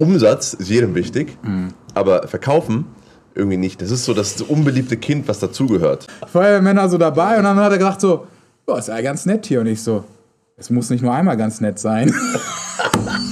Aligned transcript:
Umsatz 0.00 0.54
ist 0.54 0.70
jedem 0.70 0.94
wichtig, 0.94 1.36
aber 1.94 2.26
verkaufen 2.26 2.86
irgendwie 3.34 3.58
nicht. 3.58 3.82
Das 3.82 3.90
ist 3.90 4.06
so 4.06 4.14
das 4.14 4.40
unbeliebte 4.40 4.96
Kind, 4.96 5.28
was 5.28 5.40
dazugehört. 5.40 6.06
Feuerwehrmänner 6.26 6.88
so 6.88 6.96
dabei 6.96 7.36
und 7.36 7.44
dann 7.44 7.56
hat 7.58 7.70
er 7.70 7.78
gedacht 7.78 8.00
so, 8.00 8.26
ja, 8.66 8.78
ist 8.78 8.88
ja 8.88 9.00
ganz 9.02 9.26
nett 9.26 9.46
hier. 9.46 9.60
Und 9.60 9.66
ich 9.66 9.82
so, 9.82 10.04
es 10.56 10.70
muss 10.70 10.88
nicht 10.88 11.02
nur 11.02 11.12
einmal 11.12 11.36
ganz 11.36 11.60
nett 11.60 11.78
sein. 11.78 12.12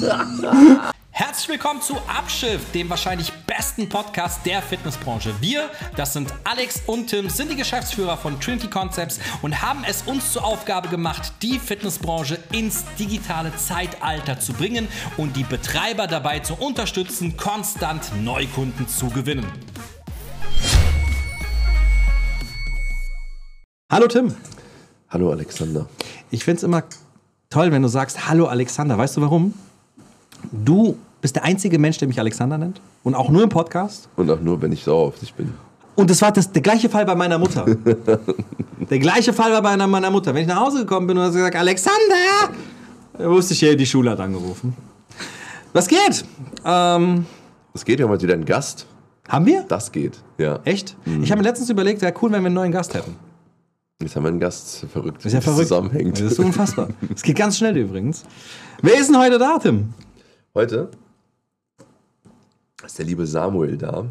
Herzlich 1.20 1.48
willkommen 1.48 1.82
zu 1.82 1.96
Abschiff, 2.06 2.70
dem 2.70 2.88
wahrscheinlich 2.88 3.32
besten 3.44 3.88
Podcast 3.88 4.46
der 4.46 4.62
Fitnessbranche. 4.62 5.34
Wir, 5.40 5.68
das 5.96 6.12
sind 6.12 6.32
Alex 6.44 6.80
und 6.86 7.08
Tim, 7.08 7.28
sind 7.28 7.50
die 7.50 7.56
Geschäftsführer 7.56 8.16
von 8.16 8.38
Trinity 8.38 8.70
Concepts 8.70 9.18
und 9.42 9.60
haben 9.60 9.82
es 9.84 10.02
uns 10.02 10.32
zur 10.32 10.44
Aufgabe 10.44 10.88
gemacht, 10.88 11.32
die 11.42 11.58
Fitnessbranche 11.58 12.38
ins 12.52 12.84
digitale 13.00 13.52
Zeitalter 13.56 14.38
zu 14.38 14.52
bringen 14.52 14.86
und 15.16 15.34
die 15.34 15.42
Betreiber 15.42 16.06
dabei 16.06 16.38
zu 16.38 16.54
unterstützen, 16.54 17.36
konstant 17.36 18.12
Neukunden 18.22 18.86
zu 18.86 19.08
gewinnen. 19.08 19.44
Hallo 23.90 24.06
Tim. 24.06 24.36
Hallo 25.08 25.32
Alexander. 25.32 25.88
Ich 26.30 26.44
finde 26.44 26.58
es 26.58 26.62
immer 26.62 26.84
toll, 27.50 27.72
wenn 27.72 27.82
du 27.82 27.88
sagst 27.88 28.28
Hallo 28.28 28.46
Alexander. 28.46 28.96
Weißt 28.96 29.16
du 29.16 29.22
warum? 29.22 29.54
Du 30.52 30.96
bist 31.20 31.36
der 31.36 31.44
einzige 31.44 31.78
Mensch, 31.78 31.98
der 31.98 32.08
mich 32.08 32.18
Alexander 32.20 32.58
nennt. 32.58 32.80
Und 33.02 33.14
auch 33.14 33.28
nur 33.30 33.42
im 33.42 33.48
Podcast. 33.48 34.08
Und 34.16 34.30
auch 34.30 34.40
nur, 34.40 34.60
wenn 34.62 34.72
ich 34.72 34.84
sauer 34.84 35.08
auf 35.08 35.18
dich 35.18 35.34
bin. 35.34 35.52
Und 35.96 36.10
das 36.10 36.22
war 36.22 36.30
das, 36.30 36.52
der 36.52 36.62
gleiche 36.62 36.88
Fall 36.88 37.04
bei 37.06 37.14
meiner 37.16 37.38
Mutter. 37.38 37.64
der 38.90 38.98
gleiche 39.00 39.32
Fall 39.32 39.50
war 39.52 39.62
bei 39.62 39.70
meiner, 39.70 39.86
meiner 39.88 40.10
Mutter. 40.10 40.32
Wenn 40.32 40.42
ich 40.42 40.48
nach 40.48 40.60
Hause 40.60 40.80
gekommen 40.80 41.06
bin 41.08 41.18
und 41.18 41.32
sie 41.32 41.38
gesagt, 41.38 41.56
Alexander, 41.56 42.54
da 43.18 43.28
wusste 43.30 43.54
ich 43.54 43.60
ja, 43.60 43.74
die 43.74 43.86
Schule 43.86 44.10
hat 44.12 44.20
angerufen. 44.20 44.76
Was 45.72 45.88
geht? 45.88 46.24
Ähm, 46.64 47.26
Es 47.74 47.84
geht 47.84 47.98
ja 47.98 48.06
mal 48.06 48.20
wieder 48.20 48.34
ein 48.34 48.44
Gast. 48.44 48.86
haben 49.28 49.44
wir? 49.46 49.64
Das 49.68 49.90
geht, 49.90 50.22
ja. 50.38 50.60
Echt? 50.64 50.96
Ich 51.22 51.30
habe 51.32 51.42
mir 51.42 51.48
letztens 51.48 51.68
überlegt, 51.68 52.00
wäre 52.00 52.14
cool, 52.22 52.30
wenn 52.30 52.42
wir 52.42 52.46
einen 52.46 52.54
neuen 52.54 52.72
Gast 52.72 52.94
hätten. 52.94 53.16
Jetzt 54.00 54.14
haben 54.14 54.22
wir 54.22 54.28
einen 54.28 54.38
Gast. 54.40 54.86
Verrückt. 54.92 55.18
Das 55.18 55.26
ist 55.26 55.32
ja 55.32 55.40
verrückt. 55.40 55.66
zusammenhängt. 55.68 56.14
Das 56.20 56.30
ist 56.32 56.38
unfassbar. 56.38 56.90
Es 57.12 57.22
geht 57.22 57.36
ganz 57.36 57.58
schnell 57.58 57.76
übrigens. 57.76 58.22
Wer 58.82 58.94
ist 59.00 59.08
denn 59.10 59.18
heute 59.18 59.38
da, 59.38 59.58
Tim? 59.58 59.92
Heute 60.54 60.90
ist 62.88 62.98
der 62.98 63.06
liebe 63.06 63.26
Samuel 63.26 63.76
da. 63.76 64.06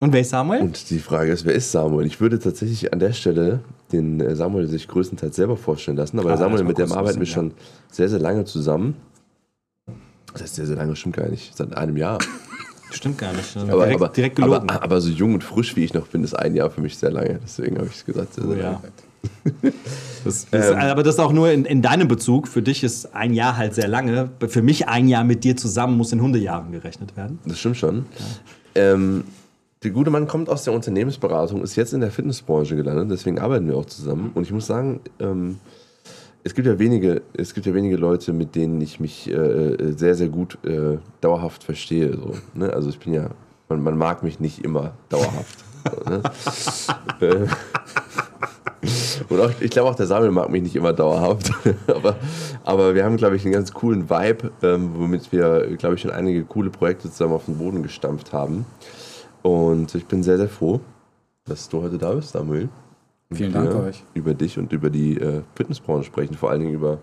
Und 0.00 0.12
wer 0.12 0.20
ist 0.20 0.30
Samuel? 0.30 0.60
Und 0.60 0.90
die 0.90 0.98
Frage 0.98 1.32
ist, 1.32 1.44
wer 1.44 1.54
ist 1.54 1.70
Samuel? 1.70 2.06
Ich 2.06 2.20
würde 2.20 2.38
tatsächlich 2.38 2.92
an 2.92 2.98
der 2.98 3.12
Stelle 3.12 3.60
den 3.92 4.20
äh, 4.20 4.34
Samuel 4.34 4.66
sich 4.66 4.88
größtenteils 4.88 5.36
selber 5.36 5.56
vorstellen 5.56 5.96
lassen, 5.96 6.18
aber 6.18 6.28
Ah, 6.28 6.32
der 6.32 6.38
Samuel, 6.38 6.64
mit 6.64 6.78
dem 6.78 6.92
arbeiten 6.92 7.16
wir 7.16 7.22
wissen, 7.22 7.32
schon 7.32 7.52
sehr, 7.90 8.08
sehr 8.08 8.18
lange 8.18 8.44
zusammen. 8.44 8.96
Das 10.32 10.42
heißt, 10.42 10.54
sehr, 10.56 10.66
sehr 10.66 10.76
lange 10.76 10.96
stimmt 10.96 11.16
gar 11.16 11.28
nicht. 11.28 11.56
Seit 11.56 11.76
einem 11.76 11.96
Jahr. 11.96 12.18
Stimmt 12.90 13.18
gar 13.18 13.32
nicht. 13.32 13.56
Aber, 13.56 13.84
direkt, 13.84 14.00
aber, 14.02 14.08
direkt 14.08 14.36
gelogen. 14.36 14.68
Aber, 14.68 14.82
aber 14.82 15.00
so 15.00 15.10
jung 15.10 15.34
und 15.34 15.44
frisch 15.44 15.76
wie 15.76 15.84
ich 15.84 15.94
noch 15.94 16.08
bin, 16.08 16.24
ist 16.24 16.34
ein 16.34 16.54
Jahr 16.54 16.70
für 16.70 16.80
mich 16.80 16.96
sehr 16.98 17.10
lange. 17.10 17.40
Deswegen 17.42 17.76
habe 17.76 17.86
ich 17.86 17.94
es 17.96 18.04
gesagt. 18.04 18.34
Sehr, 18.34 18.44
sehr 18.44 18.56
Oh 18.56 18.58
ja. 18.58 18.82
Das, 20.24 20.48
das, 20.50 20.70
Ähm. 20.70 20.78
aber 20.78 21.02
das 21.02 21.14
ist 21.16 21.20
auch 21.20 21.32
nur 21.32 21.50
in, 21.50 21.64
in 21.64 21.82
deinem 21.82 22.08
Bezug. 22.08 22.48
Für 22.48 22.62
dich 22.62 22.82
ist 22.82 23.14
ein 23.14 23.34
Jahr 23.34 23.56
halt 23.56 23.74
sehr 23.74 23.88
lange. 23.88 24.30
Für 24.48 24.62
mich 24.62 24.88
ein 24.88 25.08
Jahr 25.08 25.24
mit 25.24 25.44
dir 25.44 25.56
zusammen 25.56 25.96
muss 25.96 26.12
in 26.12 26.20
Hundejahren 26.20 26.72
gerechnet 26.72 27.16
werden. 27.16 27.38
Das 27.46 27.58
stimmt 27.58 27.76
schon. 27.76 28.06
Ähm, 28.74 29.24
der 29.82 29.90
gute 29.90 30.10
Mann 30.10 30.26
kommt 30.26 30.48
aus 30.48 30.64
der 30.64 30.72
Unternehmensberatung, 30.72 31.62
ist 31.62 31.76
jetzt 31.76 31.92
in 31.92 32.00
der 32.00 32.10
Fitnessbranche 32.10 32.74
gelandet, 32.74 33.10
deswegen 33.10 33.38
arbeiten 33.38 33.68
wir 33.68 33.76
auch 33.76 33.84
zusammen. 33.84 34.30
Und 34.34 34.44
ich 34.44 34.52
muss 34.52 34.66
sagen, 34.66 35.00
ähm, 35.20 35.58
es 36.42 36.54
gibt 36.54 36.66
ja 36.66 36.78
wenige, 36.78 37.22
es 37.34 37.52
gibt 37.54 37.66
ja 37.66 37.74
wenige 37.74 37.96
Leute, 37.96 38.32
mit 38.32 38.54
denen 38.54 38.80
ich 38.80 38.98
mich 38.98 39.30
äh, 39.30 39.92
sehr, 39.96 40.14
sehr 40.14 40.28
gut 40.28 40.58
äh, 40.64 40.98
dauerhaft 41.20 41.64
verstehe. 41.64 42.16
So, 42.16 42.34
ne? 42.54 42.72
Also 42.72 42.88
ich 42.88 42.98
bin 42.98 43.12
ja, 43.12 43.30
man, 43.68 43.82
man 43.82 43.96
mag 43.96 44.22
mich 44.22 44.40
nicht 44.40 44.64
immer 44.64 44.92
dauerhaft. 45.08 45.58
so, 45.90 46.10
ne? 46.10 46.22
Und 49.28 49.40
auch, 49.40 49.50
ich 49.60 49.70
glaube 49.70 49.90
auch 49.90 49.94
der 49.94 50.06
Samuel 50.06 50.30
mag 50.30 50.48
mich 50.50 50.62
nicht 50.62 50.76
immer 50.76 50.92
dauerhaft. 50.92 51.50
aber, 51.86 52.16
aber 52.64 52.94
wir 52.94 53.04
haben, 53.04 53.16
glaube 53.16 53.36
ich, 53.36 53.44
einen 53.44 53.52
ganz 53.52 53.72
coolen 53.72 54.08
Vibe, 54.10 54.50
ähm, 54.62 54.90
womit 54.96 55.30
wir, 55.32 55.76
glaube 55.76 55.94
ich, 55.96 56.00
schon 56.00 56.10
einige 56.10 56.44
coole 56.44 56.70
Projekte 56.70 57.10
zusammen 57.10 57.32
auf 57.34 57.46
den 57.46 57.58
Boden 57.58 57.82
gestampft 57.82 58.32
haben. 58.32 58.64
Und 59.42 59.94
ich 59.94 60.06
bin 60.06 60.22
sehr, 60.22 60.38
sehr 60.38 60.48
froh, 60.48 60.80
dass 61.44 61.68
du 61.68 61.82
heute 61.82 61.98
da 61.98 62.12
bist, 62.12 62.30
Samuel. 62.30 62.68
Und 63.30 63.36
Vielen 63.36 63.52
Dank 63.52 63.70
wir 63.70 63.80
euch. 63.84 64.02
Über 64.14 64.34
dich 64.34 64.58
und 64.58 64.72
über 64.72 64.90
die 64.90 65.18
äh, 65.18 65.42
Fitnessbranche 65.54 66.04
sprechen, 66.04 66.34
vor 66.34 66.50
allen 66.50 66.60
Dingen 66.60 66.74
über 66.74 66.98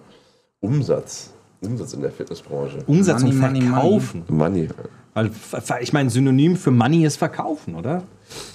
Umsatz. 0.60 1.34
Umsatz 1.62 1.94
in 1.94 2.02
der 2.02 2.12
Fitnessbranche. 2.12 2.80
Umsatz 2.88 3.22
Money, 3.24 3.34
und 3.36 3.40
money, 3.42 3.62
Verkaufen. 3.62 4.24
Money. 4.30 4.70
Weil, 5.14 5.26
f- 5.28 5.74
ich 5.82 5.94
meine, 5.94 6.10
Synonym 6.10 6.56
für 6.56 6.72
Money 6.72 7.06
ist 7.06 7.18
Verkaufen, 7.18 7.76
oder? 7.76 8.04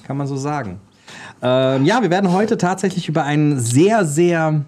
Kann 0.05 0.17
man 0.17 0.27
so 0.27 0.37
sagen. 0.37 0.81
Ähm, 1.43 1.85
ja, 1.85 2.03
wir 2.03 2.11
werden 2.11 2.33
heute 2.33 2.57
tatsächlich 2.57 3.09
über 3.09 3.25
ein 3.25 3.59
sehr, 3.61 4.05
sehr 4.05 4.63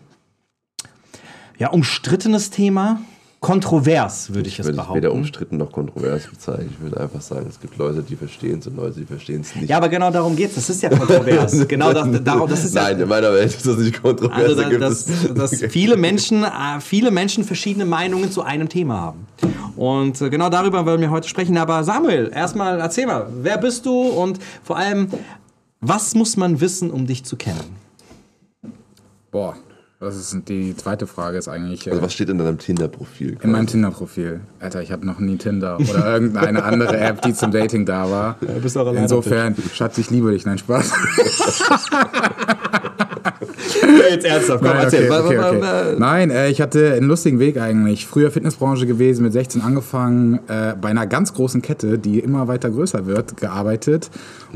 ja, 1.59 1.71
umstrittenes 1.71 2.51
Thema, 2.51 3.01
kontrovers, 3.41 4.35
würde 4.35 4.49
ich, 4.49 4.55
Ich 4.55 4.61
es 4.61 4.67
würde 4.67 4.79
es 4.81 4.89
weder 4.89 5.01
behaupten. 5.01 5.19
umstritten 5.19 5.57
noch 5.59 5.71
kontrovers 5.71 6.27
bezeichnen. 6.27 6.71
Ich 6.73 6.83
würde 6.83 7.01
einfach 7.01 7.21
sagen, 7.21 7.47
es 7.49 7.61
gibt 7.61 7.77
Leute, 7.79 8.03
die 8.03 8.17
verstehen 8.17 8.59
es 8.59 8.67
und 8.67 8.77
Leute, 8.77 8.99
die 8.99 9.07
verstehen 9.07 9.43
es 9.43 9.55
nicht. 9.55 9.69
Ja, 9.69 9.77
aber 9.77 9.89
genau 9.89 10.11
darum 10.11 10.35
geht 10.35 10.49
es. 10.51 10.57
Das 10.57 10.71
ist 10.71 10.83
ja 10.83 10.89
kontrovers. 10.89 11.69
genau 11.69 11.93
das, 11.93 12.09
darum, 12.25 12.49
das 12.49 12.65
ist 12.65 12.75
ja, 12.75 12.83
Nein, 12.83 13.01
in 13.01 13.09
meiner 13.09 13.33
Welt 13.33 13.55
ist 13.55 13.65
das 13.65 13.77
nicht 13.77 14.03
kontrovers. 14.03 14.37
Also, 14.37 14.55
Da 14.57 14.69
dass, 14.71 15.07
dass 15.35 15.63
viele, 15.69 15.97
Menschen, 15.97 16.43
äh, 16.43 16.81
viele 16.81 17.13
Menschen 17.13 17.45
verschiedene 17.45 17.85
Meinungen 17.85 18.33
zu 18.33 18.43
einem 18.43 18.69
Thema 18.69 19.01
haben. 19.01 19.27
Und 19.77 20.21
äh, 20.21 20.31
genau 20.31 20.49
darüber 20.51 20.85
wollen 20.85 21.01
wir 21.01 21.11
heute 21.11 21.29
sprechen. 21.29 21.57
Aber 21.59 21.85
Samuel, 21.85 22.33
erstmal 22.35 22.81
erzähl 22.81 23.07
mal, 23.07 23.29
wer 23.41 23.59
bist 23.59 23.87
du 23.87 24.01
und 24.01 24.41
vor 24.65 24.77
allem, 24.77 25.09
was 25.81 26.15
muss 26.15 26.37
man 26.37 26.61
wissen, 26.61 26.91
um 26.91 27.07
dich 27.07 27.25
zu 27.25 27.37
kennen? 27.37 27.77
Boah, 29.31 29.57
das 30.01 30.17
ist 30.17 30.49
die 30.49 30.77
zweite 30.77 31.07
Frage 31.07 31.39
ist 31.39 31.49
eigentlich 31.49 31.87
äh, 31.87 31.91
Also 31.91 32.03
was 32.03 32.13
steht 32.15 32.29
in 32.29 32.39
deinem 32.39 32.59
Tinder-Profil? 32.59 33.37
in 33.43 33.51
meinem 33.51 33.67
Tinder-Profil. 33.67 34.41
Alter, 34.61 34.83
ich 34.83 34.93
habe 34.93 35.05
noch 35.05 35.19
nie 35.19 35.37
Tinder 35.37 35.79
oder 35.79 36.13
irgendeine 36.15 36.65
andere 36.65 36.97
App, 36.99 37.23
die 37.23 37.35
zum 37.35 37.51
Dating 37.51 37.85
da 37.85 38.11
war. 38.11 38.37
bist 38.63 38.77
auch 38.77 38.83
alleine 38.87 39.03
Insofern, 39.03 39.55
Schatz, 39.75 39.99
ich 39.99 40.11
liebe 40.11 40.31
dich. 40.31 40.47
Nein, 40.47 40.59
Spaß. 40.59 40.93
Jetzt 44.11 44.25
ernsthaft, 44.25 44.61
komm, 44.63 44.71
Nein, 44.71 44.85
erzähl. 44.85 45.11
okay, 45.11 45.39
okay, 45.39 45.39
okay. 45.39 45.97
Nein 45.99 46.31
äh, 46.31 46.49
ich 46.49 46.61
hatte 46.61 46.95
einen 46.95 47.07
lustigen 47.07 47.39
Weg 47.39 47.59
eigentlich. 47.59 48.07
Früher 48.07 48.31
Fitnessbranche 48.31 48.87
gewesen, 48.87 49.23
mit 49.23 49.33
16 49.33 49.63
angefangen, 49.63 50.41
äh, 50.49 50.75
bei 50.81 50.89
einer 50.89 51.07
ganz 51.07 51.35
großen 51.35 51.63
Kette, 51.63 51.99
die 51.99 52.19
immer 52.19 52.49
weiter 52.49 52.71
größer 52.71 53.07
wird, 53.07 53.37
gearbeitet 53.37 54.11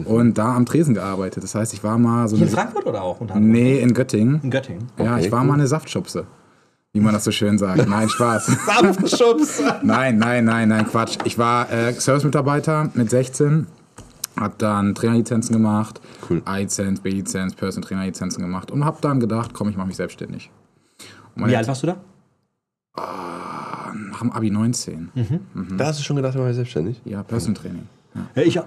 und 0.04 0.38
da 0.38 0.54
am 0.54 0.66
Tresen 0.66 0.94
gearbeitet. 0.94 1.42
Das 1.42 1.54
heißt, 1.54 1.72
ich 1.74 1.82
war 1.84 1.98
mal 1.98 2.28
so 2.28 2.36
In 2.36 2.42
eine... 2.42 2.50
Frankfurt 2.50 2.86
oder 2.86 3.02
auch? 3.02 3.20
Unter 3.20 3.34
anderem? 3.34 3.52
Nee, 3.52 3.78
in 3.80 3.94
Göttingen. 3.94 4.40
In 4.42 4.50
Göttingen. 4.50 4.88
Ja, 4.98 5.18
ich 5.18 5.30
war 5.30 5.40
cool. 5.40 5.48
mal 5.48 5.54
eine 5.54 5.66
Saftschubse, 5.66 6.26
wie 6.92 7.00
man 7.00 7.12
das 7.14 7.24
so 7.24 7.30
schön 7.30 7.58
sagt. 7.58 7.88
Nein, 7.88 8.08
Spaß. 8.08 8.46
Sanftschubs. 8.66 9.62
Nein, 9.82 10.18
nein, 10.18 10.44
nein, 10.44 10.68
nein, 10.68 10.86
Quatsch. 10.86 11.18
Ich 11.24 11.38
war 11.38 11.70
äh, 11.70 11.92
Service-Mitarbeiter 11.92 12.90
mit 12.94 13.10
16, 13.10 13.66
hab 14.36 14.58
dann 14.58 14.94
Trainerlizenzen 14.94 15.54
gemacht, 15.54 16.00
Cool. 16.28 16.42
A-Lizenz, 16.44 17.00
B-Lizenz, 17.00 17.54
Person 17.54 17.82
Trainerlizenzen 17.82 18.42
gemacht 18.42 18.70
und 18.70 18.84
hab 18.84 19.00
dann 19.02 19.20
gedacht, 19.20 19.52
komm, 19.54 19.68
ich 19.68 19.76
mache 19.76 19.88
mich 19.88 19.96
selbstständig. 19.96 20.50
Wie 21.36 21.56
alt 21.56 21.66
warst 21.68 21.82
du 21.82 21.86
da? 21.88 21.96
nach 24.12 24.20
dem 24.20 24.32
Abi 24.32 24.50
19. 24.50 25.10
Da 25.76 25.86
hast 25.86 25.98
du 25.98 26.04
schon 26.04 26.16
gedacht, 26.16 26.34
du 26.34 26.40
warst 26.40 26.56
selbstständig? 26.56 27.00
Ja, 27.04 27.22
Person 27.22 27.54
Training. 27.54 27.88
Ja, 28.34 28.42
ich 28.42 28.58
auch. 28.60 28.66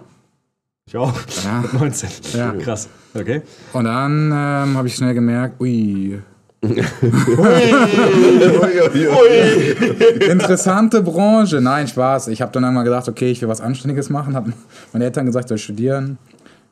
Ich 0.87 0.97
auch. 0.97 1.13
Ja. 1.43 1.61
Mit 1.61 1.73
19. 1.73 2.09
Ja. 2.33 2.51
Krass. 2.53 2.89
Okay. 3.13 3.41
Und 3.73 3.85
dann 3.85 4.25
ähm, 4.25 4.77
habe 4.77 4.87
ich 4.87 4.95
schnell 4.95 5.13
gemerkt, 5.13 5.59
ui, 5.59 6.21
interessante 10.29 11.01
Branche. 11.01 11.61
Nein, 11.61 11.87
Spaß. 11.87 12.27
Ich 12.29 12.41
habe 12.41 12.51
dann 12.51 12.65
einmal 12.65 12.83
gedacht, 12.83 13.07
okay, 13.07 13.31
ich 13.31 13.41
will 13.41 13.49
was 13.49 13.61
Anständiges 13.61 14.09
machen. 14.09 14.35
Hab 14.35 14.47
meine 14.93 15.05
Eltern 15.05 15.25
gesagt, 15.25 15.49
soll 15.49 15.57
ich 15.57 15.63
studieren. 15.63 16.17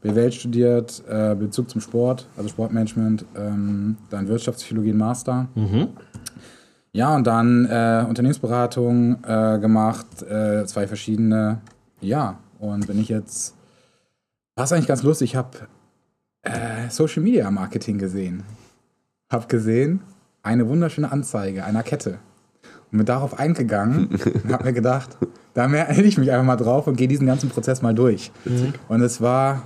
BWL 0.01 0.31
studiert, 0.33 1.01
äh, 1.07 1.33
Bezug 1.33 1.69
zum 1.69 1.79
Sport, 1.79 2.27
also 2.35 2.49
Sportmanagement, 2.49 3.23
ähm, 3.37 3.95
dann 4.09 4.27
Wirtschaftspsychologie 4.27 4.91
Master. 4.93 5.47
Ja, 6.91 7.15
und 7.15 7.25
dann 7.25 7.65
äh, 7.65 8.03
Unternehmensberatung 8.07 9.23
äh, 9.23 9.59
gemacht, 9.59 10.21
äh, 10.23 10.65
zwei 10.65 10.87
verschiedene. 10.87 11.61
Ja, 12.01 12.37
und 12.59 12.85
bin 12.85 12.99
ich 12.99 13.07
jetzt, 13.07 13.55
war 14.55 14.65
es 14.65 14.73
eigentlich 14.73 14.87
ganz 14.87 15.03
lustig, 15.03 15.31
ich 15.31 15.35
habe 15.37 15.51
äh, 16.43 16.89
Social 16.89 17.23
Media 17.23 17.49
Marketing 17.49 17.97
gesehen. 17.97 18.43
Hab 19.33 19.49
gesehen, 19.49 20.01
eine 20.43 20.69
wunderschöne 20.69 21.11
Anzeige 21.11 21.65
einer 21.65 21.81
Kette. 21.81 22.19
Und 22.91 22.99
bin 22.99 23.05
darauf 23.07 23.39
eingegangen 23.39 24.09
und 24.43 24.53
hab 24.53 24.63
mir 24.63 24.73
gedacht, 24.73 25.17
da 25.55 25.67
melde 25.67 26.03
ich 26.03 26.19
mich 26.19 26.31
einfach 26.31 26.45
mal 26.45 26.55
drauf 26.55 26.85
und 26.85 26.97
gehe 26.97 27.07
diesen 27.07 27.25
ganzen 27.25 27.49
Prozess 27.49 27.81
mal 27.81 27.95
durch. 27.95 28.31
Und 28.87 29.01
es 29.01 29.21
war, 29.21 29.63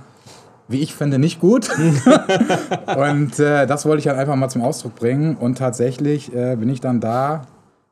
wie 0.68 0.80
ich 0.80 0.94
finde, 0.94 1.18
nicht 1.18 1.38
gut. 1.38 1.68
und 2.96 3.38
äh, 3.38 3.66
das 3.66 3.84
wollte 3.84 4.00
ich 4.00 4.08
halt 4.08 4.18
einfach 4.18 4.36
mal 4.36 4.48
zum 4.48 4.62
Ausdruck 4.62 4.94
bringen. 4.94 5.36
Und 5.36 5.58
tatsächlich 5.58 6.34
äh, 6.34 6.56
bin 6.56 6.70
ich 6.70 6.80
dann 6.80 7.00
da 7.00 7.42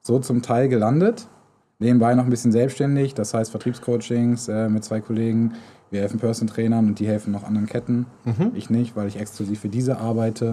so 0.00 0.18
zum 0.18 0.40
Teil 0.40 0.68
gelandet. 0.70 1.26
nebenbei 1.78 2.14
noch 2.14 2.24
ein 2.24 2.30
bisschen 2.30 2.52
selbstständig, 2.52 3.12
das 3.12 3.34
heißt 3.34 3.50
Vertriebscoachings 3.50 4.48
äh, 4.48 4.70
mit 4.70 4.82
zwei 4.82 5.00
Kollegen. 5.02 5.52
Wir 5.90 6.00
helfen 6.00 6.18
Person-Trainern 6.18 6.88
und 6.88 6.98
die 6.98 7.06
helfen 7.06 7.32
noch 7.32 7.44
anderen 7.44 7.66
Ketten. 7.66 8.06
Mhm. 8.24 8.52
Ich 8.54 8.70
nicht, 8.70 8.96
weil 8.96 9.06
ich 9.06 9.20
exklusiv 9.20 9.60
für 9.60 9.68
diese 9.68 9.98
arbeite. 9.98 10.52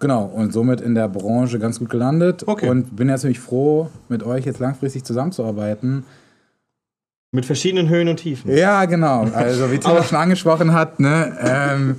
Genau, 0.00 0.24
und 0.24 0.52
somit 0.52 0.80
in 0.80 0.94
der 0.94 1.08
Branche 1.08 1.58
ganz 1.58 1.78
gut 1.78 1.90
gelandet. 1.90 2.42
Okay. 2.46 2.68
Und 2.68 2.96
bin 2.96 3.08
jetzt 3.08 3.22
natürlich 3.22 3.40
froh, 3.40 3.88
mit 4.08 4.24
euch 4.24 4.44
jetzt 4.44 4.58
langfristig 4.58 5.04
zusammenzuarbeiten. 5.04 6.04
Mit 7.30 7.46
verschiedenen 7.46 7.88
Höhen 7.88 8.08
und 8.08 8.16
Tiefen. 8.16 8.56
Ja, 8.56 8.84
genau. 8.84 9.24
Also 9.32 9.70
wie 9.72 9.78
Tim 9.78 10.02
schon 10.02 10.18
angesprochen 10.18 10.72
hat, 10.72 11.00
ne, 11.00 11.36
ähm, 11.40 11.96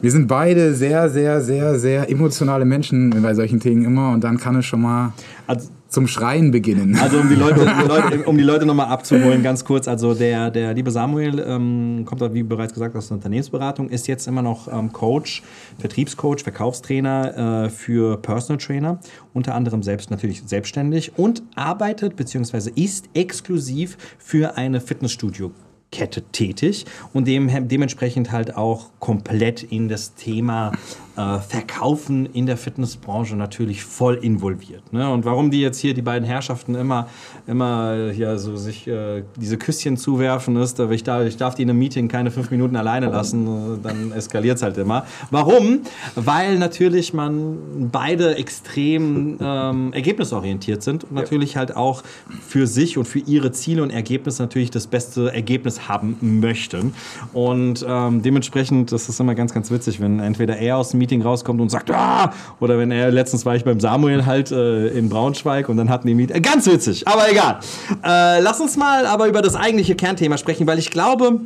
wir 0.00 0.10
sind 0.10 0.26
beide 0.26 0.74
sehr, 0.74 1.08
sehr, 1.08 1.40
sehr, 1.40 1.78
sehr 1.78 2.10
emotionale 2.10 2.64
Menschen 2.64 3.10
bei 3.22 3.34
solchen 3.34 3.58
Dingen 3.58 3.84
immer 3.84 4.12
und 4.12 4.22
dann 4.22 4.38
kann 4.38 4.56
es 4.56 4.66
schon 4.66 4.82
mal 4.82 5.12
Also, 5.46 5.68
zum 5.88 6.06
Schreien 6.08 6.50
beginnen. 6.50 6.98
Also 7.00 7.18
um 7.18 7.28
die 7.28 7.34
Leute, 7.36 7.60
die 7.60 7.88
Leute, 7.88 8.22
um 8.24 8.36
die 8.36 8.44
Leute 8.44 8.66
nochmal 8.66 8.88
abzuholen, 8.88 9.42
ganz 9.42 9.64
kurz. 9.64 9.88
Also 9.88 10.14
der, 10.14 10.50
der 10.50 10.74
liebe 10.74 10.90
Samuel 10.90 11.38
ähm, 11.38 12.04
kommt, 12.04 12.20
wie 12.34 12.42
bereits 12.42 12.74
gesagt, 12.74 12.96
aus 12.96 13.08
der 13.08 13.16
Unternehmensberatung, 13.16 13.88
ist 13.88 14.06
jetzt 14.08 14.26
immer 14.26 14.42
noch 14.42 14.68
ähm, 14.70 14.92
Coach, 14.92 15.42
Vertriebscoach, 15.78 16.42
Verkaufstrainer 16.42 17.64
äh, 17.64 17.70
für 17.70 18.18
Personal 18.18 18.58
Trainer, 18.58 18.98
unter 19.32 19.54
anderem 19.54 19.82
selbst 19.82 20.10
natürlich 20.10 20.42
selbstständig 20.44 21.12
und 21.16 21.42
arbeitet 21.54 22.16
bzw. 22.16 22.70
ist 22.74 23.08
exklusiv 23.14 23.96
für 24.18 24.56
eine 24.56 24.80
Fitnessstudio. 24.80 25.52
Kette 25.92 26.22
tätig 26.22 26.84
und 27.12 27.26
dem, 27.26 27.68
dementsprechend 27.68 28.32
halt 28.32 28.56
auch 28.56 28.90
komplett 28.98 29.62
in 29.62 29.88
das 29.88 30.14
Thema 30.14 30.72
äh, 31.16 31.38
Verkaufen 31.38 32.26
in 32.26 32.46
der 32.46 32.56
Fitnessbranche 32.56 33.36
natürlich 33.36 33.82
voll 33.84 34.16
involviert. 34.16 34.92
Ne? 34.92 35.10
Und 35.10 35.24
warum 35.24 35.50
die 35.50 35.60
jetzt 35.60 35.78
hier, 35.78 35.94
die 35.94 36.02
beiden 36.02 36.26
Herrschaften, 36.26 36.74
immer, 36.74 37.08
immer 37.46 38.10
hier 38.12 38.38
so 38.38 38.56
sich 38.56 38.86
äh, 38.86 39.22
diese 39.36 39.56
Küsschen 39.56 39.96
zuwerfen, 39.96 40.56
ist, 40.56 40.78
äh, 40.78 40.92
ich 40.92 41.04
darf, 41.04 41.26
ich 41.26 41.36
darf 41.36 41.54
die 41.54 41.62
in 41.62 41.70
einem 41.70 41.78
Meeting 41.78 42.08
keine 42.08 42.30
fünf 42.30 42.50
Minuten 42.50 42.76
alleine 42.76 43.06
lassen, 43.06 43.46
äh, 43.46 43.78
dann 43.82 44.12
eskaliert 44.12 44.56
es 44.56 44.62
halt 44.62 44.76
immer. 44.76 45.06
Warum? 45.30 45.80
Weil 46.14 46.58
natürlich 46.58 47.14
man 47.14 47.88
beide 47.90 48.36
extrem 48.36 49.38
ähm, 49.40 49.92
ergebnisorientiert 49.92 50.82
sind 50.82 51.04
und 51.04 51.14
natürlich 51.14 51.56
halt 51.56 51.76
auch 51.76 52.02
für 52.46 52.66
sich 52.66 52.98
und 52.98 53.06
für 53.06 53.20
ihre 53.20 53.52
Ziele 53.52 53.82
und 53.82 53.90
Ergebnisse 53.90 54.42
natürlich 54.42 54.70
das 54.70 54.86
beste 54.86 55.32
Ergebnis 55.32 55.75
haben 55.88 56.40
möchten. 56.40 56.94
Und 57.32 57.84
ähm, 57.88 58.22
dementsprechend, 58.22 58.92
das 58.92 59.08
ist 59.08 59.20
immer 59.20 59.34
ganz, 59.34 59.52
ganz 59.54 59.70
witzig, 59.70 60.00
wenn 60.00 60.20
entweder 60.20 60.56
er 60.56 60.76
aus 60.78 60.90
dem 60.90 60.98
Meeting 60.98 61.22
rauskommt 61.22 61.60
und 61.60 61.70
sagt, 61.70 61.90
ah! 61.90 62.32
oder 62.60 62.78
wenn 62.78 62.90
er, 62.90 63.10
letztens 63.10 63.46
war 63.46 63.56
ich 63.56 63.64
beim 63.64 63.80
Samuel 63.80 64.26
halt 64.26 64.50
äh, 64.50 64.88
in 64.88 65.08
Braunschweig 65.08 65.68
und 65.68 65.76
dann 65.76 65.88
hatten 65.88 66.06
die 66.06 66.14
Meeting, 66.14 66.42
ganz 66.42 66.66
witzig, 66.66 67.06
aber 67.06 67.30
egal. 67.30 67.60
Äh, 68.04 68.40
lass 68.40 68.60
uns 68.60 68.76
mal 68.76 69.06
aber 69.06 69.28
über 69.28 69.42
das 69.42 69.54
eigentliche 69.54 69.94
Kernthema 69.94 70.38
sprechen, 70.38 70.66
weil 70.66 70.78
ich 70.78 70.90
glaube, 70.90 71.40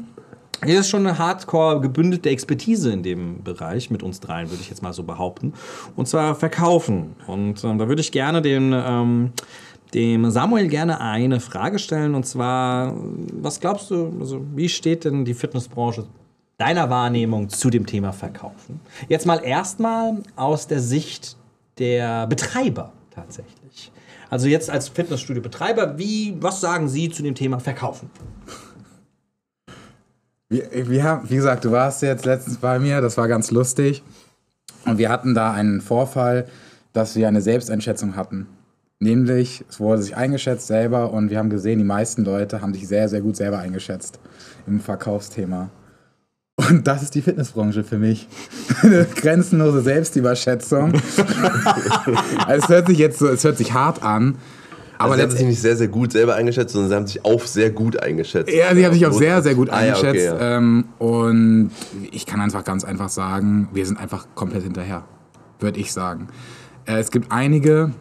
hier 0.65 0.81
ist 0.81 0.91
schon 0.91 1.07
eine 1.07 1.17
hardcore 1.17 1.81
gebündelte 1.81 2.29
Expertise 2.29 2.93
in 2.93 3.03
dem 3.03 3.43
Bereich 3.43 3.91
mit 3.91 4.03
uns 4.03 4.21
dreien, 4.21 4.51
würde 4.51 4.61
ich 4.63 4.69
jetzt 4.69 4.83
mal 4.83 4.93
so 4.93 5.05
behaupten. 5.05 5.55
Und 5.97 6.07
zwar 6.07 6.35
verkaufen. 6.35 7.17
Und 7.27 7.65
ähm, 7.65 7.79
da 7.79 7.89
würde 7.89 8.03
ich 8.03 8.13
gerne 8.13 8.43
den, 8.43 8.75
ähm, 8.75 9.33
dem 9.95 10.31
Samuel 10.31 10.69
gerne 10.69 11.01
eine 11.01 11.41
Frage 11.41 11.79
stellen. 11.79 12.15
Und 12.15 12.27
zwar, 12.27 12.95
was 13.33 13.61
glaubst 13.61 13.91
du, 13.91 14.13
also 14.21 14.45
wie 14.55 14.69
steht 14.69 15.05
denn 15.05 15.25
die 15.25 15.35
Fitnessbranche 15.35 16.07
deiner 16.59 16.91
Wahrnehmung 16.91 17.49
zu 17.49 17.71
dem 17.71 17.87
Thema 17.87 18.13
Verkaufen? 18.13 18.81
Jetzt 19.09 19.27
mal 19.27 19.43
erstmal 19.43 20.23
aus 20.37 20.67
der 20.67 20.81
Sicht 20.81 21.37
der 21.79 22.27
Betreiber 22.27 22.93
tatsächlich. 23.15 23.93
Also 24.29 24.47
jetzt 24.47 24.71
als 24.71 24.89
Fitnessstudio-Betreiber, 24.89 25.99
wie, 25.99 26.37
was 26.41 26.61
sagen 26.61 26.89
Sie 26.89 27.11
zu 27.11 27.23
dem 27.23 27.35
Thema 27.35 27.59
Verkaufen? 27.59 28.11
Wir, 30.49 30.89
wir 30.89 31.03
haben, 31.03 31.29
wie 31.29 31.37
gesagt, 31.37 31.65
du 31.65 31.73
warst 31.73 32.03
jetzt 32.03 32.25
letztens 32.25 32.59
bei 32.59 32.79
mir, 32.79 33.01
das 33.01 33.17
war 33.17 33.27
ganz 33.27 33.51
lustig. 33.51 34.03
Und 34.85 34.99
wir 34.99 35.09
hatten 35.09 35.35
da 35.35 35.53
einen 35.53 35.81
Vorfall, 35.81 36.47
dass 36.93 37.17
wir 37.17 37.27
eine 37.29 37.43
Selbsteinschätzung 37.43 38.17
hatten. 38.17 38.47
Nämlich, 39.03 39.65
es 39.69 39.81
wurde 39.81 40.03
sich 40.03 40.15
eingeschätzt 40.15 40.67
selber 40.67 41.11
und 41.13 41.31
wir 41.31 41.39
haben 41.39 41.49
gesehen, 41.49 41.79
die 41.79 41.85
meisten 41.85 42.23
Leute 42.23 42.61
haben 42.61 42.75
sich 42.75 42.87
sehr, 42.87 43.09
sehr 43.09 43.23
gut 43.23 43.35
selber 43.35 43.59
eingeschätzt 43.59 44.21
im 44.67 44.79
Verkaufsthema. 44.79 45.71
Und 46.57 46.87
das 46.87 47.03
ist 47.03 47.15
die 47.15 47.23
Fitnessbranche 47.23 47.83
für 47.83 47.97
mich. 47.97 48.29
Eine 48.83 49.07
grenzenlose 49.07 49.81
Selbstüberschätzung. 49.81 50.93
also 52.47 52.63
es 52.65 52.69
hört 52.69 52.89
sich 52.89 52.99
jetzt 52.99 53.19
so, 53.19 53.29
es 53.29 53.43
hört 53.43 53.57
sich 53.57 53.73
hart 53.73 54.03
an. 54.03 54.37
Aber 54.99 55.07
Aber 55.07 55.17
sie 55.17 55.23
haben 55.23 55.31
sich 55.31 55.47
nicht 55.47 55.61
sehr, 55.63 55.77
sehr 55.79 55.89
gut 55.89 56.13
selber 56.13 56.35
eingeschätzt, 56.35 56.75
sondern 56.75 56.91
sie 56.91 56.97
haben 56.97 57.07
sich 57.07 57.25
auf 57.25 57.49
sehr 57.49 57.71
gut 57.71 58.03
eingeschätzt. 58.03 58.53
Ja, 58.53 58.75
sie 58.75 58.85
haben 58.85 58.93
sich 58.93 59.07
auch 59.07 59.13
sehr, 59.15 59.41
sehr 59.41 59.55
gut 59.55 59.71
Ah, 59.71 59.83
ja, 59.83 59.95
eingeschätzt. 59.95 60.31
okay, 60.35 60.39
ja. 60.43 60.59
ähm, 60.59 60.85
und 60.99 61.71
ich 62.13 62.27
kann 62.27 62.43
einfach 62.43 62.65
ganz 62.65 62.85
einfach 62.85 63.09
sagen, 63.09 63.71
wir 63.73 63.87
sind 63.87 63.99
einfach 63.99 64.27
komplett 64.35 64.65
hinterher, 64.65 65.05
würde 65.59 65.81
ich 65.81 65.91
sagen. 65.95 66.29
Äh, 66.85 66.99
es 66.99 67.11
gibt 67.11 67.33
einige, 67.33 67.93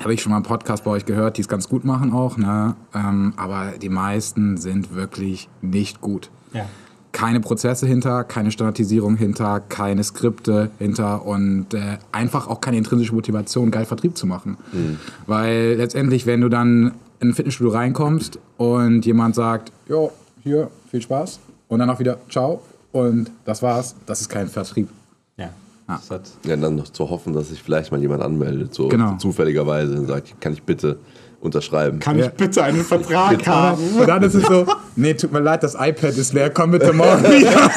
habe 0.00 0.14
ich 0.14 0.22
schon 0.22 0.30
mal 0.30 0.38
im 0.38 0.42
Podcast 0.42 0.84
bei 0.84 0.90
euch 0.90 1.04
gehört, 1.04 1.36
die 1.36 1.42
es 1.42 1.48
ganz 1.48 1.68
gut 1.68 1.84
machen 1.84 2.12
auch, 2.12 2.36
ne? 2.36 2.74
ähm, 2.94 3.34
aber 3.36 3.72
die 3.80 3.88
meisten 3.88 4.56
sind 4.56 4.94
wirklich 4.94 5.48
nicht 5.60 6.00
gut. 6.00 6.30
Ja. 6.52 6.66
Keine 7.12 7.40
Prozesse 7.40 7.86
hinter, 7.86 8.24
keine 8.24 8.50
Standardisierung 8.50 9.16
hinter, 9.16 9.60
keine 9.60 10.02
Skripte 10.04 10.70
hinter 10.78 11.26
und 11.26 11.74
äh, 11.74 11.98
einfach 12.12 12.48
auch 12.48 12.60
keine 12.60 12.78
intrinsische 12.78 13.14
Motivation, 13.14 13.70
geil 13.70 13.84
Vertrieb 13.84 14.16
zu 14.16 14.26
machen. 14.26 14.56
Weil 15.26 15.74
letztendlich, 15.74 16.24
wenn 16.24 16.40
du 16.40 16.48
dann 16.48 16.92
in 17.18 17.30
ein 17.30 17.34
Fitnessstudio 17.34 17.72
reinkommst 17.72 18.38
und 18.56 19.04
jemand 19.04 19.34
sagt, 19.34 19.72
jo, 19.88 20.12
hier, 20.42 20.70
viel 20.90 21.02
Spaß 21.02 21.40
und 21.68 21.80
dann 21.80 21.90
auch 21.90 21.98
wieder, 21.98 22.18
ciao 22.30 22.62
und 22.92 23.30
das 23.44 23.60
war's, 23.60 23.96
das 24.06 24.20
ist 24.20 24.28
kein 24.28 24.48
Vertrieb. 24.48 24.88
Ja. 25.90 26.20
Ja, 26.46 26.56
dann 26.56 26.76
noch 26.76 26.88
zu 26.88 27.08
hoffen, 27.10 27.32
dass 27.32 27.48
sich 27.48 27.62
vielleicht 27.62 27.90
mal 27.92 28.00
jemand 28.00 28.22
anmeldet, 28.22 28.72
so 28.74 28.88
Genau. 28.88 29.16
zufälligerweise 29.16 29.94
und 29.98 30.06
sagt, 30.06 30.40
kann 30.40 30.52
ich 30.52 30.62
bitte 30.62 30.98
unterschreiben. 31.40 31.98
Kann 32.00 32.18
Ja. 32.18 32.26
ich 32.26 32.32
bitte 32.32 32.62
einen 32.62 32.84
Vertrag 32.84 33.32
Und 33.38 33.46
dann, 33.46 33.74
und 34.00 34.06
dann 34.08 34.22
ist 34.22 34.34
es 34.34 34.44
so, 34.46 34.66
nee, 34.96 35.14
tut 35.14 35.32
mir 35.32 35.40
leid, 35.40 35.62
das 35.62 35.74
iPad 35.74 36.16
ist 36.16 36.32
leer, 36.34 36.50
komm 36.50 36.70
bitte 36.72 36.92
morgen 36.92 37.22
wieder. 37.24 37.70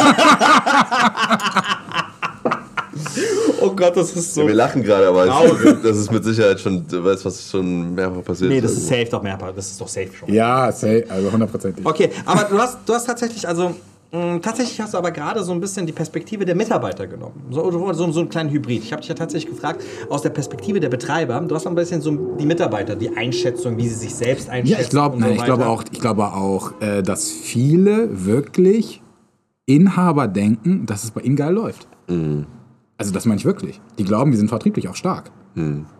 Oh 3.61 3.71
Gott, 3.75 3.95
das 3.95 4.11
ist 4.11 4.33
so. 4.35 4.41
Ja, 4.41 4.47
wir 4.47 4.53
lachen 4.55 4.83
gerade, 4.83 5.07
aber 5.07 5.25
es, 5.25 5.81
das 5.81 5.97
ist 5.97 6.11
mit 6.11 6.23
Sicherheit 6.23 6.59
schon, 6.59 6.85
du 6.87 7.03
weißt, 7.03 7.23
was 7.25 7.49
schon 7.49 7.95
mehrfach 7.95 8.23
passiert 8.23 8.49
Nee, 8.51 8.61
das 8.61 8.73
ist. 8.73 8.79
ist 8.79 8.87
safe 8.89 9.05
doch 9.09 9.23
mehr. 9.23 9.37
Das 9.55 9.67
ist 9.71 9.79
doch 9.81 9.87
safe 9.87 10.09
schon. 10.13 10.31
Ja, 10.33 10.71
say, 10.71 11.05
also 11.09 11.31
hundertprozentig. 11.31 11.85
Okay, 11.85 12.09
aber 12.25 12.43
du 12.43 12.57
hast, 12.59 12.77
du 12.85 12.93
hast 12.93 13.05
tatsächlich, 13.05 13.47
also 13.47 13.73
tatsächlich 14.13 14.79
hast 14.79 14.93
du 14.93 14.97
aber 14.97 15.11
gerade 15.11 15.43
so 15.43 15.51
ein 15.51 15.59
bisschen 15.59 15.85
die 15.85 15.91
Perspektive 15.91 16.45
der 16.45 16.55
Mitarbeiter 16.55 17.07
genommen. 17.07 17.47
So, 17.49 17.71
so, 17.71 18.11
so 18.11 18.19
einen 18.19 18.29
kleinen 18.29 18.51
Hybrid. 18.51 18.83
Ich 18.83 18.91
habe 18.91 19.01
dich 19.01 19.09
ja 19.09 19.15
tatsächlich 19.15 19.51
gefragt, 19.51 19.83
aus 20.09 20.21
der 20.21 20.29
Perspektive 20.29 20.79
der 20.79 20.89
Betreiber, 20.89 21.39
du 21.41 21.55
hast 21.55 21.65
ein 21.65 21.73
bisschen 21.73 21.99
so 22.01 22.11
die 22.11 22.45
Mitarbeiter, 22.45 22.95
die 22.95 23.15
Einschätzung, 23.17 23.77
wie 23.77 23.87
sie 23.87 23.95
sich 23.95 24.13
selbst 24.13 24.49
einschätzen. 24.49 24.79
Ja, 24.79 24.81
ich 24.81 24.89
glaube, 24.89 25.15
und 25.15 25.23
so 25.23 25.29
ich 25.29 25.43
glaube 25.43 25.65
auch, 25.67 25.83
ich 25.91 25.99
glaube 25.99 26.25
auch, 26.25 26.79
äh, 26.79 27.01
dass 27.01 27.31
viele 27.31 28.25
wirklich 28.25 29.01
Inhaber 29.65 30.27
denken, 30.27 30.85
dass 30.85 31.03
es 31.03 31.11
bei 31.11 31.21
ihnen 31.21 31.35
geil 31.35 31.53
läuft. 31.53 31.87
Also 32.97 33.13
das 33.13 33.25
meine 33.25 33.39
ich 33.39 33.45
wirklich. 33.45 33.81
Die 33.97 34.03
glauben, 34.03 34.31
die 34.31 34.37
sind 34.37 34.49
vertrieblich 34.49 34.89
auch 34.89 34.95
stark, 34.95 35.31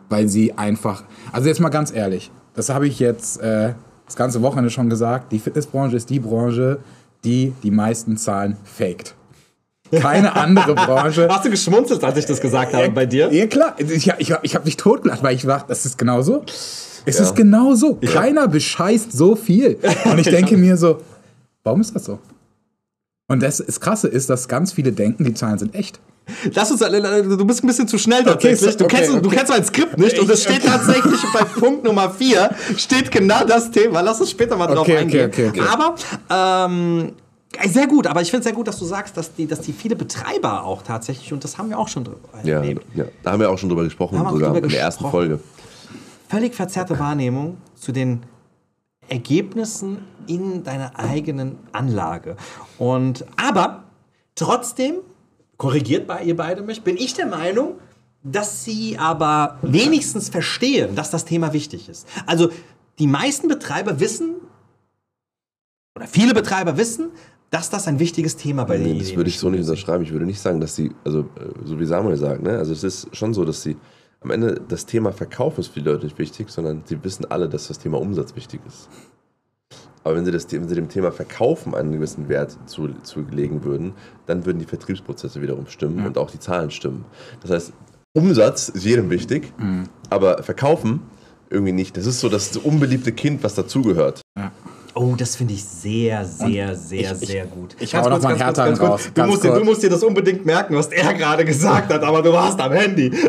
weil 0.09 0.27
sie 0.27 0.53
einfach. 0.53 1.03
Also 1.31 1.47
jetzt 1.47 1.61
mal 1.61 1.69
ganz 1.69 1.91
ehrlich, 1.93 2.29
das 2.53 2.69
habe 2.69 2.87
ich 2.87 2.99
jetzt 2.99 3.41
äh, 3.41 3.73
das 4.05 4.15
ganze 4.15 4.41
Wochenende 4.41 4.69
schon 4.69 4.89
gesagt. 4.89 5.31
Die 5.31 5.39
Fitnessbranche 5.39 5.95
ist 5.95 6.09
die 6.09 6.19
Branche, 6.19 6.79
die 7.23 7.53
die 7.63 7.71
meisten 7.71 8.17
Zahlen 8.17 8.57
faked. 8.63 9.15
Keine 9.91 10.35
andere 10.35 10.73
Branche. 10.73 11.27
Hast 11.31 11.45
du 11.45 11.49
geschmunzelt, 11.51 12.03
als 12.03 12.17
ich 12.17 12.25
das 12.25 12.41
gesagt 12.41 12.73
habe 12.73 12.89
bei 12.89 13.05
dir? 13.05 13.31
Ja, 13.31 13.45
klar. 13.45 13.75
Ich, 13.77 14.07
ich, 14.07 14.33
ich 14.41 14.55
habe 14.55 14.65
mich 14.65 14.75
totgelacht, 14.77 15.21
weil 15.21 15.35
ich 15.35 15.43
dachte, 15.43 15.65
das 15.67 15.85
ist 15.85 15.97
genau 15.97 16.21
so. 16.23 16.43
Es 17.05 17.17
Ja. 17.19 17.23
ist 17.25 17.35
genau 17.35 17.75
so. 17.75 17.95
Keiner 17.95 18.47
bescheißt 18.47 19.11
so 19.11 19.35
viel. 19.35 19.77
Und 20.05 20.17
ich 20.17 20.27
denke 20.31 20.57
mir 20.57 20.77
so, 20.77 20.99
warum 21.63 21.81
ist 21.81 21.95
das 21.95 22.05
so? 22.05 22.17
Und 23.27 23.43
das, 23.43 23.57
das 23.57 23.79
Krasse 23.79 24.07
ist, 24.07 24.29
dass 24.29 24.47
ganz 24.47 24.73
viele 24.73 24.91
denken, 24.93 25.23
die 25.25 25.33
Zahlen 25.33 25.59
sind 25.59 25.75
echt. 25.75 25.99
Lass 26.53 26.71
uns, 26.71 26.79
du 26.79 27.45
bist 27.45 27.63
ein 27.63 27.67
bisschen 27.67 27.87
zu 27.87 27.97
schnell 27.97 28.23
tatsächlich. 28.23 28.59
so- 28.71 28.77
du, 28.77 28.85
okay, 28.85 28.95
kennst, 28.97 29.11
du 29.13 29.17
okay. 29.17 29.35
kennst 29.35 29.51
mein 29.51 29.65
Skript 29.65 29.97
nicht 29.97 30.17
und 30.19 30.29
es 30.29 30.43
steht 30.43 30.63
tatsächlich 30.65 31.19
bei 31.33 31.43
Punkt 31.59 31.83
Nummer 31.83 32.09
4 32.09 32.49
steht 32.77 33.11
genau 33.11 33.43
das 33.45 33.71
Thema. 33.71 34.01
Lass 34.01 34.19
uns 34.21 34.31
später 34.31 34.55
mal 34.55 34.67
drauf 34.67 34.79
Okay, 34.79 34.93
okay, 34.93 35.01
eingehen. 35.23 35.29
okay, 35.29 35.49
okay. 35.49 35.61
Aber 35.69 35.95
ähm, 36.29 37.13
sehr 37.69 37.87
gut, 37.87 38.07
aber 38.07 38.21
ich 38.21 38.29
finde 38.31 38.39
es 38.39 38.45
sehr 38.45 38.53
gut, 38.53 38.67
dass 38.67 38.79
du 38.79 38.85
sagst, 38.85 39.15
dass 39.17 39.35
die, 39.35 39.45
dass 39.47 39.61
die 39.61 39.73
viele 39.73 39.95
Betreiber 39.95 40.63
auch 40.63 40.81
tatsächlich, 40.81 41.31
und 41.33 41.43
das 41.43 41.57
haben 41.57 41.69
wir 41.69 41.77
auch 41.77 41.87
schon 41.89 42.03
drüber 42.05 42.19
Ja, 42.43 42.55
erlebt, 42.59 42.85
ja, 42.95 43.05
da 43.21 43.31
haben 43.33 43.39
wir 43.41 43.49
auch 43.51 43.57
schon 43.57 43.69
drüber 43.69 43.83
gesprochen, 43.83 44.17
sogar 44.17 44.31
drüber 44.53 44.57
in 44.63 44.69
der 44.69 44.79
ersten 44.79 45.03
gesprochen. 45.03 45.11
Folge. 45.11 45.39
völlig 46.29 46.55
verzerrte 46.55 46.97
Wahrnehmung 46.99 47.57
zu 47.75 47.91
den 47.91 48.23
Ergebnissen 49.09 49.99
in 50.27 50.63
deiner 50.63 50.97
eigenen 50.97 51.57
Anlage. 51.73 52.37
Und 52.77 53.25
aber 53.35 53.83
trotzdem, 54.35 54.95
korrigiert 55.57 56.07
bei 56.07 56.23
ihr 56.23 56.35
beide 56.35 56.61
mich, 56.61 56.81
bin 56.83 56.97
ich 56.97 57.13
der 57.13 57.27
Meinung, 57.27 57.75
dass 58.23 58.63
sie 58.63 58.97
aber 58.97 59.57
wenigstens 59.61 60.29
verstehen, 60.29 60.95
dass 60.95 61.11
das 61.11 61.25
Thema 61.25 61.53
wichtig 61.53 61.89
ist. 61.89 62.07
Also 62.25 62.49
die 62.99 63.07
meisten 63.07 63.47
Betreiber 63.47 63.99
wissen, 63.99 64.35
oder 65.95 66.07
viele 66.07 66.33
Betreiber 66.33 66.77
wissen, 66.77 67.09
dass 67.49 67.69
das 67.69 67.87
ein 67.87 67.99
wichtiges 67.99 68.35
Thema 68.35 68.63
bei 68.63 68.77
Nee, 68.77 68.85
denen 68.85 68.99
das 68.99 69.15
würde 69.15 69.29
ich 69.29 69.37
so 69.37 69.49
nicht 69.49 69.59
ist. 69.61 69.69
unterschreiben. 69.69 70.03
Ich 70.03 70.11
würde 70.11 70.25
nicht 70.25 70.39
sagen, 70.39 70.59
dass 70.59 70.75
sie, 70.75 70.91
also 71.03 71.19
äh, 71.21 71.23
so 71.65 71.79
wie 71.79 71.85
Samuel 71.85 72.17
sagt, 72.17 72.41
ne? 72.41 72.57
also 72.57 72.71
es 72.73 72.83
ist 72.83 73.15
schon 73.15 73.33
so, 73.33 73.45
dass 73.45 73.61
sie 73.61 73.77
am 74.21 74.31
Ende 74.31 74.59
das 74.69 74.85
Thema 74.85 75.11
Verkauf 75.11 75.57
ist 75.59 75.67
für 75.67 75.81
die 75.81 75.85
Leute 75.89 76.05
nicht 76.05 76.17
wichtig, 76.17 76.49
sondern 76.49 76.81
sie 76.85 77.03
wissen 77.03 77.25
alle, 77.29 77.47
dass 77.49 77.67
das 77.67 77.77
Thema 77.77 77.99
Umsatz 77.99 78.35
wichtig 78.35 78.61
ist. 78.65 78.89
Aber 80.03 80.15
wenn 80.15 80.25
sie, 80.25 80.31
das, 80.31 80.51
wenn 80.51 80.67
sie 80.67 80.75
dem 80.75 80.89
Thema 80.89 81.11
Verkaufen 81.11 81.75
einen 81.75 81.91
gewissen 81.91 82.27
Wert 82.29 82.57
zu, 82.65 82.89
zulegen 83.03 83.63
würden, 83.63 83.93
dann 84.25 84.45
würden 84.45 84.59
die 84.59 84.65
Vertriebsprozesse 84.65 85.41
wiederum 85.41 85.67
stimmen 85.67 86.05
und 86.05 86.17
auch 86.17 86.29
die 86.29 86.39
Zahlen 86.39 86.71
stimmen. 86.71 87.05
Das 87.41 87.51
heißt, 87.51 87.73
Umsatz 88.13 88.69
ist 88.69 88.85
jedem 88.85 89.09
wichtig, 89.09 89.53
aber 90.09 90.43
Verkaufen 90.43 91.01
irgendwie 91.49 91.71
nicht. 91.71 91.97
Das 91.97 92.05
ist 92.05 92.19
so 92.19 92.29
das 92.29 92.55
unbeliebte 92.57 93.11
Kind, 93.11 93.43
was 93.43 93.55
dazugehört. 93.55 94.21
Oh, 94.95 95.15
das 95.17 95.35
finde 95.35 95.53
ich 95.55 95.63
sehr, 95.63 96.23
sehr, 96.23 96.75
sehr, 96.75 97.15
sehr 97.15 97.45
gut. 97.47 97.75
ich 97.79 97.95
hau 97.95 98.07
noch 98.07 98.21
mal 98.21 98.29
einen 98.29 98.37
härteren 98.37 98.75
raus. 98.75 99.01
Du 99.07 99.13
Ganz 99.13 99.31
musst, 99.31 99.43
dir, 99.43 99.51
du 99.53 99.63
musst 99.63 99.81
dir 99.81 99.89
das 99.89 100.03
unbedingt 100.03 100.45
merken, 100.45 100.75
was 100.75 100.87
er 100.87 101.13
gerade 101.15 101.43
gesagt 101.45 101.91
hat, 101.91 102.03
aber 102.03 102.21
du 102.21 102.31
warst 102.31 102.59
am 102.61 102.71
Handy. 102.71 103.11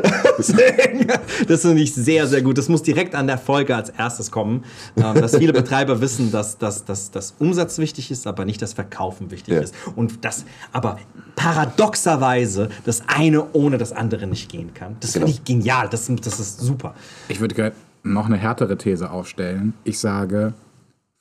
Das 1.49 1.63
finde 1.63 1.83
ich 1.83 1.95
sehr, 1.95 2.27
sehr 2.27 2.43
gut. 2.43 2.59
Das 2.59 2.69
muss 2.69 2.83
direkt 2.83 3.15
an 3.15 3.27
der 3.27 3.39
Folge 3.39 3.75
als 3.75 3.91
erstes 3.91 4.31
kommen, 4.31 4.65
ähm, 4.97 5.15
dass 5.15 5.37
viele 5.37 5.53
Betreiber 5.53 6.01
wissen, 6.01 6.31
dass, 6.33 6.59
dass, 6.59 6.85
dass, 6.85 7.11
dass 7.11 7.35
Umsatz 7.39 7.79
wichtig 7.79 8.11
ist, 8.11 8.27
aber 8.27 8.45
nicht 8.45 8.61
das 8.61 8.73
Verkaufen 8.73 9.31
wichtig 9.31 9.55
Ja. 9.55 9.61
ist. 9.61 9.75
Und 9.97 10.25
das 10.25 10.45
aber 10.73 10.99
paradoxerweise 11.37 12.69
das 12.85 13.03
eine 13.07 13.53
ohne 13.53 13.79
das 13.79 13.93
andere 13.93 14.27
nicht 14.27 14.51
gehen 14.51 14.73
kann. 14.75 14.97
Das 15.01 15.13
finde 15.13 15.27
Genau. 15.27 15.37
ich 15.39 15.45
genial. 15.45 15.89
Das, 15.89 16.11
das 16.23 16.41
ist 16.41 16.61
super. 16.61 16.95
Ich 17.29 17.41
würde 17.41 17.55
gerne 17.55 17.73
noch 18.03 18.27
eine 18.27 18.37
härtere 18.37 18.77
These 18.77 19.11
aufstellen. 19.11 19.73
Ich 19.85 19.99
sage, 19.99 20.53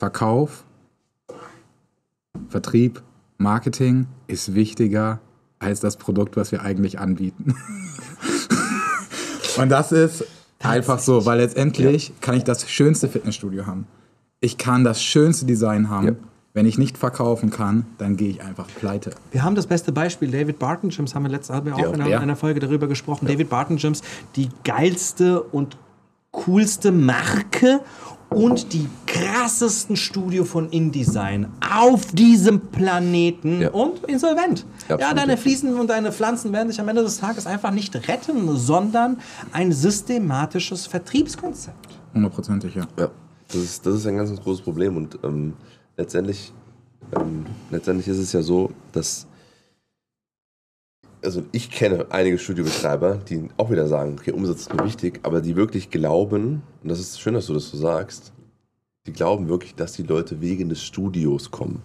Verkauf, 0.03 0.65
Vertrieb, 2.49 3.01
Marketing 3.37 4.07
ist 4.27 4.53
wichtiger 4.53 5.21
als 5.59 5.79
das 5.79 5.95
Produkt, 5.95 6.35
was 6.35 6.51
wir 6.51 6.61
eigentlich 6.61 6.99
anbieten. 6.99 7.55
Und 9.57 9.69
das 9.69 9.93
ist 9.93 10.25
einfach 10.59 10.99
so, 10.99 11.25
weil 11.25 11.39
letztendlich 11.39 12.11
kann 12.19 12.35
ich 12.35 12.43
das 12.43 12.69
schönste 12.69 13.07
Fitnessstudio 13.07 13.65
haben. 13.65 13.87
Ich 14.41 14.57
kann 14.57 14.83
das 14.83 15.01
schönste 15.01 15.45
Design 15.45 15.87
haben. 15.89 16.05
Ja. 16.07 16.13
Wenn 16.51 16.65
ich 16.65 16.77
nicht 16.77 16.97
verkaufen 16.97 17.49
kann, 17.49 17.85
dann 17.97 18.17
gehe 18.17 18.29
ich 18.29 18.41
einfach 18.43 18.67
pleite. 18.67 19.11
Wir 19.31 19.43
haben 19.43 19.55
das 19.55 19.67
beste 19.67 19.93
Beispiel, 19.93 20.29
David 20.31 20.59
Barton 20.59 20.89
Gyms, 20.89 21.15
haben 21.15 21.23
wir 21.23 21.29
letztes 21.31 21.55
haben 21.55 21.65
wir 21.67 21.75
auch 21.75 21.79
Ja. 21.79 21.87
in 21.93 22.01
einer, 22.01 22.09
Ja. 22.09 22.19
einer 22.19 22.35
Folge 22.35 22.59
darüber 22.59 22.87
gesprochen. 22.87 23.25
David 23.25 23.49
Barton 23.49 23.77
Gyms, 23.77 24.01
die 24.35 24.49
geilste 24.65 25.41
und 25.41 25.77
coolste 26.31 26.91
Marke 26.91 27.79
und 28.33 28.73
die 28.73 28.87
krassesten 29.05 29.95
Studio 29.95 30.43
von 30.43 30.69
InDesign 30.69 31.47
auf 31.73 32.07
diesem 32.07 32.59
Planeten 32.59 33.61
Ja. 33.61 33.69
und 33.71 34.03
insolvent. 34.05 34.65
Ja, 34.89 34.97
Ja, 34.99 35.13
deine 35.13 35.37
Fliesen 35.37 35.79
und 35.79 35.89
deine 35.89 36.11
Pflanzen 36.11 36.51
werden 36.51 36.69
sich 36.69 36.79
am 36.81 36.89
Ende 36.89 37.03
des 37.03 37.17
Tages 37.19 37.45
einfach 37.47 37.71
nicht 37.71 37.95
retten, 38.07 38.55
sondern 38.57 39.17
ein 39.51 39.71
systematisches 39.71 40.87
Vertriebskonzept. 40.87 41.89
Hundertprozentig, 42.13 42.75
ja. 42.75 42.87
Ja, 42.97 43.09
das 43.47 43.55
ist, 43.61 43.85
das 43.85 43.95
ist 43.95 44.07
ein 44.07 44.17
ganz, 44.17 44.29
ganz 44.29 44.41
großes 44.41 44.61
Problem 44.63 44.97
und 44.97 45.17
ähm, 45.23 45.53
letztendlich, 45.97 46.51
ähm, 47.15 47.45
letztendlich 47.71 48.07
ist 48.07 48.17
es 48.17 48.31
ja 48.33 48.41
so, 48.41 48.71
dass 48.91 49.27
also 51.23 51.43
ich 51.51 51.69
kenne 51.71 52.05
einige 52.09 52.37
Studiobetreiber, 52.37 53.19
die 53.29 53.47
auch 53.57 53.71
wieder 53.71 53.87
sagen, 53.87 54.15
okay, 54.19 54.31
Umsatz 54.31 54.61
ist 54.61 54.73
mir 54.73 54.83
wichtig, 54.85 55.19
aber 55.23 55.41
die 55.41 55.55
wirklich 55.55 55.89
glauben, 55.89 56.61
und 56.81 56.89
das 56.89 56.99
ist 56.99 57.19
schön, 57.19 57.33
dass 57.33 57.47
du 57.47 57.53
das 57.53 57.69
so 57.69 57.77
sagst, 57.77 58.31
die 59.05 59.13
glauben 59.13 59.49
wirklich, 59.49 59.75
dass 59.75 59.93
die 59.93 60.03
Leute 60.03 60.41
wegen 60.41 60.69
des 60.69 60.83
Studios 60.83 61.51
kommen. 61.51 61.81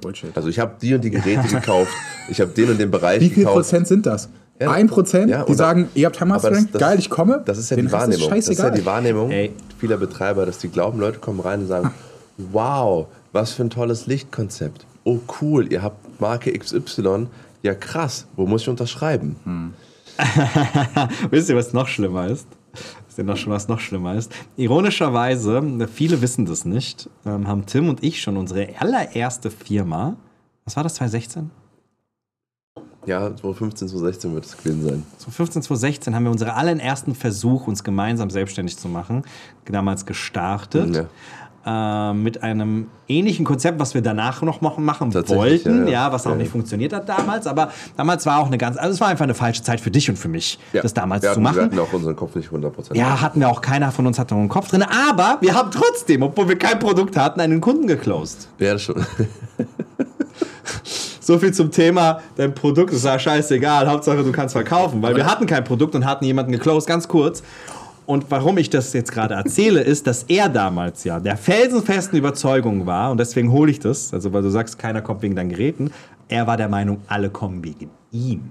Bullshit. 0.00 0.30
Also 0.36 0.48
ich 0.48 0.58
habe 0.58 0.74
die 0.80 0.94
und 0.94 1.02
die 1.02 1.10
Geräte 1.10 1.48
gekauft, 1.50 1.92
ich 2.28 2.40
habe 2.40 2.52
den 2.52 2.70
und 2.70 2.78
den 2.78 2.90
Bereich 2.90 3.20
Wie 3.20 3.28
viel 3.28 3.36
gekauft. 3.44 3.56
Prozent 3.56 3.88
sind 3.88 4.06
das? 4.06 4.28
Ja. 4.60 4.70
Ein 4.72 4.88
Prozent, 4.88 5.30
Ja, 5.30 5.44
die 5.44 5.54
sagen, 5.54 5.88
ihr 5.94 6.06
habt 6.06 6.20
Hammer 6.20 6.38
Strength, 6.40 6.72
geil, 6.72 6.98
ich 6.98 7.08
komme. 7.10 7.42
Das 7.44 7.58
ist 7.58 7.70
ja 7.70 7.76
Den 7.76 7.86
die 7.86 7.92
Wahrnehmung. 7.92 8.28
das 8.30 8.48
ist 8.48 8.58
ja 8.58 8.70
die 8.70 8.84
Wahrnehmung 8.84 9.30
Ey. 9.30 9.52
vieler 9.78 9.96
Betreiber, 9.96 10.46
dass 10.46 10.58
die 10.58 10.68
glauben, 10.68 10.98
Leute 10.98 11.20
kommen 11.20 11.38
rein 11.40 11.60
und 11.60 11.68
sagen, 11.68 11.92
wow, 12.38 13.06
was 13.32 13.52
für 13.52 13.62
ein 13.62 13.70
tolles 13.70 14.06
Lichtkonzept. 14.06 14.84
Oh 15.04 15.20
cool, 15.40 15.72
ihr 15.72 15.82
habt 15.82 16.20
Marke 16.20 16.52
XY. 16.52 17.28
Ja 17.62 17.74
krass, 17.74 18.26
wo 18.36 18.46
muss 18.46 18.62
ich 18.62 18.68
unterschreiben? 18.68 19.36
Hm. 19.44 19.74
Wisst 21.30 21.48
ihr, 21.48 21.56
was 21.56 21.72
noch 21.72 21.86
schlimmer 21.86 22.26
ist? 22.26 22.48
Wisst 23.06 23.18
ihr 23.18 23.24
noch, 23.24 23.46
was 23.46 23.68
noch 23.68 23.80
schlimmer 23.80 24.14
ist? 24.14 24.32
Ironischerweise, 24.56 25.88
viele 25.92 26.20
wissen 26.20 26.44
das 26.46 26.64
nicht, 26.64 27.08
ähm, 27.24 27.46
haben 27.46 27.66
Tim 27.66 27.88
und 27.88 28.02
ich 28.02 28.20
schon 28.20 28.36
unsere 28.36 28.68
allererste 28.78 29.50
Firma, 29.50 30.16
was 30.64 30.76
war 30.76 30.82
das, 30.82 30.94
2016? 30.94 31.50
Ja, 33.06 33.20
2015, 33.20 33.88
2016 33.88 34.34
wird 34.34 34.44
es 34.44 34.56
gewesen 34.56 34.82
sein. 34.82 35.02
2015, 35.18 35.62
2016 35.62 36.14
haben 36.14 36.24
wir 36.24 36.30
unseren 36.30 36.50
allerersten 36.50 37.14
Versuch, 37.14 37.66
uns 37.66 37.82
gemeinsam 37.82 38.28
selbstständig 38.28 38.76
zu 38.76 38.88
machen, 38.88 39.22
damals 39.64 40.04
gestartet. 40.04 40.94
Ja. 40.94 41.06
Ähm, 41.68 42.22
mit 42.22 42.42
einem 42.42 42.86
ähnlichen 43.08 43.44
Konzept, 43.44 43.78
was 43.78 43.92
wir 43.92 44.00
danach 44.00 44.40
noch 44.40 44.60
machen, 44.62 44.84
machen 44.84 45.12
wollten, 45.12 45.86
ja, 45.86 45.92
ja, 45.92 46.12
was 46.12 46.26
auch 46.26 46.34
nicht 46.34 46.50
funktioniert 46.50 46.92
hat 46.94 47.08
damals, 47.08 47.46
aber 47.46 47.70
damals 47.96 48.24
war 48.24 48.38
auch 48.38 48.46
eine 48.46 48.56
ganz, 48.56 48.78
also 48.78 48.94
es 48.94 49.00
war 49.00 49.08
einfach 49.08 49.24
eine 49.24 49.34
falsche 49.34 49.62
Zeit 49.62 49.80
für 49.80 49.90
dich 49.90 50.08
und 50.08 50.16
für 50.16 50.28
mich, 50.28 50.58
das 50.72 50.94
damals 50.94 51.22
wir 51.22 51.32
zu 51.32 51.42
hatten, 51.42 51.42
Wir 51.44 51.50
machen. 51.50 51.62
hatten 51.62 51.78
auch 51.78 51.92
unseren 51.92 52.16
Kopf 52.16 52.34
nicht 52.36 52.50
100%. 52.50 52.96
Ja, 52.96 53.20
hatten 53.20 53.40
wir 53.40 53.48
auch, 53.50 53.60
keiner 53.60 53.92
von 53.92 54.06
uns 54.06 54.18
hatte 54.18 54.34
noch 54.34 54.40
einen 54.40 54.48
Kopf 54.48 54.68
drin, 54.70 54.82
aber 54.82 55.38
wir 55.40 55.54
haben 55.54 55.70
trotzdem, 55.70 56.22
obwohl 56.22 56.48
wir 56.48 56.58
kein 56.58 56.78
Produkt 56.78 57.16
hatten, 57.16 57.40
einen 57.40 57.60
Kunden 57.60 57.86
geclosed. 57.86 58.48
Ja, 58.58 58.78
schon. 58.78 59.04
So 61.20 61.38
viel 61.38 61.52
zum 61.52 61.70
Thema, 61.70 62.22
dein 62.36 62.54
Produkt 62.54 62.90
ist 62.90 63.04
ja 63.04 63.18
scheißegal, 63.18 63.86
Hauptsache 63.86 64.24
du 64.24 64.32
kannst 64.32 64.54
verkaufen, 64.54 65.02
weil 65.02 65.14
wir 65.14 65.26
hatten 65.26 65.44
kein 65.44 65.62
Produkt 65.62 65.94
und 65.94 66.06
hatten 66.06 66.24
jemanden 66.24 66.52
geclosed, 66.52 66.88
ganz 66.88 67.06
kurz. 67.06 67.42
Und 68.08 68.30
warum 68.30 68.56
ich 68.56 68.70
das 68.70 68.94
jetzt 68.94 69.12
gerade 69.12 69.34
erzähle, 69.34 69.82
ist, 69.82 70.06
dass 70.06 70.22
er 70.22 70.48
damals 70.48 71.04
ja 71.04 71.20
der 71.20 71.36
felsenfesten 71.36 72.18
Überzeugung 72.18 72.86
war, 72.86 73.10
und 73.10 73.20
deswegen 73.20 73.52
hole 73.52 73.70
ich 73.70 73.80
das, 73.80 74.14
also 74.14 74.32
weil 74.32 74.40
du 74.40 74.48
sagst, 74.48 74.78
keiner 74.78 75.02
kommt 75.02 75.20
wegen 75.20 75.36
deinen 75.36 75.50
Geräten, 75.50 75.90
er 76.26 76.46
war 76.46 76.56
der 76.56 76.70
Meinung, 76.70 77.02
alle 77.06 77.28
kommen 77.28 77.62
wegen 77.62 77.90
ihm. 78.10 78.48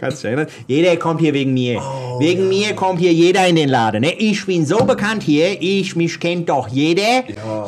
Kannst 0.00 0.22
du 0.22 0.28
dich 0.28 0.36
erinnern? 0.36 0.54
Jeder 0.68 0.96
kommt 0.96 1.20
hier 1.20 1.34
wegen 1.34 1.52
mir. 1.52 1.82
wegen 2.20 2.48
mir 2.48 2.72
kommt 2.76 3.00
hier 3.00 3.12
jeder 3.12 3.48
in 3.48 3.56
den 3.56 3.68
Laden. 3.68 4.02
Ne? 4.02 4.14
Ich 4.16 4.46
bin 4.46 4.64
so 4.64 4.84
bekannt 4.84 5.24
hier, 5.24 5.60
ich, 5.60 5.96
mich 5.96 6.20
kennt 6.20 6.48
doch 6.48 6.68
jeder. 6.68 7.24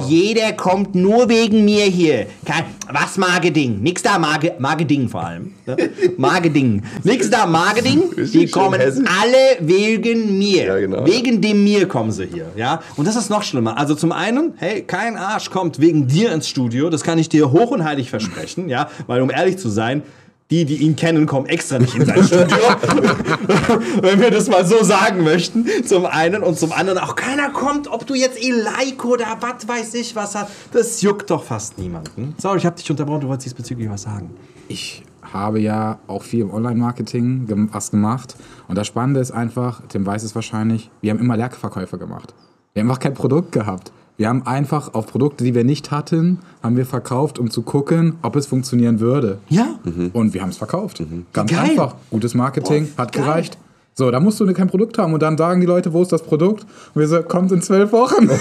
Jeder 0.06 0.52
kommt 0.52 0.94
nur 0.94 1.28
wegen 1.28 1.64
mir 1.64 1.86
hier. 1.86 2.26
Kein, 2.44 2.66
was 2.88 3.18
Marketing? 3.18 3.80
Nix 3.82 4.02
da 4.02 4.16
Marke, 4.16 4.54
Marketing 4.60 5.08
vor 5.08 5.24
allem. 5.24 5.54
Ne? 5.66 5.76
Marketing. 6.18 6.84
Nix 7.02 7.28
da 7.28 7.46
Marketing. 7.46 8.12
Die 8.16 8.46
kommen 8.46 8.80
alle 8.80 9.56
wegen 9.58 10.38
mir. 10.38 10.66
Ja, 10.66 10.78
genau. 10.78 11.04
Wegen 11.04 11.40
dem 11.40 11.64
mir 11.64 11.88
kommen 11.88 12.12
sie 12.12 12.26
hier. 12.26 12.46
Ja? 12.54 12.80
Und 12.96 13.08
das 13.08 13.16
ist 13.16 13.28
noch 13.28 13.42
schlimmer. 13.42 13.76
Also 13.76 13.96
zum 13.96 14.12
einen, 14.12 14.54
hey, 14.58 14.82
kein 14.82 15.16
Arsch 15.16 15.50
kommt 15.50 15.80
wegen 15.80 16.06
dir 16.06 16.30
ins 16.30 16.48
Studio. 16.48 16.90
Das 16.90 17.02
kann 17.02 17.18
ich 17.18 17.28
dir 17.28 17.50
hoch 17.50 17.72
und 17.72 17.82
heilig 17.82 18.08
versprechen. 18.08 18.68
Ja? 18.68 18.88
Weil 19.08 19.20
um 19.20 19.30
ehrlich 19.30 19.58
zu 19.58 19.68
sein, 19.68 20.04
die, 20.50 20.64
die 20.64 20.76
ihn 20.76 20.96
kennen, 20.96 21.26
kommen 21.26 21.46
extra 21.46 21.78
nicht 21.78 21.94
in 21.94 22.04
sein 22.04 22.24
Studio. 22.24 22.46
Wenn 24.02 24.20
wir 24.20 24.30
das 24.30 24.48
mal 24.48 24.66
so 24.66 24.82
sagen 24.82 25.22
möchten. 25.22 25.66
Zum 25.86 26.06
einen 26.06 26.42
und 26.42 26.58
zum 26.58 26.72
anderen 26.72 26.98
auch 26.98 27.14
keiner 27.14 27.50
kommt, 27.50 27.86
ob 27.88 28.06
du 28.06 28.14
jetzt 28.14 28.42
Eleiko 28.42 29.10
oder 29.10 29.38
was 29.40 29.68
weiß 29.68 29.94
ich 29.94 30.16
was 30.16 30.34
hast. 30.34 30.50
Das 30.72 31.02
juckt 31.02 31.30
doch 31.30 31.44
fast 31.44 31.78
niemanden. 31.78 32.34
Sorry, 32.38 32.58
ich 32.58 32.66
habe 32.66 32.76
dich 32.76 32.90
unterbrochen, 32.90 33.20
du 33.20 33.28
wolltest 33.28 33.46
diesbezüglich 33.46 33.88
was 33.88 34.02
sagen. 34.02 34.30
Ich 34.68 35.04
habe 35.32 35.60
ja 35.60 36.00
auch 36.06 36.22
viel 36.22 36.40
im 36.40 36.50
Online-Marketing 36.50 37.68
was 37.72 37.90
gemacht. 37.92 38.36
Und 38.66 38.76
das 38.76 38.86
Spannende 38.86 39.20
ist 39.20 39.30
einfach, 39.30 39.82
Tim 39.88 40.04
weiß 40.04 40.24
es 40.24 40.34
wahrscheinlich, 40.34 40.90
wir 41.00 41.10
haben 41.10 41.20
immer 41.20 41.36
Leerverkäufe 41.36 41.98
gemacht. 41.98 42.34
Wir 42.72 42.82
haben 42.82 42.90
einfach 42.90 43.00
kein 43.00 43.14
Produkt 43.14 43.52
gehabt. 43.52 43.92
Wir 44.20 44.28
haben 44.28 44.46
einfach 44.46 44.92
auf 44.92 45.06
Produkte, 45.06 45.44
die 45.44 45.54
wir 45.54 45.64
nicht 45.64 45.90
hatten, 45.90 46.40
haben 46.62 46.76
wir 46.76 46.84
verkauft, 46.84 47.38
um 47.38 47.50
zu 47.50 47.62
gucken, 47.62 48.16
ob 48.20 48.36
es 48.36 48.44
funktionieren 48.44 49.00
würde. 49.00 49.38
Ja. 49.48 49.76
Und 50.12 50.34
wir 50.34 50.42
haben 50.42 50.50
es 50.50 50.58
verkauft. 50.58 51.02
Ganz 51.32 51.50
Geil. 51.50 51.70
einfach. 51.70 51.94
Gutes 52.10 52.34
Marketing, 52.34 52.86
Boah, 52.94 53.04
hat 53.04 53.12
geil. 53.12 53.24
gereicht. 53.24 53.56
So, 53.94 54.10
da 54.10 54.20
musst 54.20 54.38
du 54.38 54.52
kein 54.52 54.68
Produkt 54.68 54.98
haben 54.98 55.14
und 55.14 55.22
dann 55.22 55.38
sagen 55.38 55.62
die 55.62 55.66
Leute, 55.66 55.94
wo 55.94 56.02
ist 56.02 56.12
das 56.12 56.22
Produkt? 56.22 56.66
Und 56.94 57.00
wir 57.00 57.08
so, 57.08 57.22
kommt 57.22 57.50
in 57.50 57.62
zwölf 57.62 57.92
Wochen. 57.92 58.28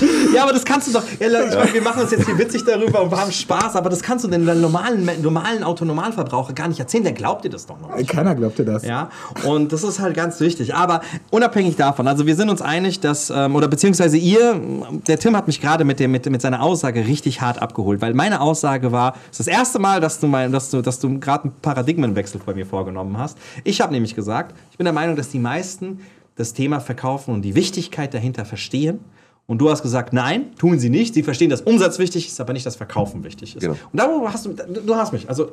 Ja, 0.35 0.43
aber 0.43 0.53
das 0.53 0.65
kannst 0.65 0.89
du 0.89 0.93
doch. 0.93 1.03
Ja, 1.19 1.27
ich 1.29 1.55
meine, 1.55 1.73
wir 1.75 1.83
machen 1.83 2.03
uns 2.03 2.11
jetzt 2.11 2.27
hier 2.27 2.37
witzig 2.39 2.65
darüber 2.65 3.03
und 3.03 3.11
haben 3.13 3.33
Spaß, 3.33 3.77
aber 3.77 3.89
das 3.89 4.03
kannst 4.03 4.25
du 4.25 4.29
den 4.29 4.45
normalen, 4.61 5.09
normalen 5.23 5.63
Autonormalverbraucher 5.63 6.53
gar 6.53 6.69
nicht 6.69 6.79
erzählen. 6.81 7.05
Der 7.05 7.13
glaubt 7.13 7.45
dir 7.45 7.49
das 7.51 7.67
doch 7.67 7.81
noch 7.81 7.97
nicht. 7.97 8.09
Keiner 8.11 8.35
glaubt 8.35 8.59
dir 8.59 8.65
das. 8.65 8.85
Ja, 8.85 9.11
und 9.45 9.73
das 9.73 9.83
ist 9.83 9.99
halt 10.01 10.15
ganz 10.15 10.41
wichtig. 10.41 10.75
Aber 10.75 11.01
unabhängig 11.31 11.77
davon, 11.77 12.07
also 12.09 12.27
wir 12.27 12.37
sind 12.37 12.51
uns 12.51 12.61
einig, 12.63 13.01
dass, 13.01 13.31
ähm, 13.31 13.55
oder 13.55 13.69
beziehungsweise 13.69 14.17
ihr, 14.19 14.61
der 15.07 15.19
Tim 15.19 15.37
hat 15.37 15.47
mich 15.47 15.61
gerade 15.61 15.85
mit, 15.85 16.01
dem- 16.01 16.11
mit, 16.11 16.29
mit 16.29 16.43
seiner 16.43 16.63
Aussage 16.63 17.07
richtig 17.07 17.41
hart 17.41 17.63
abgeholt, 17.63 18.01
weil 18.03 18.13
meine 18.15 18.41
Aussage 18.41 18.93
war, 18.93 19.15
es 19.31 19.39
ist 19.41 19.47
das 19.49 19.55
erste 19.57 19.79
Mal, 19.79 20.01
dass 20.01 20.21
du, 20.21 20.27
mein, 20.27 20.53
dass 20.53 20.71
du, 20.71 20.83
dass 20.83 20.99
du 20.99 21.19
gerade 21.21 21.45
einen 21.45 21.53
Paradigmenwechsel 21.63 22.41
bei 22.45 22.55
mir 22.55 22.67
vorgenommen 22.67 23.17
hast. 23.19 23.39
Ich 23.65 23.81
habe 23.81 23.93
nämlich 23.93 24.15
gesagt, 24.15 24.55
ich 24.71 24.77
bin 24.77 24.85
der 24.85 24.93
Meinung, 24.93 25.17
dass 25.17 25.29
die 25.31 25.39
meisten 25.39 26.01
das 26.37 26.53
Thema 26.53 26.81
Verkaufen 26.81 27.33
und 27.33 27.43
die 27.43 27.55
Wichtigkeit 27.55 28.13
dahinter 28.13 28.45
verstehen. 28.45 29.01
Und 29.47 29.59
du 29.59 29.71
hast 29.71 29.83
gesagt, 29.83 30.13
nein, 30.13 30.55
tun 30.57 30.79
sie 30.79 30.91
nicht. 30.91 31.15
Sie 31.15 31.23
verstehen, 31.23 31.51
dass 31.51 31.61
Umsatz 31.61 31.99
wichtig 31.99 32.27
ist, 32.27 32.41
aber 32.41 32.53
nicht, 32.53 32.67
dass 32.67 32.77
Verkaufen 32.77 33.23
wichtig 33.25 33.55
ist. 33.57 33.63
Genau. 33.63 33.75
Und 33.93 33.99
darüber 34.01 34.33
hast 34.33 34.47
du, 34.47 34.53
du 34.53 34.95
hast 34.97 35.13
mich. 35.13 35.29
Also 35.29 35.53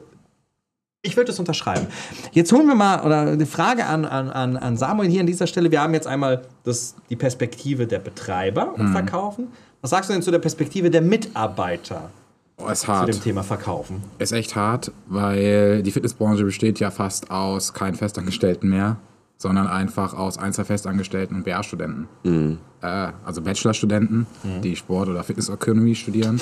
ich 1.04 1.16
würde 1.18 1.32
es 1.32 1.40
unterschreiben. 1.40 1.88
Jetzt 2.32 2.52
holen 2.54 2.66
wir 2.68 2.76
mal, 2.76 3.02
oder 3.06 3.22
eine 3.32 3.46
Frage 3.46 3.86
an, 3.86 4.06
an, 4.06 4.56
an 4.58 4.78
Samuel 4.78 5.10
hier 5.10 5.20
an 5.20 5.28
dieser 5.28 5.48
Stelle. 5.48 5.70
Wir 5.70 5.82
haben 5.82 5.94
jetzt 5.94 6.08
einmal 6.08 6.44
das, 6.64 6.96
die 7.10 7.16
Perspektive 7.18 7.86
der 7.88 8.00
Betreiber 8.00 8.74
und 8.74 8.92
Verkaufen. 8.94 9.48
Was 9.82 9.92
sagst 9.92 10.10
du 10.10 10.14
denn 10.14 10.22
zu 10.22 10.32
der 10.32 10.40
Perspektive 10.40 10.90
der 10.90 11.02
Mitarbeiter 11.02 12.10
Oh, 12.58 12.68
ist 12.70 12.82
zu 12.82 12.88
hart. 12.88 13.10
dem 13.10 13.20
Thema 13.22 13.44
Verkaufen? 13.44 14.02
Ist 14.20 14.32
echt 14.32 14.56
hart, 14.56 14.92
weil 15.08 15.84
die 15.84 15.92
Fitnessbranche 15.92 16.44
besteht 16.46 16.80
ja 16.80 16.92
fast 16.92 17.32
aus 17.32 17.74
keinen 17.74 17.96
Festangestellten 17.96 18.70
mehr, 18.70 18.98
sondern 19.38 19.68
einfach 19.68 20.14
aus 20.14 20.38
Einzelfestangestellten 20.38 21.36
und 21.36 21.44
BA-Studenten. 21.44 22.60
Äh, 22.82 22.86
also 23.26 23.42
Bachelorstudenten, 23.42 24.28
die 24.64 24.76
Sport- 24.76 25.10
oder 25.10 25.24
Fitnessökonomie 25.24 25.96
studieren, 25.96 26.40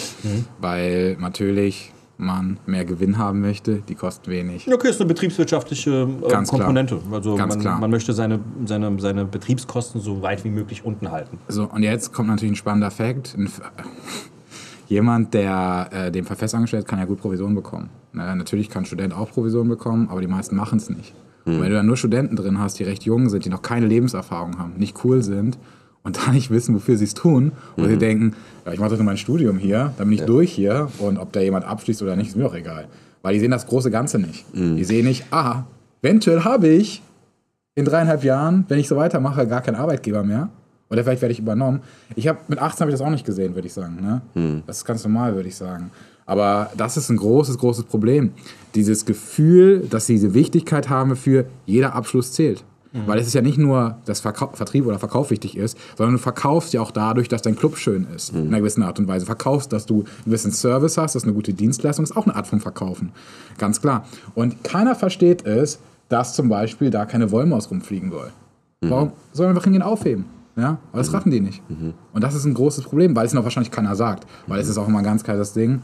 weil 0.60 1.18
natürlich 1.20 1.92
man 2.22 2.60
mehr 2.66 2.86
Gewinn 2.86 3.18
haben 3.18 3.42
möchte, 3.42 3.82
die 3.88 3.96
kosten 3.96 4.32
wenig. 4.32 4.72
Okay, 4.72 4.90
ist 4.90 5.02
eine 5.02 5.08
betriebswirtschaftliche 5.08 6.08
äh, 6.24 6.30
Ganz 6.30 6.50
klar. 6.50 6.62
Komponente. 6.62 7.00
Also 7.12 7.36
Ganz 7.36 7.56
man, 7.56 7.62
klar. 7.62 7.80
man 7.80 7.90
möchte 7.90 8.14
seine, 8.14 8.40
seine, 8.66 9.00
seine 9.00 9.26
Betriebskosten 9.26 10.00
so 10.00 10.22
weit 10.22 10.44
wie 10.44 10.50
möglich 10.50 10.86
unten 10.86 11.12
halten. 11.12 11.40
So, 11.48 11.66
und 11.66 11.84
jetzt 11.84 12.14
kommt 12.14 12.30
natürlich 12.30 12.54
ein 12.54 12.56
spannender 12.56 12.92
Fakt. 12.92 13.36
Jemand, 14.88 15.34
der 15.34 15.90
äh, 15.92 16.12
dem 16.12 16.26
festangestellt 16.26 16.84
ist, 16.84 16.90
kann 16.90 17.00
ja 17.00 17.06
gut 17.06 17.22
Provision 17.22 17.56
bekommen. 17.56 17.90
Na, 18.14 18.36
natürlich 18.36 18.70
kann 18.70 18.84
ein 18.84 18.86
Student 18.86 19.14
auch 19.14 19.32
Provision 19.32 19.68
bekommen, 19.68 20.10
aber 20.10 20.22
die 20.22 20.28
meisten 20.28 20.56
machen 20.56 20.78
es 20.78 20.90
nicht. 20.90 21.14
Und 21.46 21.62
wenn 21.62 21.70
du 21.70 21.76
dann 21.76 21.86
nur 21.86 21.98
Studenten 21.98 22.36
drin 22.36 22.60
hast, 22.60 22.80
die 22.80 22.84
recht 22.84 23.04
jung 23.04 23.30
sind, 23.30 23.46
die 23.46 23.50
noch 23.50 23.62
keine 23.62 23.88
Lebenserfahrung 23.88 24.60
haben, 24.60 24.74
nicht 24.78 25.04
cool 25.04 25.24
sind 25.24 25.58
und 26.04 26.18
da 26.28 26.32
nicht 26.32 26.52
wissen, 26.52 26.76
wofür 26.76 26.98
sie 26.98 27.06
es 27.06 27.14
tun, 27.14 27.52
und 27.76 27.88
sie 27.88 27.98
denken, 27.98 28.36
ja, 28.66 28.74
ich 28.74 28.80
mache 28.80 28.92
doch 28.92 28.98
nur 28.98 29.06
mein 29.06 29.18
Studium 29.18 29.58
hier, 29.58 29.94
dann 29.98 30.10
bin 30.10 30.18
ich 30.18 30.26
durch 30.26 30.52
hier 30.52 30.90
und 31.00 31.18
ob 31.18 31.32
da 31.34 31.40
jemand 31.40 31.66
abschließt 31.66 32.02
oder 32.02 32.16
nicht, 32.16 32.30
ist 32.30 32.36
mir 32.36 32.46
auch 32.46 32.56
egal. 32.56 32.88
Weil 33.22 33.34
die 33.34 33.40
sehen 33.40 33.52
das 33.52 33.68
große 33.68 33.92
Ganze 33.92 34.20
nicht. 34.20 34.46
Die 34.78 34.84
sehen 34.84 35.06
nicht, 35.06 35.26
ah, 35.32 35.64
eventuell 36.02 36.44
habe 36.44 36.68
ich 36.68 37.02
in 37.76 37.86
dreieinhalb 37.86 38.24
Jahren, 38.24 38.66
wenn 38.68 38.80
ich 38.80 38.88
so 38.88 38.96
weitermache, 38.96 39.48
gar 39.48 39.62
kein 39.62 39.76
Arbeitgeber 39.76 40.24
mehr. 40.24 40.50
Oder 40.90 41.04
vielleicht 41.06 41.22
werde 41.22 41.32
ich 41.32 41.40
übernommen. 41.40 41.82
Ich 42.16 42.28
habe 42.28 42.40
mit 42.50 42.60
18 42.60 42.82
habe 42.82 42.92
ich 42.92 43.00
das 43.00 43.06
auch 43.06 43.10
nicht 43.10 43.26
gesehen, 43.26 43.56
würde 43.56 43.68
ich 43.68 43.74
sagen. 43.74 43.98
Ne? 44.02 44.22
Das 44.68 44.78
ist 44.78 44.86
ganz 44.86 45.04
normal, 45.06 45.36
würde 45.36 45.48
ich 45.48 45.56
sagen. 45.56 45.90
Aber 46.32 46.70
das 46.78 46.96
ist 46.96 47.10
ein 47.10 47.18
großes, 47.18 47.58
großes 47.58 47.84
Problem. 47.84 48.32
Dieses 48.74 49.06
Gefühl, 49.06 49.86
dass 49.90 50.06
sie 50.06 50.14
diese 50.14 50.34
Wichtigkeit 50.34 50.88
haben 50.88 51.18
für 51.18 51.44
jeder 51.66 51.94
Abschluss 51.94 52.32
zählt. 52.32 52.64
Weil 53.06 53.20
es 53.20 53.28
ist 53.28 53.34
ja 53.34 53.42
nicht 53.42 53.58
nur, 53.58 53.98
dass 54.06 54.22
Verkau 54.22 54.50
Vertrieb 54.54 54.86
oder 54.86 54.98
Verkauf 54.98 55.30
wichtig 55.30 55.58
ist, 55.58 55.78
sondern 55.98 56.16
du 56.16 56.22
verkaufst 56.22 56.72
ja 56.74 56.80
auch 56.80 56.92
dadurch, 56.92 57.28
dass 57.28 57.42
dein 57.42 57.58
Club 57.58 57.78
schön 57.78 58.08
ist. 58.16 58.34
In 58.34 58.48
einer 58.48 58.60
gewissen 58.60 58.82
Art 58.82 58.98
und 58.98 59.10
Weise. 59.10 59.26
Verkaufst, 59.26 59.74
dass 59.74 59.86
du 59.86 60.04
einen 60.04 60.26
gewissen 60.26 60.54
Service 60.54 60.98
hast, 60.98 61.16
dass 61.16 61.24
eine 61.24 61.34
gute 61.34 61.54
Dienstleistung 61.54 62.04
ist, 62.04 62.16
auch 62.16 62.26
eine 62.26 62.36
Art 62.36 62.48
von 62.48 62.62
Verkaufen. 62.62 63.12
Ganz 63.58 63.82
klar. 63.82 64.06
Und 64.34 64.64
keiner 64.64 64.96
versteht 64.96 65.46
es, 65.46 65.80
dass 66.08 66.34
zum 66.34 66.48
Beispiel 66.48 66.92
da 66.92 67.06
keine 67.06 67.32
Wollmaus 67.32 67.70
rumfliegen 67.70 68.10
soll. 68.10 68.32
Warum 68.80 69.12
soll 69.34 69.48
man 69.48 69.56
einfach 69.56 69.66
hingehen 69.66 69.84
aufheben? 69.84 70.26
Ja, 70.56 70.78
aber 70.92 70.98
das 70.98 71.14
raffen 71.14 71.32
die 71.32 71.40
nicht. 71.40 71.62
Und 72.14 72.24
das 72.24 72.36
ist 72.36 72.46
ein 72.46 72.54
großes 72.54 72.86
Problem, 72.86 73.16
weil 73.16 73.26
es 73.26 73.34
noch 73.34 73.44
wahrscheinlich 73.44 73.72
keiner 73.72 73.96
sagt. 73.96 74.26
Weil 74.48 74.60
es 74.60 74.68
ist 74.68 74.78
auch 74.78 74.88
immer 74.88 75.00
ein 75.00 75.04
ganz 75.04 75.24
kaltes 75.24 75.54
Ding. 75.54 75.82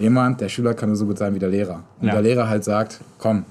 Jemand, 0.00 0.40
der 0.40 0.48
Schüler 0.48 0.72
kann 0.74 0.88
nur 0.88 0.96
so 0.96 1.04
gut 1.06 1.18
sein 1.18 1.34
wie 1.34 1.38
der 1.38 1.50
Lehrer. 1.50 1.82
Und 2.00 2.06
Ja. 2.08 2.14
der 2.14 2.22
Lehrer 2.22 2.48
halt 2.48 2.64
sagt, 2.64 3.00
komm, 3.18 3.44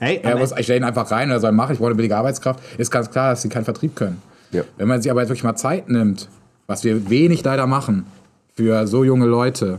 Hey, 0.00 0.20
er 0.22 0.36
muss, 0.36 0.50
ich 0.52 0.64
stelle 0.64 0.80
ihn 0.80 0.84
einfach 0.84 1.10
rein, 1.10 1.30
er 1.30 1.38
soll 1.40 1.52
machen, 1.52 1.72
ich 1.74 1.80
wollte 1.80 1.94
billige 1.94 2.16
Arbeitskraft. 2.16 2.60
Ist 2.78 2.90
ganz 2.90 3.10
klar, 3.10 3.30
dass 3.30 3.42
sie 3.42 3.48
keinen 3.48 3.64
Vertrieb 3.64 3.94
können. 3.94 4.20
Ja. 4.50 4.62
Wenn 4.76 4.88
man 4.88 5.00
sich 5.00 5.10
aber 5.10 5.20
jetzt 5.20 5.28
wirklich 5.30 5.44
mal 5.44 5.54
Zeit 5.56 5.88
nimmt, 5.88 6.28
was 6.66 6.82
wir 6.84 7.08
wenig 7.08 7.44
leider 7.44 7.66
machen, 7.66 8.06
für 8.56 8.86
so 8.86 9.04
junge 9.04 9.26
Leute 9.26 9.78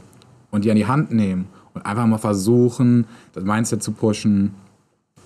und 0.51 0.63
die 0.65 0.71
an 0.71 0.77
die 0.77 0.87
Hand 0.87 1.11
nehmen 1.13 1.47
und 1.73 1.85
einfach 1.85 2.05
mal 2.05 2.17
versuchen, 2.17 3.05
das 3.33 3.43
Mindset 3.43 3.83
zu 3.83 3.91
pushen, 3.91 4.53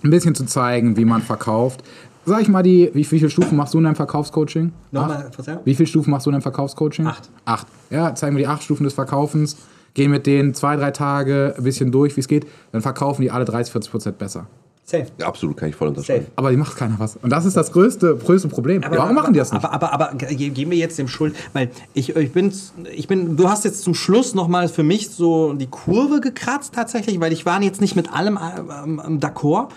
ein 0.02 0.10
bisschen 0.10 0.34
zu 0.34 0.44
zeigen, 0.44 0.96
wie 0.96 1.04
man 1.04 1.22
verkauft. 1.22 1.82
Sag 2.26 2.42
ich 2.42 2.48
mal, 2.48 2.62
die, 2.62 2.90
wie, 2.92 2.98
wie 3.00 3.04
viele 3.04 3.30
Stufen 3.30 3.56
machst 3.56 3.74
du 3.74 3.78
in 3.78 3.84
deinem 3.84 3.96
Verkaufscoaching? 3.96 4.72
Nochmal? 4.90 5.30
Wie 5.64 5.74
viele 5.74 5.86
Stufen 5.86 6.10
machst 6.10 6.26
du 6.26 6.30
in 6.30 6.32
deinem 6.32 6.42
Verkaufscoaching? 6.42 7.06
Acht. 7.06 7.30
Acht. 7.44 7.66
Ja, 7.90 8.14
zeigen 8.14 8.36
wir 8.36 8.42
die 8.42 8.46
acht 8.48 8.62
Stufen 8.62 8.84
des 8.84 8.92
Verkaufens, 8.94 9.56
gehen 9.94 10.10
mit 10.10 10.26
denen 10.26 10.54
zwei, 10.54 10.76
drei 10.76 10.90
Tage 10.90 11.54
ein 11.56 11.64
bisschen 11.64 11.90
durch, 11.92 12.16
wie 12.16 12.20
es 12.20 12.28
geht, 12.28 12.46
dann 12.72 12.80
verkaufen 12.82 13.22
die 13.22 13.30
alle 13.30 13.44
30, 13.44 13.72
40 13.72 13.90
Prozent 13.90 14.18
besser. 14.18 14.46
Safe. 14.84 15.06
Ja, 15.18 15.26
absolut, 15.28 15.56
kann 15.56 15.68
ich 15.68 15.76
voll 15.76 15.86
unterschreiben. 15.88 16.22
Safe. 16.24 16.32
Aber 16.34 16.50
die 16.50 16.56
macht 16.56 16.76
keiner 16.76 16.96
was. 16.98 17.16
Und 17.16 17.30
das 17.30 17.44
ist 17.44 17.56
das 17.56 17.70
größte, 17.70 18.16
größte 18.16 18.48
Problem. 18.48 18.82
Warum 18.90 19.14
machen 19.14 19.32
die 19.32 19.38
das 19.38 19.52
nicht? 19.52 19.64
Aber, 19.64 19.72
aber, 19.72 19.92
aber 19.92 20.16
ge- 20.16 20.48
geben 20.50 20.72
wir 20.72 20.78
jetzt 20.78 20.98
dem 20.98 21.06
Schuld, 21.06 21.36
weil 21.52 21.70
ich, 21.94 22.16
ich, 22.16 22.32
bin, 22.32 22.52
ich 22.92 23.06
bin, 23.06 23.36
du 23.36 23.48
hast 23.48 23.64
jetzt 23.64 23.82
zum 23.82 23.94
Schluss 23.94 24.34
nochmal 24.34 24.66
für 24.68 24.82
mich 24.82 25.10
so 25.10 25.52
die 25.52 25.68
Kurve 25.68 26.20
gekratzt 26.20 26.74
tatsächlich, 26.74 27.20
weil 27.20 27.32
ich 27.32 27.46
war 27.46 27.62
jetzt 27.62 27.80
nicht 27.80 27.94
mit 27.94 28.12
allem 28.12 28.36
ähm, 28.36 29.20
d'accord. 29.20 29.68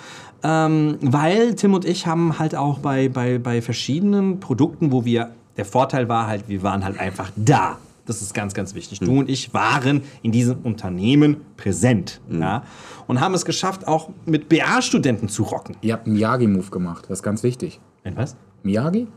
Ähm, 0.41 0.97
weil 1.01 1.53
Tim 1.55 1.73
und 1.75 1.85
ich 1.85 2.07
haben 2.07 2.39
halt 2.39 2.55
auch 2.55 2.79
bei, 2.79 3.07
bei, 3.07 3.37
bei 3.37 3.61
verschiedenen 3.61 4.39
Produkten, 4.39 4.91
wo 4.91 5.05
wir, 5.05 5.29
der 5.57 5.65
Vorteil 5.65 6.09
war 6.09 6.25
halt, 6.25 6.45
wir 6.47 6.63
waren 6.63 6.83
halt 6.83 6.99
einfach 6.99 7.29
da. 7.35 7.77
Das 8.05 8.21
ist 8.21 8.33
ganz, 8.33 8.53
ganz 8.53 8.75
wichtig. 8.75 8.99
Du 8.99 9.19
und 9.19 9.29
ich 9.29 9.53
waren 9.53 10.01
in 10.23 10.31
diesem 10.33 10.57
Unternehmen 10.63 11.37
präsent. 11.55 12.19
Ja? 12.29 12.63
Und 13.07 13.21
haben 13.21 13.33
es 13.33 13.45
geschafft, 13.45 13.87
auch 13.87 14.09
mit 14.25 14.49
BA-Studenten 14.49 15.29
zu 15.29 15.43
rocken. 15.43 15.77
Ihr 15.81 15.93
habt 15.93 16.05
einen 16.07 16.15
Miyagi-Move 16.17 16.69
gemacht. 16.69 17.05
Das 17.07 17.19
ist 17.19 17.23
ganz 17.23 17.43
wichtig. 17.43 17.79
Ein 18.03 18.17
was? 18.17 18.35
Miyagi? 18.63 19.07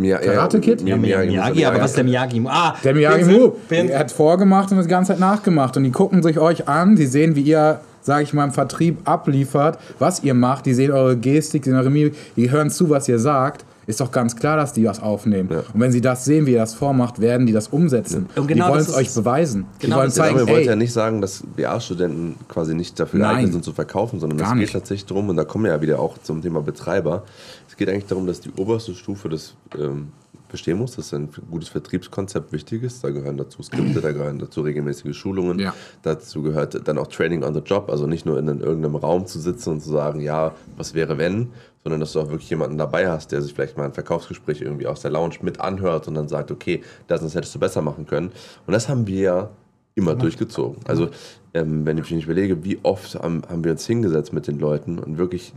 Mia- 0.00 0.18
Karate 0.18 0.60
Kid? 0.60 0.80
Ja, 0.82 0.96
Miyagi, 0.96 1.30
Miyagi, 1.32 1.64
aber 1.64 1.80
was 1.80 1.90
ist 1.90 1.96
der 1.96 2.04
Miyagi? 2.04 2.40
Ah, 2.46 2.76
Der 2.84 2.94
Miyagi-Move. 2.94 3.56
Vincent. 3.68 3.90
Er 3.90 3.98
hat 3.98 4.12
vorgemacht 4.12 4.70
und 4.70 4.76
das 4.76 4.86
die 4.86 4.90
ganze 4.90 5.10
Zeit 5.12 5.18
nachgemacht. 5.20 5.76
Und 5.76 5.82
die 5.82 5.90
gucken 5.90 6.22
sich 6.22 6.38
euch 6.38 6.68
an, 6.68 6.94
die 6.94 7.06
sehen, 7.06 7.34
wie 7.34 7.40
ihr, 7.42 7.80
sage 8.00 8.22
ich 8.22 8.32
mal, 8.32 8.44
im 8.44 8.52
Vertrieb 8.52 8.98
abliefert, 9.08 9.76
was 9.98 10.22
ihr 10.22 10.34
macht. 10.34 10.66
Die 10.66 10.74
sehen 10.74 10.92
eure 10.92 11.16
Gestik, 11.16 11.62
die 11.62 11.70
sehen 11.70 11.78
eure 11.80 11.90
Mimik, 11.90 12.14
die 12.36 12.48
hören 12.48 12.70
zu, 12.70 12.90
was 12.90 13.08
ihr 13.08 13.18
sagt. 13.18 13.64
Ist 13.88 14.00
doch 14.00 14.12
ganz 14.12 14.36
klar, 14.36 14.56
dass 14.58 14.74
die 14.74 14.84
was 14.84 15.00
aufnehmen. 15.00 15.48
Und 15.48 15.80
wenn 15.80 15.90
sie 15.90 16.02
das 16.02 16.24
sehen, 16.24 16.44
wie 16.44 16.52
ihr 16.52 16.58
das 16.58 16.74
vormacht, 16.74 17.20
werden 17.20 17.46
die 17.46 17.54
das 17.54 17.68
umsetzen. 17.68 18.26
Und 18.36 18.46
genau 18.46 18.66
die 18.66 18.70
wollen 18.72 18.80
es 18.82 18.94
euch 18.94 19.14
beweisen. 19.14 19.64
die 19.80 19.86
Genau 19.86 19.96
wollen 19.96 20.08
ist- 20.08 20.16
Der 20.18 20.24
zeigen, 20.24 20.36
Name 20.36 20.50
wollte 20.50 20.66
ja 20.68 20.76
nicht 20.76 20.92
sagen, 20.92 21.20
dass 21.22 21.42
BA-Studenten 21.56 22.36
quasi 22.48 22.74
nicht 22.74 23.00
dafür 23.00 23.18
Nein. 23.20 23.30
geeignet 23.36 23.52
sind 23.54 23.64
zu 23.64 23.72
verkaufen, 23.72 24.20
sondern 24.20 24.38
es 24.40 24.54
geht 24.60 24.72
tatsächlich 24.72 25.06
darum, 25.06 25.30
und 25.30 25.36
da 25.36 25.44
kommen 25.44 25.64
wir 25.64 25.72
ja 25.72 25.80
wieder 25.80 25.98
auch 26.00 26.18
zum 26.22 26.42
Thema 26.42 26.60
Betreiber, 26.60 27.22
es 27.66 27.76
geht 27.78 27.88
eigentlich 27.88 28.06
darum, 28.06 28.26
dass 28.26 28.40
die 28.40 28.50
oberste 28.58 28.94
Stufe 28.94 29.30
des 29.30 29.54
ähm, 29.78 30.08
bestehen 30.48 30.78
muss, 30.78 30.96
dass 30.96 31.12
ein 31.12 31.28
gutes 31.50 31.68
Vertriebskonzept 31.68 32.52
wichtig 32.52 32.82
ist. 32.82 33.02
Da 33.04 33.10
gehören 33.10 33.36
dazu 33.36 33.62
Skripte, 33.62 34.00
da 34.00 34.12
gehören 34.12 34.38
dazu 34.38 34.62
regelmäßige 34.62 35.16
Schulungen, 35.16 35.58
Ja. 35.58 35.74
dazu 36.02 36.42
gehört 36.42 36.86
dann 36.88 36.98
auch 36.98 37.06
Training 37.06 37.42
on 37.44 37.54
the 37.54 37.60
Job, 37.60 37.90
also 37.90 38.06
nicht 38.06 38.26
nur 38.26 38.38
in 38.38 38.46
irgendeinem 38.48 38.96
Raum 38.96 39.26
zu 39.26 39.38
sitzen 39.38 39.70
und 39.70 39.80
zu 39.82 39.90
sagen, 39.90 40.20
ja, 40.20 40.52
was 40.76 40.94
wäre 40.94 41.18
wenn, 41.18 41.48
sondern 41.82 42.00
dass 42.00 42.12
du 42.12 42.20
auch 42.20 42.30
wirklich 42.30 42.50
jemanden 42.50 42.76
dabei 42.78 43.08
hast, 43.08 43.32
der 43.32 43.40
sich 43.42 43.54
vielleicht 43.54 43.76
mal 43.76 43.84
ein 43.84 43.92
Verkaufsgespräch 43.94 44.60
irgendwie 44.60 44.86
aus 44.86 45.00
der 45.00 45.10
Lounge 45.10 45.36
mit 45.42 45.60
anhört 45.60 46.08
und 46.08 46.14
dann 46.14 46.28
sagt, 46.28 46.50
okay, 46.50 46.82
das 47.06 47.22
hättest 47.34 47.54
du 47.54 47.58
besser 47.58 47.82
machen 47.82 48.06
können. 48.06 48.30
Und 48.66 48.72
das 48.72 48.88
haben 48.88 49.06
wir 49.06 49.50
immer 49.98 50.14
durchgezogen. 50.14 50.76
Also 50.86 51.10
ähm, 51.54 51.86
wenn 51.86 51.96
ich 51.98 52.10
mich 52.10 52.24
überlege, 52.24 52.62
wie 52.64 52.78
oft 52.82 53.14
haben, 53.14 53.42
haben 53.48 53.64
wir 53.64 53.72
uns 53.72 53.86
hingesetzt 53.86 54.32
mit 54.32 54.46
den 54.46 54.58
Leuten 54.58 54.98
und 54.98 55.18
wirklich 55.18 55.54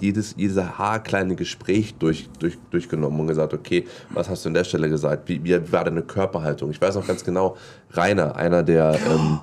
jedes, 0.00 0.34
jedes 0.38 0.56
haarkleine 0.56 1.34
Gespräch 1.34 1.94
durch, 1.98 2.28
durch, 2.38 2.56
durchgenommen 2.70 3.20
und 3.20 3.26
gesagt, 3.26 3.52
okay, 3.52 3.84
was 4.10 4.28
hast 4.28 4.44
du 4.44 4.50
an 4.50 4.54
der 4.54 4.64
Stelle 4.64 4.88
gesagt? 4.88 5.28
Wie, 5.28 5.42
wie 5.42 5.72
war 5.72 5.84
deine 5.84 6.02
Körperhaltung? 6.02 6.70
Ich 6.70 6.80
weiß 6.80 6.94
noch 6.94 7.06
ganz 7.06 7.24
genau, 7.24 7.56
Rainer, 7.90 8.36
einer 8.36 8.62
der, 8.62 8.96
ähm, 9.10 9.40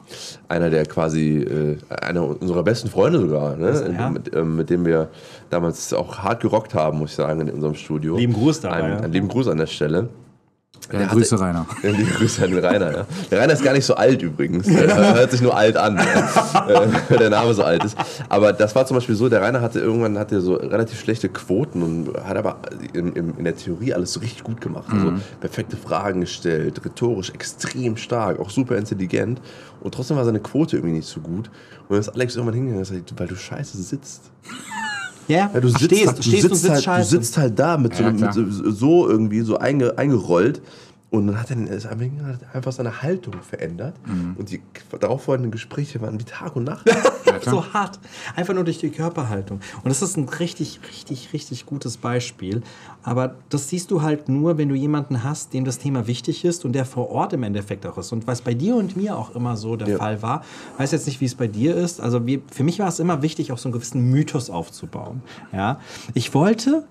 einer 0.47 0.69
der 0.69 0.85
quasi, 0.85 1.37
äh, 1.37 1.77
einer 1.89 2.23
unserer 2.41 2.63
besten 2.63 2.89
Freunde 2.89 3.19
sogar, 3.19 3.57
ne? 3.57 3.95
ja. 3.97 4.09
mit, 4.09 4.33
ähm, 4.33 4.55
mit 4.55 4.69
dem 4.69 4.85
wir 4.85 5.09
damals 5.49 5.93
auch 5.93 6.19
hart 6.19 6.41
gerockt 6.41 6.73
haben, 6.73 6.99
muss 6.99 7.11
ich 7.11 7.15
sagen, 7.17 7.41
in 7.41 7.49
unserem 7.49 7.75
Studio. 7.75 8.17
Lieben 8.17 8.33
Gruß 8.33 8.61
dabei, 8.61 8.83
Ein, 8.83 8.91
ja. 8.91 8.97
einen 8.99 9.13
lieben 9.13 9.27
Gruß 9.27 9.49
an 9.49 9.57
der 9.57 9.67
Stelle. 9.67 10.09
Ja, 10.91 10.99
der 10.99 11.07
Grüße, 11.07 11.35
hatte- 11.35 11.43
Rainer. 11.45 11.65
ja, 11.83 11.89
liebe 11.89 12.11
Grüße 12.11 12.43
an 12.43 12.51
den 12.51 12.63
Rainer. 12.65 12.91
Ja. 12.91 13.05
Der 13.29 13.39
Rainer 13.39 13.53
ist 13.53 13.63
gar 13.63 13.73
nicht 13.73 13.85
so 13.85 13.95
alt 13.95 14.21
übrigens. 14.21 14.67
Er 14.71 15.13
hört 15.15 15.31
sich 15.31 15.41
nur 15.41 15.55
alt 15.55 15.77
an, 15.77 15.97
äh, 15.97 16.03
weil 17.09 17.17
der 17.17 17.29
Name 17.29 17.53
so 17.53 17.63
alt 17.63 17.83
ist. 17.83 17.97
Aber 18.29 18.51
das 18.53 18.75
war 18.75 18.85
zum 18.85 18.95
Beispiel 18.95 19.15
so, 19.15 19.29
der 19.29 19.41
Rainer 19.41 19.61
hatte 19.61 19.79
irgendwann 19.79 20.17
hatte 20.17 20.41
so 20.41 20.55
relativ 20.55 20.99
schlechte 20.99 21.29
Quoten 21.29 21.81
und 21.81 22.13
hat 22.23 22.37
aber 22.37 22.57
in, 22.93 23.13
in, 23.13 23.37
in 23.37 23.43
der 23.43 23.55
Theorie 23.55 23.93
alles 23.93 24.13
so 24.13 24.19
richtig 24.19 24.43
gut 24.43 24.59
gemacht. 24.61 24.85
Also 24.91 25.13
perfekte 25.39 25.77
Fragen 25.77 26.21
gestellt, 26.21 26.83
rhetorisch 26.83 27.29
extrem 27.31 27.97
stark, 27.97 28.39
auch 28.39 28.49
super 28.49 28.77
intelligent. 28.77 29.41
Und 29.81 29.93
trotzdem 29.93 30.17
war 30.17 30.25
seine 30.25 30.39
Quote 30.39 30.77
irgendwie 30.77 30.95
nicht 30.97 31.07
so 31.07 31.19
gut. 31.21 31.49
Und 31.87 31.91
dann 31.91 31.99
ist 31.99 32.09
Alex 32.09 32.35
irgendwann 32.35 32.55
hingegangen 32.55 32.85
und 32.85 32.89
gesagt, 32.89 33.19
weil 33.19 33.27
du 33.27 33.35
scheiße 33.35 33.81
sitzt. 33.81 34.31
Ja, 35.27 35.49
Ja, 35.53 35.59
du 35.59 35.69
sitzt, 35.69 35.85
stehst, 35.85 36.07
halt, 36.07 36.17
du 36.17 36.23
stehst 36.23 36.41
sitzt, 36.41 36.51
und 36.51 36.57
sitzt 36.57 36.87
halt, 36.87 37.05
du 37.05 37.09
sitzt 37.09 37.37
halt 37.37 37.59
da 37.59 37.77
mit 37.77 37.95
so, 37.95 38.03
Ja, 38.03 38.11
mit 38.11 38.33
so, 38.33 38.71
so 38.71 39.09
irgendwie 39.09 39.41
so 39.41 39.57
einge, 39.57 39.97
eingerollt 39.97 40.61
Und 41.11 41.27
dann 41.27 41.39
hat 41.39 41.51
er 41.51 41.57
ist 41.67 41.85
einfach 41.85 42.71
seine 42.71 43.01
Haltung 43.01 43.33
verändert. 43.41 43.95
Mhm. 44.07 44.35
Und 44.37 44.49
die 44.49 44.61
darauffolgenden 44.97 45.51
Gespräche 45.51 45.99
waren 46.01 46.17
wie 46.19 46.23
Tag 46.23 46.55
und 46.55 46.63
Nacht. 46.63 46.85
so 47.41 47.65
hart. 47.73 47.99
Einfach 48.35 48.53
nur 48.53 48.63
durch 48.63 48.77
die 48.77 48.91
Körperhaltung. 48.91 49.59
Und 49.83 49.89
das 49.89 50.01
ist 50.01 50.17
ein 50.17 50.29
richtig, 50.29 50.79
richtig, 50.87 51.33
richtig 51.33 51.65
gutes 51.65 51.97
Beispiel. 51.97 52.61
Aber 53.03 53.35
das 53.49 53.69
siehst 53.69 53.89
du 53.91 54.01
halt 54.01 54.29
nur, 54.29 54.57
wenn 54.57 54.69
du 54.69 54.75
jemanden 54.75 55.23
hast, 55.23 55.53
dem 55.53 55.65
das 55.65 55.79
Thema 55.79 56.07
wichtig 56.07 56.45
ist 56.45 56.65
und 56.65 56.73
der 56.73 56.85
vor 56.85 57.09
Ort 57.09 57.33
im 57.33 57.43
Endeffekt 57.43 57.85
auch 57.85 57.97
ist. 57.97 58.11
Und 58.11 58.27
was 58.27 58.41
bei 58.41 58.53
dir 58.53 58.75
und 58.75 58.95
mir 58.95 59.17
auch 59.17 59.35
immer 59.35 59.57
so 59.57 59.75
der 59.75 59.89
Ja. 59.89 59.97
Fall 59.97 60.21
war, 60.21 60.43
weiß 60.77 60.91
jetzt 60.91 61.07
nicht, 61.07 61.19
wie 61.21 61.25
es 61.25 61.35
bei 61.35 61.47
dir 61.47 61.75
ist. 61.75 61.99
Also 61.99 62.25
wie, 62.27 62.41
für 62.51 62.63
mich 62.63 62.79
war 62.79 62.87
es 62.87 62.99
immer 62.99 63.21
wichtig, 63.21 63.51
auch 63.51 63.57
so 63.57 63.69
einen 63.69 63.73
gewissen 63.73 64.09
Mythos 64.11 64.49
aufzubauen. 64.49 65.23
Ja? 65.51 65.79
Ich 66.13 66.33
wollte, 66.33 66.85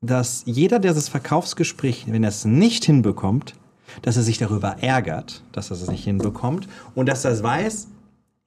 dass 0.00 0.42
jeder, 0.44 0.78
der 0.78 0.94
das 0.94 1.08
Verkaufsgespräch, 1.08 2.04
wenn 2.08 2.22
er 2.22 2.28
es 2.28 2.44
nicht 2.44 2.84
hinbekommt, 2.84 3.54
dass 4.02 4.16
er 4.16 4.22
sich 4.22 4.38
darüber 4.38 4.76
ärgert, 4.82 5.42
dass 5.52 5.70
er 5.70 5.76
es 5.76 5.88
nicht 5.90 6.04
hinbekommt 6.04 6.68
und 6.94 7.08
dass 7.08 7.24
er 7.24 7.42
weiß, 7.42 7.88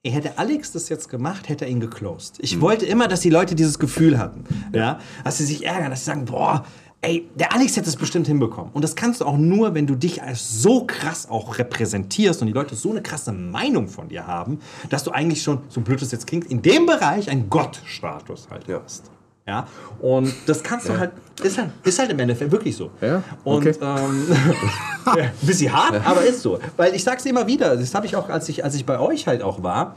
er 0.04 0.12
hätte 0.12 0.38
Alex 0.38 0.72
das 0.72 0.88
jetzt 0.88 1.08
gemacht, 1.08 1.48
hätte 1.48 1.64
er 1.64 1.70
ihn 1.70 1.80
geclosed. 1.80 2.38
Ich 2.40 2.60
wollte 2.60 2.86
immer, 2.86 3.06
dass 3.06 3.20
die 3.20 3.30
Leute 3.30 3.54
dieses 3.54 3.78
Gefühl 3.78 4.18
hatten, 4.18 4.44
ja, 4.72 4.98
dass 5.24 5.38
sie 5.38 5.44
sich 5.44 5.64
ärgern, 5.64 5.90
dass 5.90 6.00
sie 6.00 6.06
sagen, 6.06 6.24
boah, 6.24 6.64
ey, 7.02 7.28
der 7.34 7.52
Alex 7.52 7.76
hätte 7.76 7.88
es 7.88 7.96
bestimmt 7.96 8.26
hinbekommen. 8.28 8.70
Und 8.72 8.82
das 8.82 8.94
kannst 8.96 9.20
du 9.20 9.24
auch 9.26 9.36
nur, 9.36 9.74
wenn 9.74 9.86
du 9.86 9.94
dich 9.96 10.22
als 10.22 10.62
so 10.62 10.84
krass 10.86 11.28
auch 11.28 11.58
repräsentierst 11.58 12.40
und 12.40 12.46
die 12.46 12.52
Leute 12.52 12.74
so 12.76 12.90
eine 12.90 13.02
krasse 13.02 13.32
Meinung 13.32 13.88
von 13.88 14.08
dir 14.08 14.26
haben, 14.26 14.60
dass 14.88 15.02
du 15.04 15.10
eigentlich 15.10 15.42
schon, 15.42 15.58
so 15.68 15.80
blöd 15.80 16.00
es 16.00 16.12
jetzt 16.12 16.26
klingt, 16.26 16.46
in 16.50 16.62
dem 16.62 16.86
Bereich 16.86 17.28
einen 17.28 17.50
Gottstatus 17.50 18.48
halt 18.50 18.66
Ja. 18.68 18.80
hast. 18.84 19.10
Ja, 19.44 19.66
und 20.00 20.32
das 20.46 20.62
kannst 20.62 20.88
du 20.88 20.96
halt, 20.96 21.10
ist 21.42 21.58
halt, 21.58 21.70
ist 21.82 21.98
halt 21.98 22.12
im 22.12 22.18
Endeffekt 22.20 22.52
wirklich 22.52 22.76
so. 22.76 22.90
Ja, 23.00 23.24
Und 23.42 23.66
okay. 23.66 23.74
ähm, 23.82 24.26
ja, 25.06 25.12
ein 25.14 25.32
bisschen 25.42 25.72
hart, 25.72 26.00
aber 26.06 26.22
ist 26.22 26.42
so. 26.42 26.60
Weil 26.76 26.94
ich 26.94 27.02
sag's 27.02 27.26
immer 27.26 27.44
wieder, 27.48 27.76
das 27.76 27.92
habe 27.92 28.06
ich 28.06 28.14
auch, 28.14 28.28
als 28.28 28.48
ich, 28.48 28.62
als 28.64 28.76
ich 28.76 28.86
bei 28.86 29.00
euch 29.00 29.26
halt 29.26 29.42
auch 29.42 29.60
war, 29.64 29.96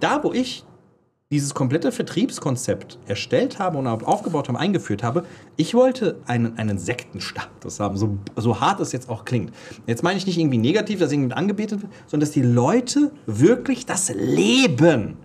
da 0.00 0.24
wo 0.24 0.32
ich 0.32 0.64
dieses 1.30 1.52
komplette 1.52 1.92
Vertriebskonzept 1.92 2.98
erstellt 3.06 3.58
habe 3.58 3.76
und 3.76 3.86
aufgebaut 3.86 4.48
habe, 4.48 4.58
eingeführt 4.58 5.02
habe, 5.02 5.26
ich 5.56 5.74
wollte 5.74 6.16
einen, 6.24 6.56
einen 6.56 6.78
Sektenstatus 6.78 7.80
haben, 7.80 7.98
so, 7.98 8.16
so 8.36 8.60
hart 8.62 8.80
es 8.80 8.92
jetzt 8.92 9.10
auch 9.10 9.26
klingt. 9.26 9.52
Jetzt 9.86 10.02
meine 10.02 10.16
ich 10.16 10.24
nicht 10.24 10.38
irgendwie 10.38 10.56
negativ, 10.56 11.00
dass 11.00 11.12
irgendjemand 11.12 11.38
angebetet 11.38 11.82
wird, 11.82 11.92
sondern 12.06 12.26
dass 12.26 12.30
die 12.30 12.40
Leute 12.40 13.12
wirklich 13.26 13.84
das 13.84 14.10
leben. 14.14 15.18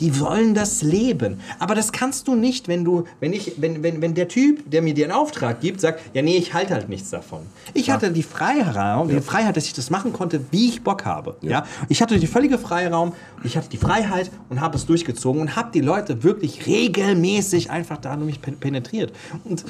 Die 0.00 0.20
wollen 0.20 0.54
das 0.54 0.82
Leben. 0.82 1.40
Aber 1.58 1.74
das 1.74 1.92
kannst 1.92 2.28
du 2.28 2.34
nicht, 2.34 2.68
wenn 2.68 2.84
du, 2.84 3.04
wenn 3.20 3.32
ich, 3.32 3.54
wenn, 3.60 3.82
wenn, 3.82 4.00
wenn 4.00 4.14
der 4.14 4.28
Typ, 4.28 4.70
der 4.70 4.82
mir 4.82 4.94
dir 4.94 5.06
einen 5.06 5.12
Auftrag 5.12 5.60
gibt, 5.60 5.80
sagt, 5.80 6.00
ja, 6.14 6.22
nee, 6.22 6.36
ich 6.36 6.54
halte 6.54 6.74
halt 6.74 6.88
nichts 6.88 7.10
davon. 7.10 7.40
Ich 7.74 7.90
hatte 7.90 8.10
die 8.12 8.22
Freiraum, 8.22 9.08
die 9.08 9.20
Freiheit, 9.20 9.56
dass 9.56 9.66
ich 9.66 9.72
das 9.72 9.90
machen 9.90 10.12
konnte, 10.12 10.40
wie 10.50 10.68
ich 10.68 10.82
Bock 10.82 11.04
habe. 11.04 11.36
Ja. 11.40 11.66
Ich 11.88 12.00
hatte 12.00 12.18
die 12.18 12.26
völlige 12.26 12.58
Freiraum, 12.58 13.12
ich 13.44 13.56
hatte 13.56 13.68
die 13.68 13.76
Freiheit 13.76 14.30
und 14.48 14.60
habe 14.60 14.76
es 14.76 14.86
durchgezogen 14.86 15.40
und 15.40 15.56
habe 15.56 15.70
die 15.72 15.80
Leute 15.80 16.22
wirklich 16.22 16.66
regelmäßig 16.66 17.70
einfach 17.70 17.98
da 17.98 18.16
mich 18.16 18.40
pen- 18.40 18.56
penetriert. 18.58 19.12
Und 19.44 19.64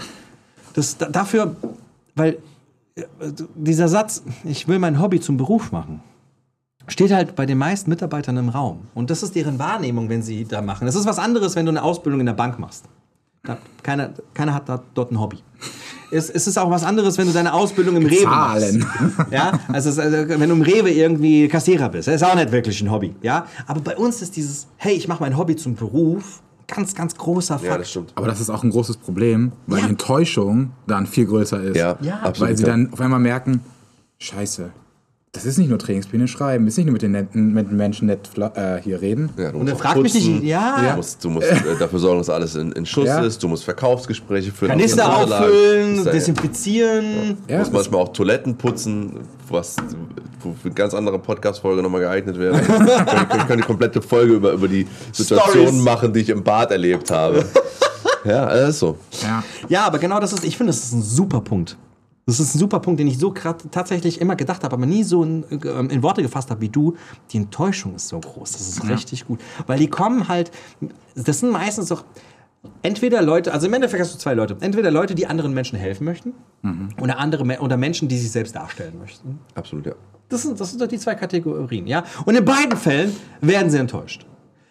das 0.74 0.96
da, 0.98 1.08
dafür, 1.08 1.56
weil 2.14 2.38
äh, 2.96 3.02
dieser 3.54 3.88
Satz, 3.88 4.22
ich 4.44 4.68
will 4.68 4.78
mein 4.78 5.00
Hobby 5.00 5.20
zum 5.20 5.36
Beruf 5.36 5.72
machen 5.72 6.02
steht 6.88 7.12
halt 7.12 7.36
bei 7.36 7.46
den 7.46 7.58
meisten 7.58 7.90
Mitarbeitern 7.90 8.36
im 8.36 8.48
Raum. 8.48 8.80
Und 8.94 9.10
das 9.10 9.22
ist 9.22 9.34
deren 9.34 9.58
Wahrnehmung, 9.58 10.08
wenn 10.08 10.22
sie 10.22 10.44
da 10.44 10.62
machen. 10.62 10.86
Das 10.86 10.94
ist 10.94 11.06
was 11.06 11.18
anderes, 11.18 11.54
wenn 11.56 11.66
du 11.66 11.70
eine 11.70 11.82
Ausbildung 11.82 12.20
in 12.20 12.26
der 12.26 12.32
Bank 12.34 12.58
machst. 12.58 12.84
Da, 13.44 13.56
keiner, 13.82 14.10
keiner 14.34 14.52
hat 14.54 14.68
da, 14.68 14.82
dort 14.94 15.12
ein 15.12 15.20
Hobby. 15.20 15.38
Es, 16.10 16.28
es 16.30 16.46
ist 16.46 16.58
auch 16.58 16.70
was 16.70 16.82
anderes, 16.84 17.18
wenn 17.18 17.26
du 17.26 17.32
deine 17.32 17.52
Ausbildung 17.52 17.96
im 17.96 18.06
Rewe 18.06 18.24
Zahlen. 18.24 18.78
machst. 18.80 19.30
Ja, 19.32 19.60
also, 19.72 19.90
es, 19.90 19.98
also 19.98 20.28
wenn 20.28 20.48
du 20.48 20.54
im 20.56 20.62
Rewe 20.62 20.90
irgendwie 20.90 21.46
Kassierer 21.48 21.88
bist, 21.90 22.08
das 22.08 22.16
ist 22.16 22.24
auch 22.24 22.34
nicht 22.34 22.50
wirklich 22.50 22.80
ein 22.82 22.90
Hobby. 22.90 23.14
Ja, 23.22 23.46
aber 23.66 23.80
bei 23.80 23.96
uns 23.96 24.22
ist 24.22 24.34
dieses, 24.36 24.66
hey, 24.76 24.94
ich 24.94 25.06
mache 25.06 25.22
mein 25.22 25.36
Hobby 25.36 25.54
zum 25.54 25.74
Beruf, 25.76 26.42
ganz, 26.66 26.94
ganz 26.94 27.14
großer 27.16 27.58
Fakt. 27.58 27.70
Ja, 27.70 27.78
das 27.78 27.90
stimmt. 27.90 28.12
Aber 28.14 28.26
das 28.26 28.40
ist 28.40 28.50
auch 28.50 28.62
ein 28.64 28.70
großes 28.70 28.96
Problem, 28.96 29.52
weil 29.66 29.78
Ja. 29.80 29.84
die 29.84 29.90
Enttäuschung 29.90 30.70
dann 30.86 31.06
viel 31.06 31.26
größer 31.26 31.62
ist. 31.62 31.76
Ja, 31.76 31.96
Ja. 32.00 32.20
absolut. 32.22 32.40
Weil 32.50 32.56
sie 32.56 32.64
ja. 32.64 32.70
dann 32.70 32.92
auf 32.92 33.00
einmal 33.00 33.20
merken, 33.20 33.60
scheiße, 34.18 34.70
das 35.32 35.44
ist 35.44 35.58
nicht 35.58 35.68
nur 35.68 35.78
Trainingspläne 35.78 36.26
schreiben, 36.26 36.66
ist 36.66 36.76
nicht 36.78 36.86
nur 36.86 36.94
mit 36.94 37.02
den, 37.02 37.12
netten, 37.12 37.52
mit 37.52 37.68
den 37.70 37.76
Menschen 37.76 38.06
nett 38.06 38.30
äh, 38.38 38.80
hier 38.82 39.00
reden. 39.02 39.30
Ja, 39.36 39.50
du 39.52 39.58
Und 39.58 39.64
musst 39.68 39.72
dann 39.74 39.78
fragt 39.78 40.02
mich 40.02 40.14
nicht, 40.14 40.42
ja, 40.44 40.90
Du 40.90 40.96
musst, 40.96 41.24
du 41.24 41.30
musst 41.30 41.46
äh, 41.50 41.56
dafür 41.78 41.98
sorgen, 41.98 42.18
dass 42.18 42.30
alles 42.30 42.54
in, 42.54 42.72
in 42.72 42.86
Schuss 42.86 43.06
Ja. 43.06 43.20
ist. 43.20 43.42
Du 43.42 43.48
musst 43.48 43.64
Verkaufsgespräche 43.64 44.50
führen. 44.52 44.70
Kanister 44.70 45.16
auffüllen, 45.16 46.04
desinfizieren. 46.04 47.36
Du 47.46 47.52
Ja, 47.52 47.58
musst 47.58 47.72
manchmal 47.72 48.00
auch 48.02 48.12
Toiletten 48.12 48.56
putzen, 48.56 49.20
was 49.48 49.76
für 50.62 50.70
ganz 50.70 50.94
andere 50.94 51.18
Podcast-Folge 51.18 51.82
nochmal 51.82 52.00
geeignet 52.00 52.38
wäre. 52.38 52.58
Ich 52.60 52.66
könnte 53.28 53.46
könnt 53.46 53.60
die 53.62 53.66
komplette 53.66 54.00
Folge 54.02 54.34
über, 54.34 54.52
über 54.52 54.68
die 54.68 54.86
Situationen 55.12 55.82
machen, 55.84 56.12
die 56.12 56.20
ich 56.20 56.28
im 56.30 56.42
Bad 56.42 56.70
erlebt 56.70 57.10
habe. 57.10 57.44
Ja, 58.24 58.46
das 58.46 58.70
ist 58.70 58.78
so. 58.80 58.98
ja. 59.22 59.42
Ja, 59.68 59.86
aber 59.86 59.98
genau 59.98 60.18
das 60.20 60.32
ist, 60.32 60.44
ich 60.44 60.56
finde, 60.56 60.72
das 60.72 60.82
ist 60.82 60.92
ein 60.92 61.02
super 61.02 61.40
Punkt. 61.40 61.76
Das 62.28 62.40
ist 62.40 62.54
ein 62.54 62.58
super 62.58 62.80
Punkt, 62.80 63.00
den 63.00 63.08
ich 63.08 63.16
so 63.18 63.30
tatsächlich 63.30 64.20
immer 64.20 64.36
gedacht 64.36 64.62
habe, 64.62 64.76
aber 64.76 64.84
nie 64.84 65.02
so 65.02 65.24
in, 65.24 65.46
ähm, 65.50 65.88
in 65.88 66.02
Worte 66.02 66.20
gefasst 66.20 66.50
habe 66.50 66.60
wie 66.60 66.68
du. 66.68 66.94
Die 67.30 67.38
Enttäuschung 67.38 67.94
ist 67.94 68.08
so 68.08 68.20
groß. 68.20 68.52
Das 68.52 68.68
ist 68.68 68.86
richtig 68.86 69.26
gut. 69.26 69.40
Weil 69.66 69.78
die 69.78 69.88
kommen 69.88 70.28
halt, 70.28 70.50
das 71.14 71.40
sind 71.40 71.50
meistens 71.50 71.88
doch 71.88 72.04
entweder 72.82 73.22
Leute, 73.22 73.54
also 73.54 73.66
im 73.66 73.72
Endeffekt 73.72 74.02
hast 74.02 74.14
du 74.14 74.18
zwei 74.18 74.34
Leute. 74.34 74.58
Entweder 74.60 74.90
Leute, 74.90 75.14
die 75.14 75.26
anderen 75.26 75.54
Menschen 75.54 75.78
helfen 75.78 76.04
möchten 76.04 76.34
oder, 77.00 77.18
andere, 77.18 77.60
oder 77.60 77.78
Menschen, 77.78 78.08
die 78.08 78.18
sich 78.18 78.30
selbst 78.30 78.54
darstellen 78.54 78.98
möchten. 78.98 79.38
Absolut, 79.54 79.86
ja. 79.86 79.94
Das 80.28 80.42
sind, 80.42 80.60
das 80.60 80.68
sind 80.68 80.82
doch 80.82 80.88
die 80.88 80.98
zwei 80.98 81.14
Kategorien, 81.14 81.86
ja? 81.86 82.04
Und 82.26 82.34
in 82.34 82.44
beiden 82.44 82.76
Fällen 82.76 83.16
werden 83.40 83.70
sie 83.70 83.78
enttäuscht. 83.78 84.26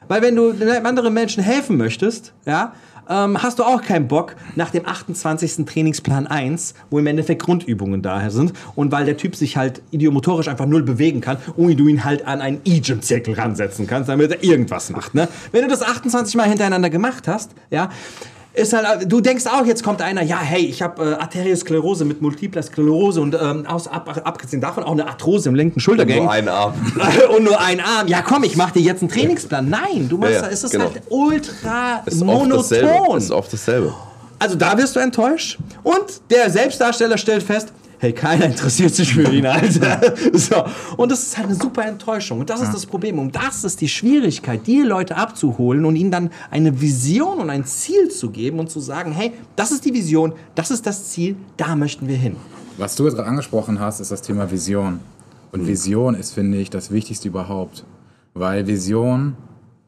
Weil 0.07 0.21
wenn 0.21 0.35
du 0.35 0.53
anderen 0.83 1.11
Menschen 1.11 1.41
helfen 1.41 1.75
möchtest, 1.75 2.35
ja, 2.45 2.73
ähm, 3.09 3.41
hast 3.41 3.59
du 3.59 3.63
auch 3.63 3.81
keinen 3.81 4.07
Bock 4.07 4.35
nach 4.55 4.69
dem 4.69 4.85
28. 4.85 5.65
Trainingsplan 5.65 6.27
1, 6.27 6.73
wo 6.89 6.99
im 6.99 7.07
Endeffekt 7.07 7.41
Grundübungen 7.41 8.01
daher 8.01 8.31
sind 8.31 8.53
und 8.75 8.91
weil 8.91 9.05
der 9.05 9.17
Typ 9.17 9.35
sich 9.35 9.57
halt 9.57 9.81
idiomotorisch 9.91 10.47
einfach 10.47 10.65
null 10.65 10.83
bewegen 10.83 11.21
kann 11.21 11.37
und 11.55 11.75
du 11.77 11.87
ihn 11.87 12.03
halt 12.03 12.25
an 12.25 12.41
einen 12.41 12.61
E-Gym-Zirkel 12.65 13.33
ransetzen 13.35 13.87
kannst, 13.87 14.09
damit 14.09 14.31
er 14.31 14.43
irgendwas 14.43 14.89
macht. 14.89 15.15
Ne? 15.15 15.27
Wenn 15.51 15.61
du 15.63 15.67
das 15.67 15.81
28 15.81 16.35
Mal 16.35 16.47
hintereinander 16.47 16.89
gemacht 16.89 17.27
hast, 17.27 17.51
ja, 17.69 17.89
ist 18.57 18.73
halt, 18.73 19.11
du 19.11 19.21
denkst 19.21 19.45
auch, 19.45 19.65
jetzt 19.65 19.83
kommt 19.83 20.01
einer, 20.01 20.23
ja, 20.23 20.39
hey, 20.39 20.65
ich 20.65 20.81
habe 20.81 21.11
äh, 21.11 21.13
Arteriosklerose 21.21 22.05
mit 22.05 22.21
Multipler 22.21 22.63
Sklerose 22.63 23.21
und 23.21 23.35
ähm, 23.39 23.65
aus, 23.67 23.87
ab, 23.87 24.21
abgesehen 24.23 24.61
davon 24.61 24.83
auch 24.83 24.91
eine 24.91 25.07
Arthrose 25.07 25.49
im 25.49 25.55
linken 25.55 25.79
Schultergang. 25.79 26.23
Nur 26.23 26.31
einen 26.31 26.49
Arm. 26.49 26.73
und 27.35 27.43
nur 27.43 27.59
ein 27.61 27.79
Arm. 27.79 28.07
Ja, 28.07 28.21
komm, 28.21 28.43
ich 28.43 28.55
mach 28.55 28.71
dir 28.71 28.81
jetzt 28.81 29.01
einen 29.01 29.09
Trainingsplan. 29.09 29.69
Nein, 29.69 30.09
du 30.09 30.17
machst 30.17 30.33
Ja, 30.33 30.41
ja, 30.41 30.47
es 30.47 30.63
ist 30.63 30.71
genau. 30.71 30.85
halt 30.85 31.01
ultra 31.09 32.01
Ist 32.05 32.21
oft 32.21 32.25
monoton. 32.25 33.17
Ist 33.17 33.31
oft 33.31 33.53
dasselbe. 33.53 33.93
Also 34.39 34.55
da 34.55 34.77
wirst 34.77 34.95
du 34.95 34.99
enttäuscht. 34.99 35.57
Und 35.83 36.21
der 36.29 36.49
Selbstdarsteller 36.49 37.17
stellt 37.17 37.43
fest, 37.43 37.73
hey, 37.99 38.13
keiner 38.13 38.45
interessiert 38.45 38.93
sich 38.93 39.13
für 39.13 39.31
ihn, 39.31 39.45
Alter. 39.45 40.01
So. 40.33 40.63
Und 40.97 41.11
das 41.11 41.23
ist 41.23 41.37
halt 41.37 41.47
eine 41.47 41.55
super 41.55 41.85
Enttäuschung. 41.85 42.39
Und 42.39 42.49
das 42.49 42.61
ist 42.61 42.73
das 42.73 42.85
Problem. 42.85 43.19
Und 43.19 43.35
das 43.35 43.63
ist 43.63 43.81
die 43.81 43.87
Schwierigkeit, 43.87 44.65
die 44.67 44.81
Leute 44.81 45.15
abzuholen 45.15 45.85
und 45.85 45.95
ihnen 45.95 46.11
dann 46.11 46.29
eine 46.51 46.79
Vision 46.79 47.39
und 47.39 47.49
ein 47.49 47.65
Ziel 47.65 48.09
zu 48.09 48.29
geben 48.29 48.59
und 48.59 48.69
zu 48.69 48.79
sagen, 48.79 49.11
hey, 49.11 49.33
das 49.55 49.71
ist 49.71 49.85
die 49.85 49.93
Vision, 49.93 50.33
das 50.55 50.71
ist 50.71 50.85
das 50.85 51.09
Ziel, 51.09 51.35
da 51.57 51.75
möchten 51.75 52.07
wir 52.07 52.17
hin. 52.17 52.35
Was 52.77 52.95
du 52.95 53.05
jetzt 53.05 53.15
gerade 53.15 53.29
angesprochen 53.29 53.79
hast, 53.79 53.99
ist 53.99 54.11
das 54.11 54.21
Thema 54.21 54.51
Vision. 54.51 54.99
Und 55.51 55.65
Vision 55.65 56.13
ist, 56.13 56.33
finde 56.33 56.57
ich, 56.57 56.69
das 56.69 56.91
Wichtigste 56.91 57.27
überhaupt. 57.27 57.85
Weil 58.33 58.67
Vision 58.67 59.35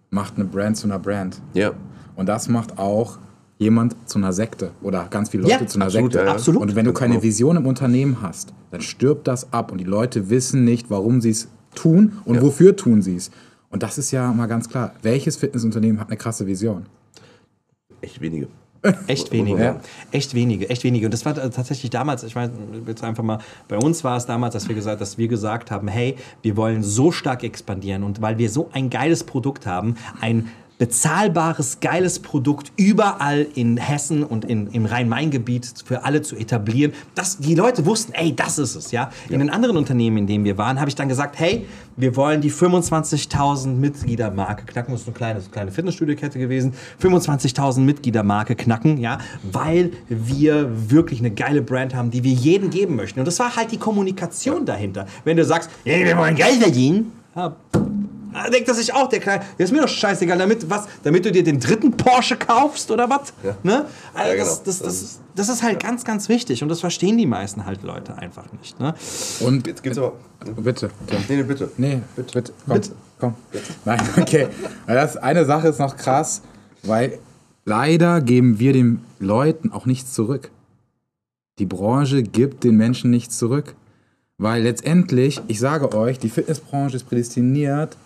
macht 0.09 0.35
eine 0.35 0.45
Brand 0.45 0.77
zu 0.77 0.87
einer 0.87 0.99
Brand. 0.99 1.41
Ja. 1.53 1.71
Und 2.15 2.27
das 2.27 2.49
macht 2.49 2.79
auch 2.79 3.19
jemand 3.59 3.95
zu 4.09 4.17
einer 4.17 4.33
Sekte 4.33 4.71
oder 4.81 5.05
ganz 5.09 5.29
viele 5.29 5.43
Leute 5.43 5.55
Ja, 5.55 5.67
zu 5.67 5.77
einer 5.77 5.85
absolut, 5.85 6.13
Sekte. 6.13 6.17
ja, 6.19 6.25
ja. 6.25 6.31
Absolut. 6.31 6.61
Und 6.61 6.75
wenn 6.75 6.85
du 6.85 6.93
keine 6.93 7.15
genau. 7.15 7.23
Vision 7.23 7.57
im 7.57 7.67
Unternehmen 7.67 8.21
hast, 8.21 8.53
dann 8.71 8.81
stirbt 8.81 9.27
das 9.27 9.53
ab 9.53 9.71
und 9.71 9.77
die 9.79 9.85
Leute 9.85 10.29
wissen 10.29 10.63
nicht, 10.63 10.89
warum 10.89 11.21
sie 11.21 11.29
es 11.29 11.49
tun 11.75 12.13
und 12.25 12.41
wofür 12.41 12.75
tun 12.75 13.01
sie 13.01 13.15
es. 13.17 13.29
Und 13.69 13.83
das 13.83 13.97
ist 13.97 14.11
ja 14.11 14.31
mal 14.33 14.47
ganz 14.47 14.69
klar. 14.69 14.93
Welches 15.03 15.35
Fitnessunternehmen 15.37 15.99
hat 15.99 16.07
eine 16.07 16.17
krasse 16.17 16.47
Vision? 16.47 16.85
Echt 18.01 18.19
wenige. 18.21 18.47
Echt 19.07 19.33
wenige. 19.33 19.61
Ja. 19.61 19.81
Echt 20.11 20.33
wenige, 20.33 20.69
echt 20.69 20.85
wenige. 20.85 21.07
Und 21.07 21.13
das 21.13 21.25
war 21.25 21.33
tatsächlich 21.35 21.89
damals, 21.91 22.23
ich 22.23 22.35
meine, 22.35 22.53
jetzt 22.87 23.03
einfach 23.03 23.23
mal, 23.25 23.39
bei 23.67 23.75
uns 23.75 24.05
war 24.05 24.15
es 24.15 24.25
damals, 24.25 24.53
dass 24.53 24.69
wir 24.69 24.75
gesagt, 24.75 25.01
dass 25.01 25.17
wir 25.17 25.27
gesagt 25.27 25.69
haben, 25.69 25.89
hey, 25.89 26.15
wir 26.43 26.55
wollen 26.55 26.81
so 26.81 27.11
stark 27.11 27.43
expandieren 27.43 28.03
und 28.03 28.21
weil 28.21 28.37
wir 28.37 28.49
so 28.49 28.69
ein 28.71 28.89
geiles 28.89 29.25
Produkt 29.25 29.65
haben, 29.65 29.95
ein 30.21 30.47
bezahlbares, 30.79 31.81
geiles 31.81 32.19
Produkt 32.19 32.71
überall 32.77 33.45
in 33.53 33.77
Hessen 33.77 34.23
und 34.23 34.45
in, 34.45 34.67
im 34.67 34.85
Rhein-Main-Gebiet 34.85 35.73
für 35.85 36.05
alle 36.05 36.21
zu 36.21 36.37
etablieren. 36.37 36.93
Das, 37.15 37.37
die 37.37 37.53
Leute 37.53 37.85
wussten, 37.85 38.13
ey, 38.13 38.33
das 38.33 38.57
ist 38.57 38.75
es. 38.75 38.91
Ja? 38.91 39.11
In 39.29 39.39
den 39.39 39.49
anderen 39.49 39.75
Unternehmen, 39.75 40.17
in 40.17 40.27
denen 40.27 40.45
wir 40.45 40.57
waren, 40.57 40.79
habe 40.79 40.89
ich 40.89 40.95
dann 40.95 41.09
gesagt, 41.09 41.37
hey, 41.37 41.65
wir 41.97 42.15
wollen 42.15 42.39
die 42.39 42.49
25.000 42.49 43.67
Mitgliedermarke 43.75 44.65
knacken. 44.65 44.93
Das 44.93 45.01
ist 45.01 45.07
eine 45.07 45.15
kleine, 45.15 45.41
kleine 45.51 45.71
Fitnessstudio-Kette 45.71 46.39
gewesen. 46.39 46.73
25.000 47.03 47.81
Mitgliedermarke 47.81 48.55
knacken, 48.55 48.97
ja, 48.97 49.17
weil 49.51 49.91
wir 50.07 50.89
wirklich 50.89 51.19
eine 51.19 51.31
geile 51.31 51.61
Brand 51.61 51.93
haben, 51.93 52.09
die 52.09 52.23
wir 52.23 52.31
jedem 52.31 52.69
geben 52.69 52.95
möchten. 52.95 53.19
Und 53.19 53.25
das 53.25 53.37
war 53.39 53.53
halt 53.57 53.73
die 53.73 53.77
Kommunikation 53.77 54.65
dahinter. 54.65 55.07
Wenn 55.25 55.35
du 55.35 55.43
sagst, 55.43 55.69
ja, 55.83 55.97
wir 55.97 56.17
wollen 56.17 56.35
Geld 56.35 56.61
verdienen, 56.61 57.11
ja, 57.35 57.53
denkt 58.53 58.67
er 58.67 58.73
sich 58.73 58.93
auch, 58.93 59.07
der 59.09 59.19
Kleine, 59.19 59.43
der 59.57 59.65
ist 59.65 59.71
mir 59.71 59.81
doch 59.81 59.87
scheißegal, 59.87 60.37
damit, 60.37 60.69
was, 60.69 60.87
damit 61.03 61.25
du 61.25 61.31
dir 61.31 61.43
den 61.43 61.59
dritten 61.59 61.91
Porsche 61.97 62.35
kaufst 62.37 62.91
oder 62.91 63.09
was? 63.09 63.33
Ja. 63.43 63.55
Ne? 63.63 63.85
Also 64.13 64.29
Ja, 64.29 64.35
genau. 64.35 64.45
das, 64.47 64.63
das, 64.63 64.79
Das 64.79 65.19
das, 65.35 65.49
ist- 65.49 65.63
halt 65.63 65.81
ganz, 65.81 66.03
ganz 66.05 66.29
wichtig 66.29 66.61
und 66.63 66.69
das 66.69 66.79
verstehen 66.79 67.17
die 67.17 67.25
meisten 67.25 67.65
halt 67.65 67.83
Leute 67.83 68.17
einfach 68.17 68.45
nicht. 68.53 68.79
Ne? 68.79 68.93
Und 69.39 69.65
Jetzt 69.67 69.81
gibt's 69.83 69.97
aber. 69.97 70.13
bitte. 70.57 70.89
Tim. 71.07 71.17
Nee, 71.27 71.35
nee, 71.37 71.43
bitte. 71.43 71.71
Nee, 71.77 72.01
bitte, 72.15 72.33
bitte. 72.33 72.53
Komm, 72.65 72.73
Bitte. 72.75 72.91
komm. 73.19 73.33
Nein, 73.85 73.99
okay. 74.17 74.47
Weil 74.85 74.95
das 74.95 75.17
eine 75.17 75.45
Sache 75.45 75.67
ist 75.69 75.79
noch 75.79 75.95
krass, 75.97 76.41
weil 76.83 77.17
leider 77.65 78.21
geben 78.21 78.59
wir 78.59 78.73
den 78.73 79.01
Leuten 79.19 79.71
auch 79.71 79.85
nichts 79.85 80.13
zurück. 80.13 80.51
Die 81.59 81.65
Branche 81.65 82.23
gibt 82.23 82.63
den 82.63 82.75
Menschen 82.77 83.11
nichts 83.11 83.37
zurück. 83.37 83.75
Weil 84.41 84.63
letztendlich, 84.63 85.41
ich 85.47 85.59
sage 85.59 85.91
euch, 85.93 86.17
die 86.17 86.29
Fitnessbranche 86.29 86.95
ist 86.95 87.09
prädestiniert, 87.09 87.97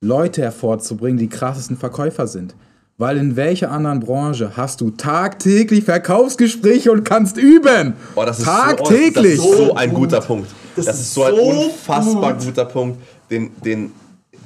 Leute 0.00 0.42
hervorzubringen, 0.42 1.18
die 1.18 1.28
krassesten 1.28 1.76
Verkäufer 1.76 2.26
sind. 2.26 2.54
Weil 2.98 3.16
in 3.16 3.36
welcher 3.36 3.70
anderen 3.70 4.00
Branche 4.00 4.52
hast 4.56 4.80
du 4.80 4.90
tagtäglich 4.90 5.84
Verkaufsgespräche 5.84 6.90
und 6.90 7.04
kannst 7.04 7.36
üben? 7.36 7.94
Boah, 8.14 8.26
das 8.26 8.40
ist 8.40 8.44
tagtäglich. 8.44 9.36
So, 9.38 9.50
das 9.52 9.60
ist 9.60 9.66
so 9.66 9.74
ein 9.74 9.94
guter 9.94 10.20
Punkt. 10.20 10.48
Das, 10.74 10.86
Das 10.86 11.00
ist 11.00 11.14
so 11.14 11.24
ein 11.24 11.34
unfassbar 11.34 12.34
gut. 12.34 12.44
guter 12.44 12.64
Punkt, 12.64 13.00
den, 13.30 13.50
den, 13.64 13.92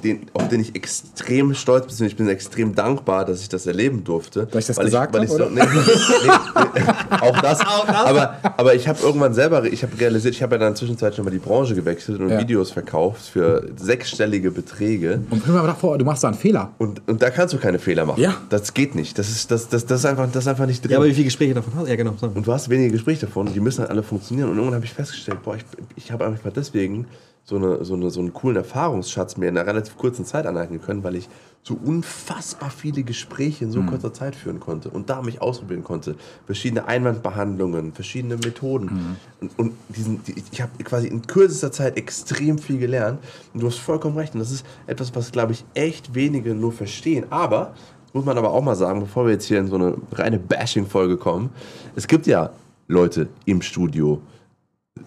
den, 0.03 0.27
auf 0.33 0.47
den 0.49 0.61
ich 0.61 0.75
extrem 0.75 1.53
stolz 1.55 1.97
bin. 1.97 2.07
Ich 2.07 2.15
bin 2.15 2.27
extrem 2.27 2.75
dankbar, 2.75 3.25
dass 3.25 3.41
ich 3.41 3.49
das 3.49 3.65
erleben 3.65 4.03
durfte. 4.03 4.45
Dass 4.45 4.63
ich 4.63 4.67
das 4.67 4.77
weil 4.77 4.85
gesagt 4.85 5.13
weil 5.13 5.21
hab, 5.21 5.25
ich 5.27 5.31
so, 5.31 5.37
oder? 5.37 5.49
nee, 5.49 5.61
nee, 5.61 5.81
nee, 6.25 7.19
auch 7.21 7.39
das. 7.41 7.59
Aber, 8.03 8.37
aber 8.57 8.75
ich 8.75 8.87
habe 8.87 8.99
irgendwann 9.01 9.33
selber, 9.33 9.63
ich 9.65 9.83
habe 9.83 9.97
realisiert, 9.99 10.35
ich 10.35 10.43
habe 10.43 10.55
ja 10.55 10.59
dann 10.59 10.75
zwischenzeitlich 10.75 11.15
schon 11.15 11.25
mal 11.25 11.31
die 11.31 11.39
Branche 11.39 11.75
gewechselt 11.75 12.19
und 12.19 12.29
Ja. 12.29 12.39
Videos 12.39 12.71
verkauft 12.71 13.21
für 13.27 13.69
sechsstellige 13.77 14.51
Beträge. 14.51 15.21
Und 15.29 15.41
stell 15.43 15.53
dir 15.55 15.63
mal 15.63 15.73
vor, 15.73 15.97
du 15.97 16.05
machst 16.05 16.23
da 16.23 16.29
einen 16.29 16.37
Fehler. 16.37 16.71
Und, 16.77 17.01
und 17.07 17.21
da 17.21 17.29
kannst 17.29 17.53
du 17.53 17.57
keine 17.57 17.79
Fehler 17.79 18.05
machen. 18.05 18.21
Ja. 18.21 18.35
Das 18.49 18.73
geht 18.73 18.95
nicht. 18.95 19.17
Das 19.17 19.29
ist, 19.29 19.51
das, 19.51 19.69
das, 19.69 19.85
das 19.85 19.99
ist, 19.99 20.05
einfach, 20.05 20.27
das 20.31 20.43
ist 20.43 20.47
einfach 20.47 20.65
nicht 20.65 20.83
drin. 20.83 20.91
Ja, 20.91 20.97
aber 20.97 21.07
wie 21.07 21.13
viele 21.13 21.25
Gespräche 21.25 21.53
davon 21.53 21.73
hast 21.75 21.85
du? 21.85 21.89
Ja, 21.89 21.95
genau. 21.95 22.13
So. 22.19 22.27
Und 22.27 22.45
du 22.45 22.51
hast 22.51 22.69
wenige 22.69 22.91
Gespräche 22.91 23.25
davon, 23.25 23.51
die 23.53 23.59
müssen 23.59 23.81
halt 23.81 23.91
alle 23.91 24.03
funktionieren. 24.03 24.49
Und 24.49 24.55
irgendwann 24.57 24.75
habe 24.75 24.85
ich 24.85 24.93
festgestellt, 24.93 25.43
boah, 25.43 25.55
ich, 25.55 25.63
ich 25.95 26.11
habe 26.11 26.25
einfach 26.25 26.51
deswegen 26.51 27.05
so, 27.43 27.57
eine, 27.57 27.83
so, 27.83 27.95
eine, 27.95 28.09
so 28.09 28.19
einen 28.19 28.33
coolen 28.33 28.55
Erfahrungsschatz 28.57 29.37
mir 29.37 29.49
in 29.49 29.57
einer 29.57 29.67
relativ 29.67 29.97
kurzen 29.97 30.25
Zeit 30.25 30.45
aneignen 30.45 30.81
können, 30.81 31.03
weil 31.03 31.15
ich 31.15 31.29
so 31.61 31.77
unfassbar 31.81 32.69
viele 32.69 33.03
Gespräche 33.03 33.63
in 33.63 33.71
so 33.71 33.81
kurzer 33.83 34.13
Zeit 34.13 34.35
führen 34.35 34.59
konnte 34.59 34.89
und 34.89 35.09
da 35.09 35.21
mich 35.21 35.41
ausprobieren 35.41 35.83
konnte. 35.83 36.15
Verschiedene 36.45 36.85
Einwandbehandlungen, 36.85 37.93
verschiedene 37.93 38.35
Methoden. 38.35 39.17
Und, 39.39 39.57
und 39.57 39.73
diesen, 39.87 40.21
die, 40.25 40.35
ich 40.51 40.61
habe 40.61 40.71
quasi 40.83 41.07
in 41.07 41.25
kürzester 41.25 41.71
Zeit 41.71 41.97
extrem 41.97 42.57
viel 42.57 42.79
gelernt. 42.79 43.19
Und 43.53 43.61
du 43.61 43.67
hast 43.67 43.77
vollkommen 43.77 44.17
recht. 44.17 44.33
Und 44.33 44.41
das 44.41 44.51
ist 44.51 44.65
etwas, 44.87 45.15
was, 45.15 45.31
glaube 45.31 45.53
ich, 45.53 45.63
echt 45.73 46.13
wenige 46.13 46.53
nur 46.53 46.73
verstehen. 46.73 47.25
Aber 47.29 47.73
muss 48.11 48.25
man 48.25 48.37
aber 48.37 48.51
auch 48.51 48.61
mal 48.61 48.75
sagen, 48.75 48.99
bevor 48.99 49.25
wir 49.25 49.31
jetzt 49.31 49.45
hier 49.45 49.59
in 49.59 49.67
so 49.67 49.75
eine 49.75 49.95
reine 50.11 50.39
Bashing-Folge 50.39 51.15
kommen, 51.15 51.49
es 51.95 52.07
gibt 52.07 52.27
ja 52.27 52.51
Leute 52.87 53.29
im 53.45 53.61
Studio, 53.61 54.21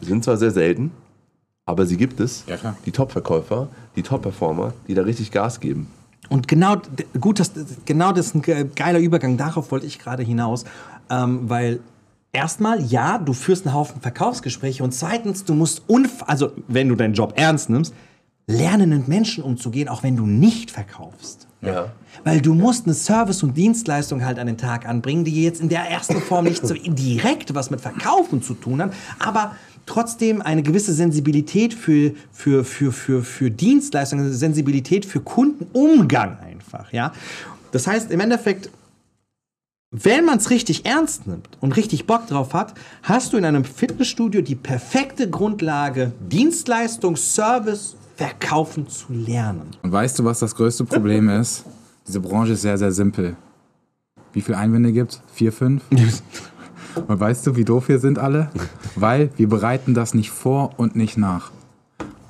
sind 0.00 0.24
zwar 0.24 0.38
sehr 0.38 0.50
selten, 0.50 0.90
aber 1.66 1.84
sie 1.84 1.96
gibt 1.96 2.20
es, 2.20 2.44
Ja, 2.46 2.56
klar. 2.56 2.76
die 2.86 2.92
Top-Verkäufer, 2.92 3.68
die 3.96 4.02
Top-Performer, 4.02 4.72
die 4.88 4.94
da 4.94 5.02
richtig 5.02 5.30
Gas 5.32 5.60
geben. 5.60 5.88
Und 6.28 6.48
genau, 6.48 6.76
gut, 7.20 7.38
das, 7.38 7.52
genau 7.84 8.12
das 8.12 8.26
ist 8.26 8.34
ein 8.36 8.42
ge- 8.42 8.66
geiler 8.74 8.98
Übergang. 8.98 9.36
Darauf 9.36 9.70
wollte 9.70 9.86
ich 9.86 9.98
gerade 9.98 10.22
hinaus. 10.22 10.64
Ähm, 11.10 11.48
weil 11.48 11.78
erstmal, 12.32 12.82
ja, 12.82 13.18
du 13.18 13.32
führst 13.32 13.66
einen 13.66 13.74
Haufen 13.74 14.00
Verkaufsgespräche 14.00 14.82
und 14.82 14.92
zweitens, 14.92 15.44
du 15.44 15.54
musst, 15.54 15.82
unf 15.86 16.24
also 16.26 16.50
wenn 16.66 16.88
du 16.88 16.94
deinen 16.96 17.14
Job 17.14 17.34
ernst 17.36 17.70
nimmst, 17.70 17.94
lernen 18.48 18.90
mit 18.90 19.08
Menschen 19.08 19.42
umzugehen, 19.44 19.88
auch 19.88 20.02
wenn 20.02 20.16
du 20.16 20.26
nicht 20.26 20.70
verkaufst. 20.70 21.46
Ja. 21.62 21.92
Weil 22.24 22.40
du 22.40 22.54
musst 22.54 22.86
eine 22.86 22.94
Service- 22.94 23.42
und 23.42 23.56
Dienstleistung 23.56 24.24
halt 24.24 24.38
an 24.38 24.46
den 24.46 24.58
Tag 24.58 24.86
anbringen, 24.86 25.24
die 25.24 25.42
jetzt 25.42 25.60
in 25.60 25.68
der 25.68 25.88
ersten 25.90 26.20
Form 26.20 26.44
nicht 26.44 26.64
so 26.66 26.74
direkt 26.84 27.54
was 27.54 27.70
mit 27.70 27.80
Verkaufen 27.80 28.42
zu 28.42 28.54
tun 28.54 28.82
hat, 28.82 28.92
aber 29.18 29.52
trotzdem 29.86 30.42
eine 30.42 30.62
gewisse 30.62 30.92
Sensibilität 30.92 31.72
für, 31.72 32.12
für, 32.32 32.64
für, 32.64 32.92
für, 32.92 33.22
für 33.22 33.50
Dienstleistungen, 33.50 34.32
Sensibilität 34.32 35.06
für 35.06 35.20
Kundenumgang 35.20 36.38
einfach, 36.40 36.92
ja. 36.92 37.12
Das 37.72 37.86
heißt, 37.86 38.10
im 38.10 38.20
Endeffekt, 38.20 38.70
wenn 39.90 40.24
man 40.24 40.38
es 40.38 40.50
richtig 40.50 40.84
ernst 40.86 41.26
nimmt 41.26 41.48
und 41.60 41.76
richtig 41.76 42.06
Bock 42.06 42.26
drauf 42.26 42.52
hat, 42.52 42.74
hast 43.02 43.32
du 43.32 43.36
in 43.36 43.44
einem 43.44 43.64
Fitnessstudio 43.64 44.42
die 44.42 44.54
perfekte 44.54 45.30
Grundlage, 45.30 46.12
Dienstleistung, 46.20 47.16
Service, 47.16 47.96
Verkaufen 48.16 48.88
zu 48.88 49.12
lernen. 49.12 49.70
Und 49.82 49.92
weißt 49.92 50.18
du, 50.18 50.24
was 50.24 50.38
das 50.38 50.54
größte 50.54 50.84
Problem 50.84 51.28
ist? 51.40 51.64
Diese 52.06 52.20
Branche 52.20 52.52
ist 52.52 52.62
sehr, 52.62 52.78
sehr 52.78 52.92
simpel. 52.92 53.36
Wie 54.32 54.40
viele 54.40 54.58
Einwände 54.58 54.92
gibt 54.92 55.22
Vier, 55.32 55.52
fünf? 55.52 55.82
Und 57.06 57.20
weißt 57.20 57.46
du, 57.46 57.56
wie 57.56 57.64
doof 57.64 57.88
wir 57.88 57.98
sind 57.98 58.18
alle? 58.18 58.48
Weil 58.94 59.30
wir 59.36 59.48
bereiten 59.48 59.94
das 59.94 60.14
nicht 60.14 60.30
vor 60.30 60.70
und 60.76 60.96
nicht 60.96 61.16
nach. 61.16 61.50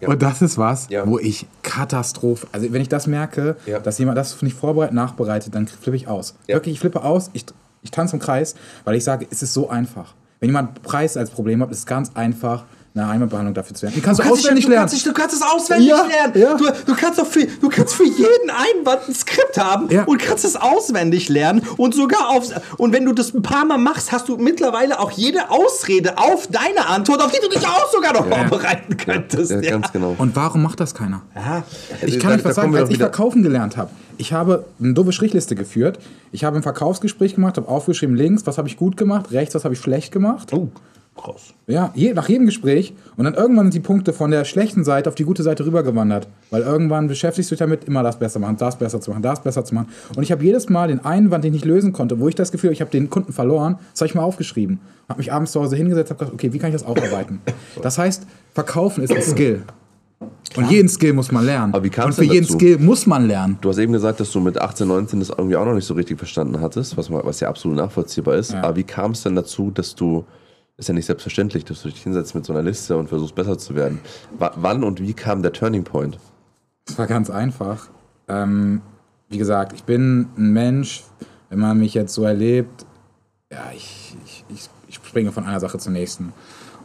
Und 0.07 0.23
das 0.23 0.43
ist 0.43 0.59
was, 0.59 0.89
Ja. 0.91 1.07
wo 1.07 1.19
ich 1.19 1.47
Katastrophe. 1.63 2.47
Also 2.53 2.71
wenn 2.73 2.83
ich 2.83 2.89
das 2.89 3.07
merke, 3.07 3.57
Ja. 3.67 3.79
dass 3.79 3.99
jemand 3.99 4.19
das 4.19 4.41
nicht 4.43 4.57
vorbereitet, 4.57 4.95
nachbereitet, 4.95 5.55
dann 5.55 5.67
flippe 5.67 5.97
ich 5.97 6.07
aus. 6.07 6.35
Ja. 6.47 6.57
Wirklich, 6.57 6.75
ich 6.75 6.81
flippe 6.81 7.03
aus, 7.03 7.31
ich, 7.33 7.47
ich 7.83 7.91
tanze 7.91 8.17
im 8.17 8.21
Kreis, 8.21 8.55
weil 8.85 8.95
ich 8.95 9.05
sage, 9.05 9.27
es 9.31 9.43
ist 9.43 9.55
so 9.55 9.69
einfach. 9.71 10.15
Wenn 10.39 10.51
jemand 10.51 10.83
Preis 10.83 11.17
als 11.17 11.31
Problem 11.31 11.63
hat, 11.63 11.71
ist 11.71 11.79
es 11.79 11.87
ganz 11.87 12.11
einfach, 12.15 12.65
eine 12.97 13.09
Einwandbehandlung 13.09 13.55
dafür 13.55 13.77
zu 13.77 13.85
lernen. 13.87 13.97
Die 13.97 14.01
kannst 14.03 14.21
du, 14.21 14.25
kannst 14.25 14.39
auswendig 14.41 14.65
dich- 14.65 14.71
du 14.71 14.71
lernen. 14.73 15.01
Du 15.05 15.13
kannst 15.13 15.35
es 15.37 15.43
auswendig 15.43 15.89
Ja, 15.89 16.07
lernen. 16.07 16.33
ja. 16.39 16.55
Du, 16.57 16.65
du, 16.87 16.95
kannst 16.97 17.21
auch 17.21 17.27
für, 17.27 17.45
du 17.47 17.69
kannst 17.69 17.95
für 17.95 18.05
jeden 18.05 18.51
Einwand 18.51 19.09
ein 19.09 19.15
Skript 19.15 19.59
haben 19.59 19.91
Ja. 19.91 20.05
und 20.05 20.19
kannst 20.19 20.45
es 20.45 20.57
auswendig 20.57 21.29
lernen. 21.29 21.63
Und 21.77 21.95
sogar 21.95 22.31
auf. 22.31 22.45
Und 22.79 22.93
wenn 22.93 23.05
du 23.05 23.13
das 23.13 23.35
ein 23.35 23.43
paar 23.43 23.65
Mal 23.65 23.79
machst, 23.79 24.13
hast 24.13 24.29
du 24.29 24.37
mittlerweile 24.39 24.99
auch 24.99 25.11
jede 25.11 25.51
Ausrede 25.51 26.19
auf 26.19 26.47
deine 26.47 26.87
Antwort, 26.89 27.21
auf 27.23 27.31
die 27.33 27.41
du 27.43 27.49
dich 27.49 27.67
auch 27.67 27.91
sogar 27.93 28.13
noch 28.15 28.27
vorbereiten 28.27 28.97
könntest. 28.97 29.51
Ja, 29.51 29.61
Ja, 29.61 29.71
ganz 29.73 29.93
genau. 29.93 30.15
Und 30.17 30.35
warum 30.37 30.63
macht 30.63 30.81
das 30.81 30.95
keiner? 30.95 31.23
Ja. 31.35 31.63
Ich 32.07 32.15
Da- 32.15 32.21
kann 32.21 32.33
nicht 32.33 32.45
da 32.45 32.49
was 32.51 32.57
sagen, 32.57 32.75
als 32.77 32.91
ich 32.91 32.99
verkaufen 32.99 33.43
gelernt 33.43 33.77
habe. 33.77 33.91
Ich 34.19 34.33
habe 34.33 34.65
eine 34.81 34.95
doofe 34.95 35.13
Strichliste 35.13 35.55
geführt. 35.55 35.99
Ich 36.33 36.45
habe 36.45 36.57
ein 36.57 36.63
Verkaufsgespräch 36.63 37.35
gemacht, 37.35 37.59
habe 37.59 37.69
aufgeschrieben 37.69 38.17
links, 38.17 38.47
was 38.47 38.57
habe 38.57 38.67
ich 38.69 38.79
gut 38.79 38.97
gemacht, 38.97 39.31
rechts, 39.33 39.55
was 39.55 39.65
habe 39.65 39.75
ich 39.75 39.81
schlecht 39.81 40.11
gemacht. 40.11 40.53
Oh, 40.55 40.69
krass. 41.17 41.55
Ja, 41.67 41.93
je, 41.95 42.13
nach 42.15 42.29
jedem 42.29 42.47
Gespräch. 42.47 42.95
Und 43.17 43.25
dann 43.25 43.35
irgendwann 43.35 43.67
sind 43.67 43.75
die 43.75 43.87
Punkte 43.87 44.13
von 44.13 44.31
der 44.31 44.45
schlechten 44.45 44.85
Seite 44.85 45.09
auf 45.09 45.15
die 45.15 45.25
gute 45.25 45.43
Seite 45.43 45.67
rübergewandert. 45.67 46.29
Weil 46.51 46.63
irgendwann 46.63 47.09
beschäftigst 47.09 47.51
du 47.51 47.55
dich 47.55 47.61
damit, 47.61 47.85
immer 47.85 48.03
das 48.03 48.19
besser 48.19 48.39
machen, 48.39 48.57
das 48.59 48.79
besser 48.79 49.01
zu 49.01 49.11
machen, 49.11 49.23
das 49.23 49.43
besser 49.43 49.65
zu 49.65 49.75
machen. 49.75 49.89
Und 50.17 50.23
ich 50.23 50.33
habe 50.33 50.45
jedes 50.45 50.69
Mal 50.69 50.89
den 50.89 51.05
Einwand, 51.05 51.45
den 51.45 51.55
ich 51.55 51.63
nicht 51.63 51.65
lösen 51.65 51.93
konnte, 51.93 52.21
wo 52.21 52.29
ich 52.29 52.35
das 52.35 52.53
Gefühl 52.53 52.69
habe, 52.69 52.75
ich 52.75 52.81
habe 52.81 52.91
den 52.91 53.11
Kunden 53.11 53.33
verloren, 53.33 53.79
das 53.93 54.01
habe 54.01 54.09
ich 54.09 54.15
mal 54.15 54.23
aufgeschrieben. 54.23 54.81
Habe 55.09 55.19
mich 55.19 55.33
abends 55.33 55.53
zu 55.53 55.61
Hause 55.61 55.77
hingesetzt, 55.77 56.11
habe 56.11 56.19
gedacht, 56.19 56.35
okay, 56.35 56.53
wie 56.53 56.59
kann 56.59 56.71
ich 56.71 56.75
das 56.75 56.85
aufarbeiten? 56.85 57.41
Das 57.83 57.99
heißt, 57.99 58.27
verkaufen 58.55 59.05
ist 59.05 59.13
ein 59.13 59.23
Skill. 59.23 59.63
Und 60.57 60.71
jeden 60.71 60.89
Skill 60.89 61.13
muss 61.13 61.31
man 61.31 61.45
lernen. 61.45 61.75
Aber 61.75 61.85
wie 61.85 62.01
Und 62.01 62.15
für 62.15 62.25
jeden 62.25 62.47
dazu? 62.47 62.55
Skill 62.55 62.79
muss 62.79 63.07
man 63.07 63.27
lernen. 63.27 63.59
Du 63.61 63.69
hast 63.69 63.79
eben 63.79 63.93
gesagt, 63.93 64.21
dass 64.21 64.31
du 64.31 64.41
mit 64.41 64.59
18, 64.59 64.89
19 64.89 65.21
das 65.21 65.29
irgendwie 65.29 65.57
auch 65.57 65.67
noch 65.67 65.75
nicht 65.75 65.85
so 65.85 65.95
richtig 65.95 66.19
verstanden 66.19 66.61
hattest, 66.61 66.97
was, 66.97 67.11
was 67.11 67.41
ja 67.41 67.49
absolut 67.49 67.77
nachvollziehbar 67.77 68.37
ist. 68.37 68.53
Ja. 68.53 68.63
Aber 68.63 68.77
wie 68.77 68.85
kam 68.85 69.11
es 69.11 69.23
denn 69.23 69.35
dazu, 69.35 69.71
dass 69.71 69.95
du, 69.95 70.25
ist 70.79 70.89
ja 70.89 70.95
nicht 70.95 71.07
selbstverständlich, 71.07 71.65
dass 71.65 71.83
du 71.83 71.89
dich 71.89 72.03
hinsetzt 72.03 72.35
mit 72.35 72.45
so 72.45 72.53
einer 72.53 72.63
Liste 72.63 72.97
und 72.97 73.09
versuchst 73.09 73.35
besser 73.35 73.57
zu 73.59 73.75
werden. 73.75 74.01
Wa- 74.39 74.53
wann 74.57 74.85
und 74.85 75.01
wie 75.01 75.15
kam 75.15 75.43
der 75.43 75.53
Turning 75.53 75.85
Point? 75.85 76.19
Es 76.89 76.99
war 76.99 77.07
ganz 77.07 77.31
einfach. 77.31 77.89
Ähm, 78.29 78.83
wie 79.29 79.39
gesagt, 79.39 79.73
ich 79.73 79.85
bin 79.85 80.29
ein 80.37 80.53
Mensch, 80.53 81.05
wenn 81.49 81.59
man 81.59 81.79
mich 81.79 81.95
jetzt 81.95 82.15
so 82.15 82.25
erlebt, 82.25 82.85
ja, 83.51 83.71
ich, 83.75 84.17
ich, 84.25 84.45
ich, 84.49 84.69
ich 84.89 84.95
springe 84.97 85.33
von 85.33 85.45
einer 85.45 85.61
Sache 85.61 85.79
zur 85.79 85.93
nächsten. 85.93 86.33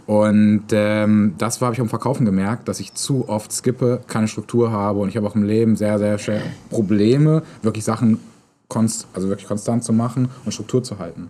Und 0.08 0.65
ähm, 0.71 1.36
das 1.38 1.62
habe 1.62 1.73
ich 1.73 1.82
am 1.82 1.89
Verkaufen 1.89 2.25
gemerkt, 2.25 2.67
dass 2.67 2.80
ich 2.80 2.93
zu 2.93 3.30
oft 3.30 3.51
skippe, 3.51 4.01
keine 4.08 4.27
Struktur 4.27 4.71
habe 4.71 4.99
und 4.99 5.10
ich 5.10 5.17
habe 5.17 5.27
auch 5.27 5.36
im 5.36 5.43
Leben 5.43 5.75
sehr, 5.75 5.99
sehr 5.99 6.17
schnell 6.17 6.41
Probleme, 6.69 7.43
wirklich 7.62 7.84
Sachen 7.84 8.19
konst 8.67 9.08
also 9.13 9.27
wirklich 9.27 9.47
konstant 9.47 9.84
zu 9.84 9.93
machen 9.93 10.30
und 10.45 10.54
Struktur 10.54 10.82
zu 10.82 10.97
halten. 10.97 11.30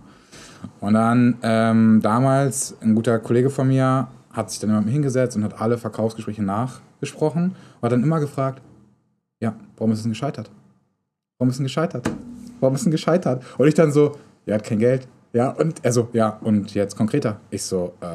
Und 0.80 0.94
dann 0.94 1.38
ähm, 1.44 2.00
damals, 2.02 2.76
ein 2.82 2.96
guter 2.96 3.20
Kollege 3.20 3.50
von 3.50 3.68
mir 3.68 4.08
hat 4.32 4.50
sich 4.50 4.60
dann 4.60 4.70
immer 4.70 4.82
hingesetzt 4.84 5.36
und 5.36 5.44
hat 5.44 5.60
alle 5.62 5.78
Verkaufsgespräche 5.78 6.44
nachgesprochen 6.44 7.56
und 7.80 7.82
hat 7.84 7.92
dann 7.92 8.04
immer 8.04 8.20
gefragt, 8.20 8.62
ja, 9.40 9.56
warum 9.78 9.92
ist 9.92 10.00
es 10.00 10.04
denn 10.04 10.12
gescheitert? 10.12 10.50
warum 11.42 11.50
ist 11.50 11.58
denn 11.58 11.66
gescheitert? 11.66 12.08
Warum 12.60 12.76
ist 12.76 12.86
denn 12.86 12.92
gescheitert? 12.92 13.44
Und 13.58 13.68
ich 13.68 13.74
dann 13.74 13.92
so, 13.92 14.16
er 14.46 14.56
hat 14.56 14.64
kein 14.64 14.78
Geld. 14.78 15.08
Ja, 15.34 15.50
und 15.50 15.84
er 15.84 15.92
so, 15.92 16.08
ja, 16.14 16.38
und 16.44 16.76
jetzt 16.76 16.96
konkreter. 16.96 17.38
Ich 17.50 17.64
so, 17.64 17.94
äh, 18.00 18.06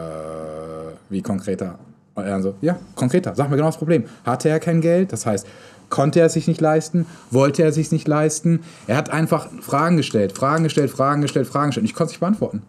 wie 1.08 1.22
konkreter? 1.22 1.76
Und 2.14 2.22
er 2.22 2.30
dann 2.30 2.42
so, 2.42 2.54
ja, 2.60 2.78
konkreter. 2.94 3.34
Sag 3.34 3.50
mir 3.50 3.56
genau 3.56 3.66
das 3.66 3.78
Problem. 3.78 4.04
Hatte 4.24 4.48
er 4.48 4.60
kein 4.60 4.80
Geld? 4.80 5.12
Das 5.12 5.26
heißt, 5.26 5.44
konnte 5.90 6.20
er 6.20 6.26
es 6.26 6.32
sich 6.32 6.48
nicht 6.48 6.60
leisten? 6.60 7.06
Wollte 7.30 7.62
er 7.62 7.68
es 7.68 7.74
sich 7.76 7.92
nicht 7.92 8.08
leisten? 8.08 8.60
Er 8.86 8.96
hat 8.96 9.10
einfach 9.10 9.48
Fragen 9.60 9.96
gestellt, 9.96 10.32
Fragen 10.36 10.64
gestellt, 10.64 10.90
Fragen 10.90 11.22
gestellt, 11.22 11.46
Fragen 11.46 11.68
gestellt. 11.68 11.84
Und 11.84 11.90
ich 11.90 11.94
konnte 11.94 12.08
es 12.08 12.12
nicht 12.12 12.20
beantworten. 12.20 12.62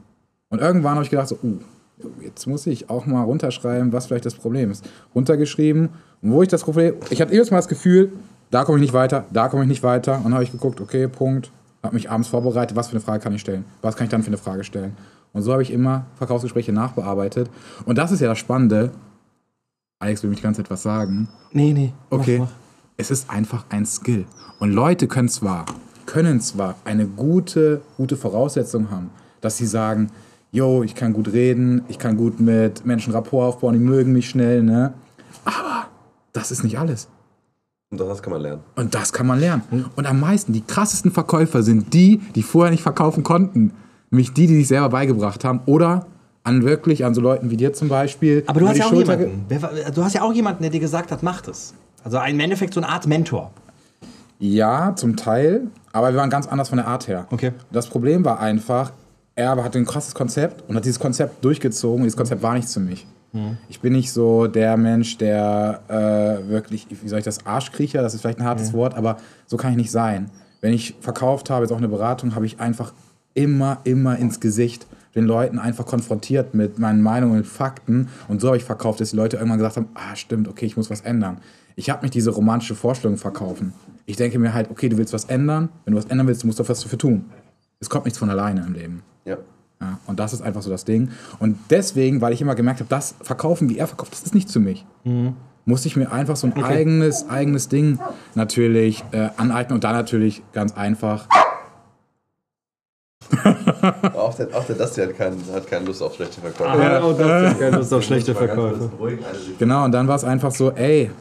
Und 0.49 0.61
irgendwann 0.61 0.93
habe 0.95 1.03
ich 1.03 1.09
gedacht, 1.09 1.27
so, 1.27 1.37
uh, 1.43 1.59
jetzt 2.21 2.47
muss 2.47 2.67
ich 2.67 2.89
auch 2.89 3.05
mal 3.05 3.23
runterschreiben, 3.23 3.91
was 3.91 4.05
vielleicht 4.05 4.25
das 4.25 4.35
Problem 4.35 4.71
ist. 4.71 4.85
Runtergeschrieben, 5.13 5.89
und 6.21 6.31
wo 6.31 6.41
ich 6.41 6.47
das 6.47 6.63
Problem, 6.63 6.95
ich 7.09 7.21
hatte 7.21 7.31
jedes 7.33 7.51
Mal 7.51 7.57
das 7.57 7.67
Gefühl, 7.67 8.11
da 8.49 8.63
komme 8.63 8.77
ich 8.77 8.81
nicht 8.81 8.93
weiter, 8.93 9.25
da 9.31 9.49
komme 9.49 9.63
ich 9.63 9.69
nicht 9.69 9.83
weiter. 9.83 10.17
Und 10.17 10.23
dann 10.25 10.33
habe 10.33 10.43
ich 10.43 10.51
geguckt, 10.51 10.81
okay, 10.81 11.07
Punkt, 11.07 11.51
habe 11.83 11.95
mich 11.95 12.09
abends 12.09 12.27
vorbereitet, 12.29 12.75
was 12.75 12.87
für 12.87 12.93
eine 12.93 13.01
Frage 13.01 13.21
kann 13.23 13.33
ich 13.33 13.41
stellen, 13.41 13.65
was 13.81 13.95
kann 13.95 14.05
ich 14.05 14.11
dann 14.11 14.23
für 14.23 14.27
eine 14.27 14.37
Frage 14.37 14.63
stellen. 14.63 14.95
Und 15.33 15.43
so 15.43 15.51
habe 15.51 15.61
ich 15.61 15.71
immer 15.71 16.05
Verkaufsgespräche 16.15 16.71
nachbearbeitet. 16.71 17.49
Und 17.85 17.97
das 17.97 18.11
ist 18.11 18.21
ja 18.21 18.27
das 18.27 18.39
Spannende. 18.39 18.91
Alex 19.99 20.23
will 20.23 20.29
mich 20.29 20.39
die 20.39 20.43
ganze 20.43 20.63
Zeit 20.63 20.71
was 20.71 20.83
sagen. 20.83 21.27
Nee, 21.51 21.73
nee. 21.73 21.93
mach, 22.09 22.19
Okay. 22.19 22.39
mach. 22.39 22.51
Es 22.99 23.11
ist 23.11 23.29
einfach 23.29 23.65
ein 23.69 23.85
Skill. 23.85 24.25
Und 24.59 24.71
Leute 24.71 25.07
können 25.07 25.29
zwar, 25.29 25.65
können 26.07 26.41
zwar 26.41 26.75
eine 26.83 27.05
gute, 27.05 27.81
gute 27.95 28.17
Voraussetzung 28.17 28.89
haben, 28.89 29.11
dass 29.39 29.57
sie 29.57 29.67
sagen, 29.67 30.09
yo, 30.51 30.81
ich 30.81 30.95
kann 30.95 31.13
gut 31.13 31.31
reden, 31.31 31.83
ich 31.89 31.99
kann 31.99 32.17
gut 32.17 32.39
mit 32.39 32.87
Menschen 32.87 33.13
Rapport 33.13 33.47
aufbauen, 33.47 33.73
die 33.73 33.79
mögen 33.79 34.13
mich 34.13 34.27
schnell, 34.27 34.63
ne? 34.63 34.95
Aber 35.45 35.89
das 36.33 36.49
ist 36.49 36.63
nicht 36.63 36.79
alles. 36.79 37.07
Und 37.91 38.01
das 38.01 38.23
kann 38.23 38.33
man 38.33 38.41
lernen. 38.41 38.63
Und 38.75 38.95
das 38.95 39.13
kann 39.13 39.27
man 39.27 39.39
lernen. 39.39 39.85
Und 39.95 40.07
am 40.07 40.19
meisten, 40.19 40.51
die 40.51 40.61
krassesten 40.61 41.11
Verkäufer 41.11 41.61
sind 41.61 41.93
die, 41.93 42.17
die 42.33 42.41
vorher 42.41 42.71
nicht 42.71 42.81
verkaufen 42.81 43.21
konnten. 43.23 43.73
Nämlich 44.09 44.33
die, 44.33 44.47
die 44.47 44.55
sich 44.55 44.67
selber 44.69 44.89
beigebracht 44.89 45.45
haben. 45.45 45.61
Oder 45.67 46.07
an 46.43 46.63
wirklich, 46.63 47.05
an 47.05 47.13
so 47.13 47.21
Leuten 47.21 47.51
wie 47.51 47.57
dir 47.57 47.73
zum 47.73 47.89
Beispiel. 47.89 48.43
Aber 48.47 48.59
du 48.59 48.67
hast 48.67 48.77
ja 48.77 48.85
auch 48.85 48.89
Schulter 48.89 49.19
jemanden. 49.19 49.93
Du 49.93 50.03
hast 50.03 50.13
ja 50.15 50.23
auch 50.23 50.33
jemanden, 50.33 50.63
der 50.63 50.71
dir 50.71 50.79
gesagt 50.79 51.11
hat, 51.11 51.21
mach 51.23 51.41
das. 51.41 51.73
Also 52.07 52.19
im 52.21 52.39
Endeffekt 52.39 52.73
so 52.73 52.79
eine 52.79 52.87
Art 52.87 53.05
Mentor. 53.05 53.51
Ja, 54.39 54.95
zum 54.95 55.17
Teil, 55.17 55.67
aber 55.91 56.13
wir 56.13 56.17
waren 56.17 56.29
ganz 56.29 56.47
anders 56.47 56.69
von 56.69 56.77
der 56.77 56.87
Art 56.87 57.09
her. 57.09 57.27
Okay. 57.31 57.51
Das 57.69 57.87
Problem 57.87 58.23
war 58.23 58.39
einfach, 58.39 58.93
er 59.35 59.61
hatte 59.61 59.77
ein 59.77 59.83
krasses 59.83 60.15
Konzept 60.15 60.63
und 60.69 60.77
hat 60.77 60.85
dieses 60.85 60.99
Konzept 60.99 61.43
durchgezogen. 61.43 62.03
Dieses 62.03 62.15
Konzept 62.15 62.41
war 62.41 62.53
nichts 62.53 62.73
für 62.73 62.79
mich. 62.79 63.05
Ich 63.67 63.81
bin 63.81 63.91
nicht 63.91 64.13
so 64.13 64.47
der 64.47 64.77
Mensch, 64.77 65.17
der 65.17 65.81
äh, 65.89 66.49
wirklich, 66.49 66.87
wie 66.89 67.09
soll 67.09 67.19
ich 67.19 67.25
das, 67.25 67.45
Arschkriecher, 67.45 68.01
das 68.01 68.13
ist 68.13 68.21
vielleicht 68.21 68.39
ein 68.39 68.45
hartes 68.45 68.71
Wort, 68.71 68.95
aber 68.95 69.17
so 69.45 69.57
kann 69.57 69.71
ich 69.71 69.77
nicht 69.77 69.91
sein. 69.91 70.31
Wenn 70.61 70.71
ich 70.71 70.95
verkauft 71.01 71.49
habe, 71.49 71.65
jetzt 71.65 71.71
auch 71.73 71.77
eine 71.77 71.89
Beratung, 71.89 72.35
habe 72.35 72.45
ich 72.45 72.61
einfach 72.61 72.93
immer, 73.33 73.79
immer 73.83 74.17
ins 74.17 74.39
Gesicht 74.39 74.87
den 75.17 75.25
Leuten 75.25 75.59
einfach 75.59 75.85
konfrontiert 75.85 76.53
mit 76.53 76.79
meinen 76.79 77.01
Meinungen 77.01 77.39
und 77.39 77.47
Fakten. 77.47 78.07
Und 78.29 78.39
so 78.39 78.47
habe 78.47 78.57
ich 78.57 78.63
verkauft, 78.63 79.01
dass 79.01 79.09
die 79.09 79.17
Leute 79.17 79.37
irgendwann 79.37 79.57
gesagt 79.57 79.75
haben, 79.75 79.89
ah, 79.95 80.15
stimmt, 80.15 80.47
okay, 80.47 80.65
ich 80.65 80.77
muss 80.77 80.89
was 80.89 81.01
ändern. 81.01 81.39
Ich 81.75 81.89
habe 81.89 82.03
nicht 82.03 82.13
diese 82.13 82.29
romantische 82.29 82.75
Vorstellung 82.75 83.17
verkaufen. 83.17 83.73
Ich 84.05 84.15
denke 84.15 84.39
mir 84.39 84.53
halt, 84.53 84.71
okay, 84.71 84.87
du 84.87 84.97
willst 84.97 85.13
was 85.13 85.25
ändern. 85.25 85.69
Wenn 85.83 85.93
du 85.93 85.97
was 85.97 86.05
ändern 86.05 86.27
willst, 86.27 86.43
du 86.43 86.47
musst 86.47 86.59
doch 86.59 86.69
was 86.69 86.81
dafür 86.81 86.99
tun. 86.99 87.25
Es 87.79 87.89
kommt 87.89 88.05
nichts 88.05 88.17
von 88.17 88.29
alleine 88.29 88.63
im 88.65 88.73
Leben. 88.73 89.03
Ja. 89.25 89.37
Ja, 89.79 89.99
und 90.07 90.19
das 90.19 90.33
ist 90.33 90.41
einfach 90.41 90.63
so 90.63 90.71
das 90.71 90.85
Ding. 90.85 91.11
Und 91.37 91.57
deswegen, 91.69 92.19
weil 92.21 92.33
ich 92.33 92.41
immer 92.41 92.55
gemerkt 92.55 92.79
habe, 92.79 92.89
das 92.89 93.13
Verkaufen, 93.21 93.69
wie 93.69 93.77
er 93.77 93.85
verkauft, 93.85 94.13
das 94.13 94.23
ist 94.23 94.33
nicht 94.33 94.49
für 94.51 94.59
mich. 94.59 94.85
Musste 95.65 95.87
ich 95.87 95.95
mir 95.95 96.11
einfach 96.11 96.35
so 96.35 96.47
ein 96.47 96.63
eigenes, 96.63 97.29
eigenes 97.29 97.69
Ding 97.69 97.99
natürlich 98.33 99.03
äh, 99.11 99.29
aneignen 99.37 99.75
und 99.75 99.83
dann 99.83 99.93
natürlich 99.93 100.41
ganz 100.53 100.73
einfach. 100.75 101.27
Auch 104.15 104.33
der, 104.35 104.47
auch 104.55 104.65
der 104.65 104.75
Dusty 104.75 105.01
hat, 105.01 105.17
keinen, 105.17 105.43
hat 105.53 105.67
keine 105.67 105.85
Lust 105.85 106.01
auf 106.01 106.15
schlechte 106.15 106.39
Verkäufe. 106.41 106.81
Ja, 106.83 106.99
und 107.03 107.19
das 107.19 107.51
ist 107.53 107.59
keine 107.59 107.77
Lust 107.77 107.93
auf 107.93 108.03
schlechte 108.03 108.35
Verkäufe. 108.35 108.89
Genau, 109.59 109.85
und 109.85 109.91
dann 109.91 110.07
war 110.07 110.15
es 110.15 110.23
einfach 110.23 110.51
so, 110.51 110.71
ey, 110.71 111.11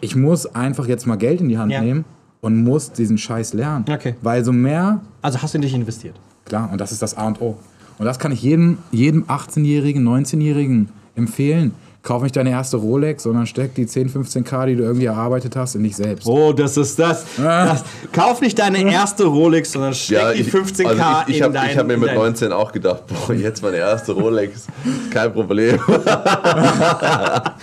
ich 0.00 0.14
muss 0.16 0.46
einfach 0.54 0.86
jetzt 0.86 1.06
mal 1.06 1.16
Geld 1.16 1.40
in 1.40 1.48
die 1.48 1.58
Hand 1.58 1.72
Ja. 1.72 1.80
nehmen 1.80 2.04
und 2.40 2.62
muss 2.62 2.92
diesen 2.92 3.18
Scheiß 3.18 3.52
lernen. 3.54 3.84
Okay. 3.90 4.14
Weil 4.22 4.44
so 4.44 4.52
mehr, 4.52 5.00
Also 5.22 5.42
hast 5.42 5.54
du 5.54 5.58
in 5.58 5.62
dich 5.62 5.74
investiert. 5.74 6.14
klar, 6.44 6.68
und 6.72 6.80
das 6.80 6.92
ist 6.92 7.02
das 7.02 7.16
A 7.16 7.26
und 7.26 7.40
O. 7.40 7.56
Und 7.98 8.04
das 8.06 8.18
kann 8.20 8.30
ich 8.30 8.42
jedem, 8.42 8.78
jedem 8.92 9.24
18-Jährigen, 9.24 10.06
19-Jährigen 10.06 10.88
empfehlen. 11.16 11.72
Kauf 12.02 12.22
nicht 12.22 12.36
deine 12.36 12.50
erste 12.50 12.76
Rolex, 12.76 13.24
sondern 13.24 13.46
steck 13.46 13.74
die 13.74 13.86
10, 13.86 14.08
15k, 14.08 14.66
die 14.66 14.76
du 14.76 14.84
irgendwie 14.84 15.06
erarbeitet 15.06 15.56
hast, 15.56 15.74
in 15.74 15.82
dich 15.82 15.96
selbst. 15.96 16.26
Oh, 16.26 16.52
das 16.52 16.76
ist 16.76 16.98
das. 16.98 17.24
das. 17.36 17.84
Kauf 18.12 18.40
nicht 18.40 18.58
deine 18.58 18.90
erste 18.90 19.24
Rolex, 19.24 19.72
sondern 19.72 19.94
steck 19.94 20.36
die 20.36 20.44
15k 20.44 20.86
also 20.86 21.02
ich, 21.26 21.34
ich 21.34 21.38
in 21.38 21.44
habe 21.44 21.54
dein, 21.54 21.76
hab 21.76 21.86
mir 21.86 21.94
in 21.94 22.00
mit 22.00 22.10
dein- 22.10 22.16
19 22.16 22.52
auch 22.52 22.72
gedacht, 22.72 23.02
boah, 23.08 23.34
jetzt 23.34 23.62
meine 23.62 23.78
erste 23.78 24.12
Rolex, 24.12 24.66
kein 25.10 25.32
Problem. 25.32 25.78
Habe 25.88 27.54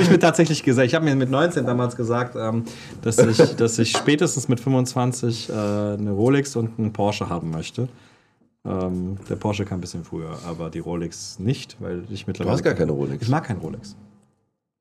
ich 0.00 0.10
mir 0.10 0.18
tatsächlich 0.18 0.62
gesagt. 0.62 0.88
Ich 0.88 0.94
habe 0.94 1.04
mir 1.04 1.14
mit 1.14 1.30
19 1.30 1.66
damals 1.66 1.96
gesagt, 1.96 2.36
ähm, 2.36 2.64
dass, 3.02 3.18
ich, 3.18 3.56
dass 3.56 3.78
ich 3.78 3.92
spätestens 3.92 4.48
mit 4.48 4.60
25 4.60 5.48
äh, 5.48 5.52
eine 5.52 6.10
Rolex 6.10 6.56
und 6.56 6.78
einen 6.78 6.92
Porsche 6.92 7.28
haben 7.28 7.50
möchte. 7.50 7.88
Ähm, 8.66 9.16
der 9.28 9.36
Porsche 9.36 9.64
kam 9.64 9.78
ein 9.78 9.80
bisschen 9.82 10.04
früher, 10.04 10.38
aber 10.46 10.70
die 10.70 10.78
Rolex 10.78 11.38
nicht, 11.38 11.76
weil 11.80 12.04
ich 12.10 12.26
mittlerweile. 12.26 12.52
Du 12.52 12.58
hast 12.58 12.64
gar 12.64 12.74
keine 12.74 12.92
Rolex. 12.92 13.22
Ich 13.22 13.28
mag 13.28 13.44
keinen 13.44 13.60
Rolex. 13.60 13.94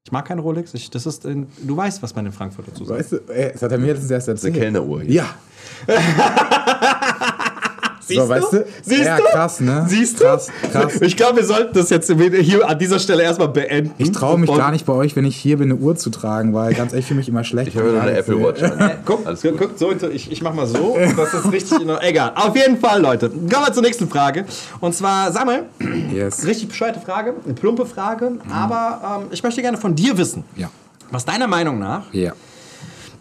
Ich 0.05 0.11
mag 0.11 0.25
keinen 0.25 0.39
Rolex. 0.39 0.73
Ich, 0.73 0.89
das 0.89 1.05
ist 1.05 1.25
in, 1.25 1.47
du 1.61 1.75
weißt, 1.77 2.01
was 2.01 2.15
man 2.15 2.25
in 2.25 2.31
Frankfurt 2.31 2.67
dazu 2.67 2.85
sagt. 2.85 2.99
Weißt 2.99 3.11
du, 3.13 3.17
ey, 3.27 3.51
das 3.53 3.61
hat 3.61 3.71
er 3.71 3.77
mir 3.77 3.87
letztens 3.87 4.11
erst 4.11 4.29
Eine 4.29 4.35
erzählt. 4.35 4.55
Kellneruhr 4.55 5.01
hier. 5.01 5.13
Ja, 5.13 5.35
Siehst 8.07 8.19
so, 8.21 8.29
weißt 8.29 8.53
du? 8.53 8.65
Siehst 8.83 9.05
ja, 9.05 9.17
du? 9.17 9.23
krass, 9.23 9.59
ne? 9.59 9.85
Siehst 9.87 10.19
du? 10.19 10.23
Krass, 10.25 10.49
krass. 10.71 10.93
Ich 11.01 11.15
glaube, 11.15 11.37
wir 11.37 11.45
sollten 11.45 11.73
das 11.73 11.89
jetzt 11.89 12.11
hier 12.11 12.67
an 12.67 12.77
dieser 12.79 12.99
Stelle 12.99 13.23
erstmal 13.23 13.47
beenden. 13.47 13.93
Ich 13.97 14.11
traue 14.11 14.37
mich 14.37 14.53
gar 14.53 14.71
nicht 14.71 14.85
bei 14.85 14.93
euch, 14.93 15.15
wenn 15.15 15.25
ich 15.25 15.35
hier 15.37 15.57
bin, 15.57 15.71
eine 15.71 15.79
Uhr 15.79 15.95
zu 15.95 16.09
tragen, 16.09 16.53
weil 16.53 16.73
ganz 16.73 16.91
ehrlich, 16.91 17.03
ich 17.05 17.07
fühle 17.07 17.19
mich 17.19 17.29
immer 17.29 17.43
schlecht. 17.43 17.69
Ich 17.69 17.77
habe 17.77 17.91
noch 17.91 18.01
eine 18.01 18.17
Apple 18.17 18.41
Watch. 18.43 18.61
an. 18.63 18.79
Äh, 18.79 18.95
Guck, 19.05 19.25
Alles 19.25 19.41
gut. 19.41 19.53
guck 19.57 19.77
so, 19.77 19.91
ich, 20.09 20.31
ich 20.31 20.41
mach 20.41 20.53
mal 20.53 20.67
so. 20.67 20.97
Das 21.15 21.33
ist 21.33 21.51
richtig. 21.51 21.81
in. 21.81 21.89
Egal. 22.01 22.33
Auf 22.35 22.55
jeden 22.55 22.77
Fall, 22.77 23.01
Leute. 23.01 23.29
Kommen 23.29 23.49
wir 23.49 23.73
zur 23.73 23.83
nächsten 23.83 24.09
Frage. 24.09 24.45
Und 24.79 24.93
zwar, 24.95 25.31
Samuel, 25.31 25.63
Yes. 26.13 26.45
richtig 26.45 26.67
bescheuerte 26.69 26.99
Frage, 26.99 27.33
eine 27.45 27.53
plumpe 27.53 27.85
Frage, 27.85 28.33
aber 28.51 29.21
ähm, 29.23 29.27
ich 29.31 29.41
möchte 29.43 29.61
gerne 29.61 29.77
von 29.77 29.95
dir 29.95 30.17
wissen, 30.17 30.43
Ja. 30.55 30.69
was 31.11 31.25
deiner 31.25 31.47
Meinung 31.47 31.79
nach 31.79 32.03
Ja. 32.13 32.33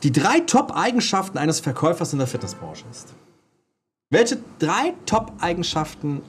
die 0.02 0.12
drei 0.12 0.40
Top-Eigenschaften 0.40 1.38
eines 1.38 1.60
Verkäufers 1.60 2.12
in 2.12 2.18
der 2.18 2.26
Fitnessbranche 2.28 2.84
ist. 2.90 3.08
Welche 4.12 4.36
drei 4.58 4.92
Top-Eigenschaften 5.06 6.20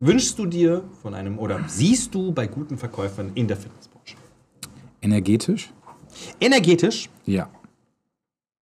wünschst 0.00 0.38
du 0.38 0.46
dir 0.46 0.82
von 1.02 1.12
einem 1.12 1.38
oder 1.38 1.60
siehst 1.66 2.14
du 2.14 2.32
bei 2.32 2.46
guten 2.46 2.78
Verkäufern 2.78 3.32
in 3.34 3.46
der 3.46 3.58
Fitnessbranche? 3.58 4.16
Energetisch? 5.02 5.70
Energetisch, 6.40 7.10
Ja. 7.26 7.50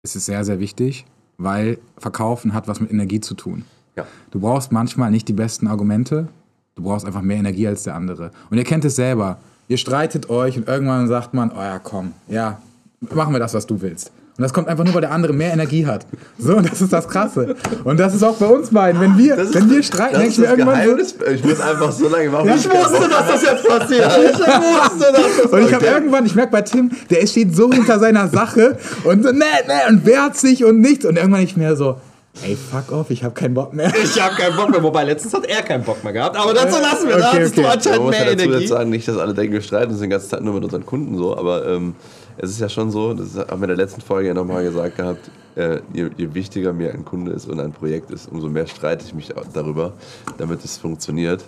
Es 0.04 0.14
ist 0.14 0.26
sehr, 0.26 0.44
sehr 0.44 0.60
wichtig, 0.60 1.04
weil 1.36 1.78
Verkaufen 1.96 2.54
hat 2.54 2.68
was 2.68 2.80
mit 2.80 2.92
Energie 2.92 3.20
zu 3.20 3.34
tun. 3.34 3.64
Ja. 3.96 4.06
Du 4.30 4.38
brauchst 4.38 4.70
manchmal 4.70 5.10
nicht 5.10 5.26
die 5.26 5.32
besten 5.32 5.66
Argumente, 5.66 6.28
du 6.76 6.84
brauchst 6.84 7.04
einfach 7.04 7.22
mehr 7.22 7.38
Energie 7.38 7.66
als 7.66 7.82
der 7.82 7.96
andere. 7.96 8.30
Und 8.50 8.58
ihr 8.58 8.64
kennt 8.64 8.84
es 8.84 8.94
selber. 8.94 9.38
Ihr 9.66 9.78
streitet 9.78 10.30
euch 10.30 10.56
und 10.56 10.68
irgendwann 10.68 11.08
sagt 11.08 11.34
man, 11.34 11.50
oh 11.50 11.56
ja, 11.60 11.80
komm, 11.80 12.12
ja, 12.28 12.62
machen 13.00 13.32
wir 13.32 13.40
das, 13.40 13.52
was 13.52 13.66
du 13.66 13.80
willst. 13.80 14.12
Und 14.38 14.42
das 14.44 14.52
kommt 14.52 14.68
einfach 14.68 14.84
nur, 14.84 14.94
weil 14.94 15.00
der 15.00 15.10
andere 15.10 15.32
mehr 15.32 15.52
Energie 15.52 15.84
hat. 15.84 16.06
So, 16.38 16.54
und 16.56 16.70
das 16.70 16.80
ist 16.80 16.92
das 16.92 17.08
Krasse. 17.08 17.56
Und 17.82 17.98
das 17.98 18.14
ist 18.14 18.22
auch 18.22 18.36
bei 18.36 18.46
uns 18.46 18.70
beiden. 18.70 19.00
Wenn 19.00 19.18
wir, 19.18 19.36
ist- 19.36 19.52
wenn 19.52 19.68
wir 19.68 19.82
streiten, 19.82 20.12
denke 20.14 20.28
ist 20.28 20.34
ich 20.34 20.38
mir 20.38 20.50
irgendwann 20.50 20.84
so. 20.86 21.26
Ich 21.32 21.44
muss 21.44 21.60
einfach 21.60 21.90
so 21.90 22.08
lange 22.08 22.30
machen. 22.30 22.46
Ja, 22.46 22.54
ich 22.54 22.64
wusste, 22.70 23.08
dass 23.08 23.26
das 23.26 23.42
jetzt 23.42 23.66
passiert. 23.68 24.12
Ich 24.16 24.38
wusste, 24.38 25.12
dass 25.12 25.42
das 25.42 25.52
Und 25.52 25.62
ich 25.66 25.74
habe 25.74 25.84
irgendwann, 25.86 26.24
ich 26.24 26.36
merke 26.36 26.52
bei 26.52 26.62
Tim, 26.62 26.90
der 27.10 27.26
steht 27.26 27.56
so 27.56 27.72
hinter 27.72 27.98
seiner 27.98 28.28
Sache 28.28 28.78
und 29.02 29.24
so, 29.24 29.32
ne, 29.32 29.38
ne, 29.66 29.74
und 29.88 30.06
wehrt 30.06 30.36
sich 30.36 30.64
und 30.64 30.80
nichts. 30.80 31.04
Und 31.04 31.16
irgendwann 31.16 31.40
nicht 31.40 31.56
mehr 31.56 31.74
so, 31.74 31.96
ey, 32.44 32.56
fuck 32.56 32.92
off, 32.92 33.10
ich 33.10 33.24
habe 33.24 33.34
keinen 33.34 33.54
Bock 33.54 33.74
mehr. 33.74 33.92
Ich 34.04 34.22
habe 34.22 34.36
keinen 34.36 34.54
Bock 34.54 34.70
mehr. 34.70 34.80
Wobei, 34.84 35.02
letztens 35.02 35.34
hat 35.34 35.46
er 35.46 35.62
keinen 35.62 35.82
Bock 35.82 36.04
mehr 36.04 36.12
gehabt. 36.12 36.36
Aber 36.36 36.54
dazu 36.54 36.80
lassen 36.80 37.08
wir. 37.08 37.16
da 37.16 37.28
Okay, 37.30 37.36
hattest 37.38 37.56
du 37.56 37.60
okay. 37.62 37.68
Man 37.70 37.76
anscheinend 37.76 38.04
ja 38.04 38.10
mehr 38.10 38.24
dazu 38.24 38.44
Energie. 38.44 38.60
jetzt 38.60 38.68
sagen, 38.70 38.90
nicht, 38.90 39.08
dass 39.08 39.16
alle 39.18 39.34
denken, 39.34 39.52
wir 39.54 39.62
streiten 39.62 39.90
uns 39.90 40.00
den 40.00 40.10
ganzen 40.10 40.30
Tag 40.30 40.42
nur 40.42 40.54
mit 40.54 40.62
unseren 40.62 40.86
Kunden 40.86 41.18
so, 41.18 41.36
aber 41.36 41.66
ähm, 41.66 41.96
es 42.38 42.50
ist 42.50 42.60
ja 42.60 42.68
schon 42.68 42.90
so, 42.90 43.14
das 43.14 43.36
haben 43.36 43.60
wir 43.60 43.68
in 43.68 43.76
der 43.76 43.76
letzten 43.76 44.00
Folge 44.00 44.28
ja 44.28 44.34
nochmal 44.34 44.62
gesagt 44.62 44.96
gehabt, 44.96 45.30
äh, 45.56 45.80
je, 45.92 46.08
je 46.16 46.34
wichtiger 46.34 46.72
mir 46.72 46.92
ein 46.92 47.04
Kunde 47.04 47.32
ist 47.32 47.48
und 47.48 47.58
ein 47.60 47.72
Projekt 47.72 48.10
ist, 48.10 48.30
umso 48.30 48.48
mehr 48.48 48.66
streite 48.66 49.04
ich 49.04 49.14
mich 49.14 49.32
darüber, 49.52 49.92
damit 50.38 50.64
es 50.64 50.78
funktioniert. 50.78 51.44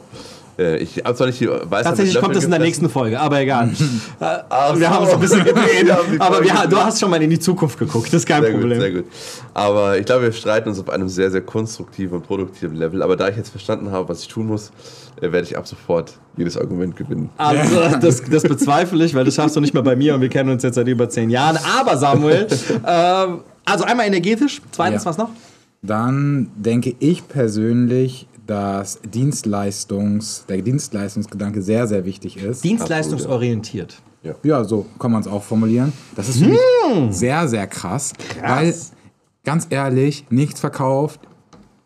Äh, 0.60 0.76
ich 0.78 1.02
habe 1.04 1.14
zwar 1.14 1.26
nicht 1.28 1.40
die 1.40 1.48
Weisheit 1.48 1.84
Tatsächlich 1.84 2.20
kommt 2.20 2.36
es 2.36 2.44
in 2.44 2.50
der 2.50 2.60
nächsten 2.60 2.88
Folge, 2.90 3.18
aber 3.18 3.40
egal. 3.40 3.70
Ach 4.20 4.74
wir 4.78 4.86
so. 4.88 4.94
haben 4.94 5.06
es 5.06 5.14
ein 5.14 5.20
bisschen 5.20 5.44
gedreht. 5.44 5.90
Aber 6.18 6.44
wir, 6.44 6.52
du 6.68 6.76
hast 6.76 7.00
schon 7.00 7.08
mal 7.10 7.22
in 7.22 7.30
die 7.30 7.38
Zukunft 7.38 7.78
geguckt. 7.78 8.08
Das 8.08 8.14
ist 8.14 8.26
kein 8.26 8.42
Sehr 8.42 8.52
Problem. 8.52 8.72
gut, 8.78 8.80
sehr 8.80 8.90
gut. 8.92 9.04
Aber 9.54 9.98
ich 9.98 10.04
glaube, 10.04 10.24
wir 10.24 10.32
streiten 10.32 10.68
uns 10.68 10.78
auf 10.78 10.90
einem 10.90 11.08
sehr, 11.08 11.30
sehr 11.30 11.40
konstruktiven 11.40 12.18
und 12.18 12.26
produktiven 12.26 12.76
Level. 12.76 13.02
Aber 13.02 13.16
da 13.16 13.28
ich 13.28 13.36
jetzt 13.36 13.48
verstanden 13.50 13.90
habe, 13.90 14.08
was 14.08 14.20
ich 14.22 14.28
tun 14.28 14.46
muss, 14.48 14.70
äh, 15.20 15.32
werde 15.32 15.46
ich 15.46 15.56
ab 15.56 15.66
sofort 15.66 16.12
jedes 16.36 16.56
Argument 16.58 16.94
gewinnen. 16.96 17.30
Also, 17.38 17.80
das, 18.00 18.22
das 18.30 18.42
bezweifle 18.42 19.02
ich, 19.04 19.14
weil 19.14 19.24
das 19.24 19.34
schaffst 19.36 19.56
du 19.56 19.60
nicht 19.60 19.72
mehr 19.74 19.82
bei 19.82 19.96
mir 19.96 20.14
und 20.14 20.20
wir 20.20 20.28
kennen 20.28 20.50
uns 20.50 20.62
jetzt 20.62 20.74
seit 20.74 20.86
über 20.88 21.08
zehn 21.08 21.30
Jahren. 21.30 21.58
Aber 21.78 21.96
Samuel, 21.96 22.46
ähm, 22.86 23.40
Also 23.64 23.84
einmal 23.84 24.06
energetisch, 24.06 24.60
zweitens 24.72 25.04
Ja. 25.04 25.10
was 25.10 25.16
noch? 25.18 25.30
Dann 25.82 26.50
denke 26.56 26.94
ich 26.98 27.26
persönlich, 27.26 28.26
dass 28.50 28.98
Dienstleistungs, 29.02 30.44
der 30.48 30.60
Dienstleistungsgedanke 30.60 31.62
sehr, 31.62 31.86
sehr 31.86 32.04
wichtig 32.04 32.36
ist. 32.36 32.64
Dienstleistungsorientiert. 32.64 34.02
Ja, 34.42 34.64
so 34.64 34.86
kann 34.98 35.12
man 35.12 35.20
es 35.20 35.28
auch 35.28 35.44
formulieren. 35.44 35.92
Das 36.16 36.28
ist 36.28 36.40
für 36.40 36.48
mich 36.48 36.58
sehr, 37.10 37.46
sehr 37.46 37.68
krass, 37.68 38.12
Weil, 38.42 38.74
ganz 39.44 39.68
ehrlich, 39.70 40.26
nichts 40.30 40.58
verkauft 40.58 41.20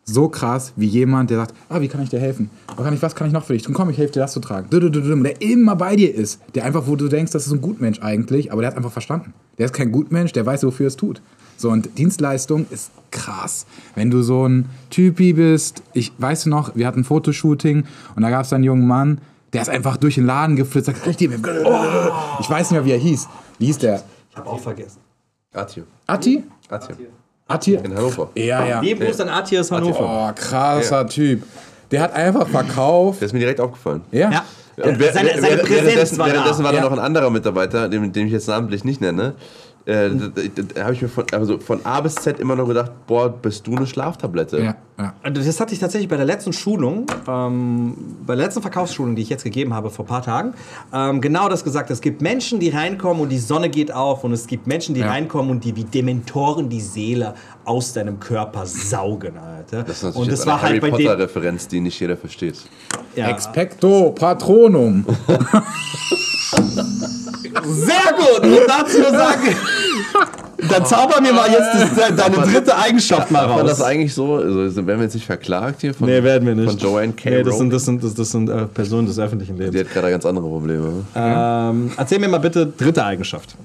so 0.05 0.29
krass 0.29 0.71
wie 0.75 0.85
jemand, 0.85 1.31
der 1.31 1.37
sagt, 1.37 1.55
ah, 1.67 1.81
wie 1.81 1.87
kann 1.87 2.01
ich 2.03 2.09
dir 2.09 2.19
helfen? 2.19 2.49
Was 2.67 2.85
kann 2.85 2.93
ich, 2.93 3.01
was 3.01 3.15
kann 3.15 3.27
ich 3.27 3.33
noch 3.33 3.43
für 3.43 3.53
dich 3.53 3.63
tun? 3.63 3.73
Komm, 3.73 3.89
ich 3.89 3.97
helfe 3.97 4.13
dir 4.13 4.19
das 4.19 4.33
zu 4.33 4.39
tragen. 4.39 4.67
Du, 4.69 4.79
du, 4.79 4.89
du, 4.89 5.01
du, 5.01 5.15
Der 5.23 5.41
immer 5.41 5.75
bei 5.75 5.95
dir 5.95 6.13
ist. 6.13 6.39
Der 6.53 6.63
einfach, 6.63 6.85
wo 6.85 6.95
du 6.95 7.07
denkst, 7.07 7.31
das 7.31 7.47
ist 7.47 7.53
ein 7.53 7.61
Gutmensch 7.61 8.01
eigentlich, 8.01 8.51
aber 8.51 8.61
der 8.61 8.69
hat 8.69 8.77
einfach 8.77 8.91
verstanden. 8.91 9.33
Der 9.57 9.65
ist 9.65 9.73
kein 9.73 9.91
Gutmensch, 9.91 10.31
der 10.31 10.45
weiß, 10.45 10.63
wofür 10.63 10.85
er 10.85 10.89
es 10.89 10.95
tut. 10.95 11.21
So, 11.57 11.69
und 11.69 11.97
Dienstleistung 11.97 12.65
ist 12.69 12.91
krass. 13.11 13.65
Wenn 13.95 14.11
du 14.11 14.21
so 14.21 14.47
ein 14.47 14.69
Typi 14.89 15.33
bist, 15.33 15.81
ich 15.93 16.11
weiß 16.17 16.47
noch, 16.47 16.75
wir 16.75 16.85
hatten 16.87 17.01
ein 17.01 17.03
Fotoshooting 17.03 17.85
und 18.15 18.21
da 18.21 18.29
gab 18.29 18.43
es 18.45 18.53
einen 18.53 18.63
jungen 18.63 18.87
Mann, 18.87 19.19
der 19.53 19.61
ist 19.61 19.69
einfach 19.69 19.97
durch 19.97 20.15
den 20.15 20.25
Laden 20.25 20.55
geflitzt, 20.57 20.87
sagt, 20.87 21.01
oh. 21.07 21.11
ich 22.39 22.49
weiß 22.49 22.71
nicht 22.71 22.79
mehr, 22.79 22.85
wie 22.85 22.91
er 22.91 22.97
hieß. 22.97 23.27
Wie 23.57 23.67
hieß 23.67 23.77
der? 23.77 24.03
Ich 24.31 24.37
habe 24.37 24.49
auch 24.49 24.59
vergessen. 24.59 24.99
Atje. 25.53 25.83
Atti? 26.07 26.43
Atje. 26.69 26.95
Atti? 27.47 27.75
In 27.75 27.95
Hannover. 27.95 28.29
Ja, 28.35 28.65
ja. 28.65 28.81
Lieben 28.81 29.05
Gruß 29.05 29.21
an 29.21 29.29
Atias 29.29 29.71
Hannover. 29.71 30.29
Oh, 30.29 30.31
krasser 30.35 31.07
Typ. 31.07 31.43
Der 31.91 32.01
hat 32.01 32.13
einfach 32.13 32.47
verkauft. 32.47 33.21
Der 33.21 33.27
ist 33.27 33.33
mir 33.33 33.39
direkt 33.39 33.61
aufgefallen. 33.61 34.01
Ja. 34.11 34.31
Ja. 34.31 34.43
Und 34.83 34.99
wer- 34.99 35.13
seine, 35.13 35.29
seine 35.39 35.63
währenddessen, 35.69 36.17
war 36.17 36.27
währenddessen 36.27 36.59
da. 36.59 36.65
war 36.65 36.71
da 36.73 36.79
Ja. 36.79 36.83
noch 36.83 36.91
ein 36.91 36.99
anderer 36.99 37.29
Mitarbeiter, 37.29 37.87
den, 37.87 38.11
den 38.11 38.27
ich 38.27 38.33
jetzt 38.33 38.49
namentlich 38.49 38.83
nicht 38.83 38.99
nenne. 38.99 39.35
Äh, 39.87 40.09
da 40.09 40.27
da, 40.29 40.61
da 40.73 40.83
habe 40.83 40.93
ich 40.93 41.01
mir 41.03 41.09
von, 41.09 41.25
also 41.31 41.59
von 41.59 41.85
A 41.85 42.01
bis 42.01 42.15
Z 42.15 42.39
immer 42.39 42.55
nur 42.55 42.67
gedacht, 42.67 42.91
boah, 43.05 43.29
bist 43.29 43.67
du 43.67 43.75
eine 43.75 43.85
Schlaftablette? 43.85 44.57
Ja, 44.59 44.75
ja. 44.97 45.13
Also 45.21 45.43
Das 45.43 45.59
hatte 45.59 45.75
ich 45.75 45.79
tatsächlich 45.79 46.09
bei 46.09 46.17
der 46.17 46.25
letzten 46.25 46.53
Schulung, 46.53 47.05
ähm, 47.27 47.93
bei 48.25 48.35
der 48.35 48.45
letzten 48.45 48.63
Verkaufsschulung, 48.63 49.15
die 49.15 49.21
ich 49.21 49.29
jetzt 49.29 49.43
gegeben 49.43 49.75
habe 49.75 49.91
vor 49.91 50.05
ein 50.05 50.07
paar 50.07 50.23
Tagen, 50.23 50.55
ähm, 50.91 51.21
genau 51.21 51.49
das 51.49 51.63
gesagt. 51.63 51.91
Es 51.91 52.01
gibt 52.01 52.19
Menschen, 52.23 52.59
die 52.59 52.69
reinkommen 52.69 53.21
und 53.21 53.29
die 53.29 53.37
Sonne 53.37 53.69
geht 53.69 53.91
auf 53.93 54.23
und 54.23 54.31
es 54.33 54.47
gibt 54.47 54.65
Menschen, 54.65 54.95
die 54.95 55.01
Ja. 55.01 55.09
reinkommen 55.09 55.51
und 55.51 55.63
die 55.63 55.75
wie 55.75 55.83
Dementoren 55.83 56.67
die 56.67 56.81
Seele 56.81 57.35
aus 57.63 57.93
deinem 57.93 58.19
Körper 58.19 58.65
saugen, 58.65 59.37
Alter. 59.37 59.83
Das 59.83 60.01
ist 60.01 60.15
und 60.15 60.31
das 60.31 60.47
war 60.47 60.53
eine 60.55 60.61
halt 60.63 60.81
Harry 60.81 60.91
bei 60.91 60.97
dem. 60.97 61.05
Potter-Referenz, 61.07 61.67
die 61.67 61.79
nicht 61.79 61.99
jeder 61.99 62.17
versteht. 62.17 62.55
Ja. 63.15 63.29
Expecto 63.29 64.11
Patronum. 64.17 65.05
Sehr 67.63 68.13
gut! 68.17 68.43
Und 68.43 68.67
dazu 68.67 68.99
nur 68.99 69.11
sagen, 69.11 69.55
dann 70.69 70.85
zauber 70.85 71.21
mir 71.21 71.33
mal 71.33 71.49
jetzt 71.49 71.95
das, 71.97 72.15
deine 72.15 72.35
dritte 72.51 72.75
Eigenschaft 72.77 73.29
mal 73.31 73.47
War 73.49 73.63
das 73.63 73.79
raus. 73.79 73.85
eigentlich 73.87 74.13
so? 74.13 74.35
Also, 74.35 74.75
werden 74.87 74.99
wir 74.99 75.03
jetzt 75.03 75.13
nicht 75.13 75.25
verklagt 75.25 75.81
hier 75.81 75.93
von, 75.93 76.07
Nee, 76.07 76.23
werden 76.23 76.47
wir 76.47 76.55
nicht. 76.55 76.69
von 76.69 76.77
Joanne 76.79 77.13
K. 77.13 77.29
Nee, 77.29 77.43
das 77.43 77.57
sind, 77.57 77.71
das 77.71 77.85
sind, 77.85 78.03
das, 78.03 78.13
das 78.13 78.31
sind 78.31 78.49
äh, 78.49 78.65
Personen 78.65 79.07
des 79.07 79.19
öffentlichen 79.19 79.55
Die 79.57 79.63
Lebens. 79.63 79.81
hat 79.85 79.93
gerade 79.93 80.09
ganz 80.11 80.25
andere 80.25 80.47
Probleme. 80.47 81.03
Ähm, 81.15 81.91
erzähl 81.97 82.19
mir 82.19 82.27
mal 82.29 82.39
bitte 82.39 82.65
dritte 82.67 83.03
Eigenschaft. 83.03 83.55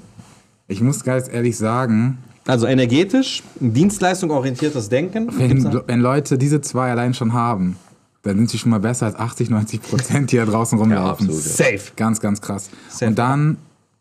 Ich 0.68 0.80
muss 0.80 1.02
ganz 1.02 1.28
ehrlich 1.32 1.56
sagen, 1.56 2.18
Also 2.46 2.66
energetisch, 2.66 3.42
Dienstleistung 3.60 4.30
orientiertes 4.30 4.88
Denken. 4.88 5.28
Wenn, 5.36 5.80
wenn 5.86 6.00
Leute 6.00 6.38
diese 6.38 6.60
zwei 6.60 6.90
allein 6.90 7.14
schon 7.14 7.32
haben, 7.32 7.76
dann 8.22 8.36
sind 8.36 8.50
sie 8.50 8.58
schon 8.58 8.70
mal 8.70 8.80
besser 8.80 9.06
als 9.06 9.16
80, 9.16 9.48
90 9.50 9.82
Prozent, 9.82 10.32
die 10.32 10.36
da 10.36 10.44
draußen 10.44 10.78
rumlaufen. 10.78 11.26
absolut, 11.28 11.44
ja. 11.44 11.50
Safe. 11.50 11.92
Ganz, 11.96 12.20
ganz 12.20 12.40
krass. 12.40 12.68
Safe. 12.88 13.06
Und 13.06 13.18
dann, 13.18 13.56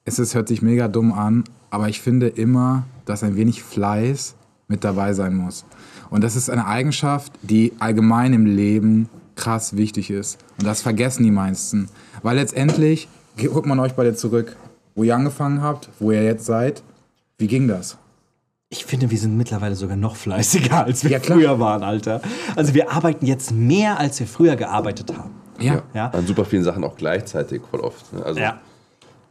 es 0.05 0.19
ist, 0.19 0.33
hört 0.35 0.47
sich 0.47 0.61
mega 0.61 0.87
dumm 0.87 1.11
an, 1.13 1.43
aber 1.69 1.89
ich 1.89 2.01
finde 2.01 2.27
immer, 2.27 2.83
dass 3.05 3.23
ein 3.23 3.35
wenig 3.35 3.63
Fleiß 3.63 4.35
mit 4.67 4.83
dabei 4.83 5.13
sein 5.13 5.35
muss. 5.35 5.65
Und 6.09 6.23
das 6.23 6.35
ist 6.35 6.49
eine 6.49 6.65
Eigenschaft, 6.65 7.31
die 7.41 7.73
allgemein 7.79 8.33
im 8.33 8.45
Leben 8.45 9.09
krass 9.35 9.77
wichtig 9.77 10.09
ist. 10.09 10.39
Und 10.59 10.65
das 10.67 10.81
vergessen 10.81 11.23
die 11.23 11.31
meisten. 11.31 11.89
Weil 12.23 12.35
letztendlich, 12.37 13.07
guckt 13.37 13.67
man 13.67 13.79
euch 13.79 13.93
beide 13.93 14.15
zurück, 14.15 14.55
wo 14.95 15.03
ihr 15.03 15.15
angefangen 15.15 15.61
habt, 15.61 15.89
wo 15.99 16.11
ihr 16.11 16.23
jetzt 16.23 16.45
seid. 16.45 16.83
Wie 17.37 17.47
ging 17.47 17.67
das? 17.67 17.97
Ich 18.69 18.85
finde, 18.85 19.09
wir 19.09 19.17
sind 19.17 19.37
mittlerweile 19.37 19.75
sogar 19.75 19.95
noch 19.97 20.15
fleißiger, 20.15 20.85
als 20.85 21.03
wir 21.03 21.11
Ja, 21.11 21.19
früher 21.19 21.59
waren, 21.59 21.83
Alter. 21.83 22.21
Also 22.55 22.73
wir 22.73 22.91
arbeiten 22.91 23.25
jetzt 23.25 23.51
mehr, 23.51 23.97
als 23.99 24.19
wir 24.19 24.27
früher 24.27 24.55
gearbeitet 24.55 25.15
haben. 25.17 25.31
Ja. 25.59 25.81
Ja. 25.93 26.09
An 26.09 26.25
super 26.27 26.45
vielen 26.45 26.63
Sachen 26.63 26.83
auch 26.83 26.95
gleichzeitig 26.95 27.61
voll 27.69 27.79
oft. 27.79 28.11
ne? 28.13 28.23
Also, 28.23 28.39
Ja. 28.39 28.59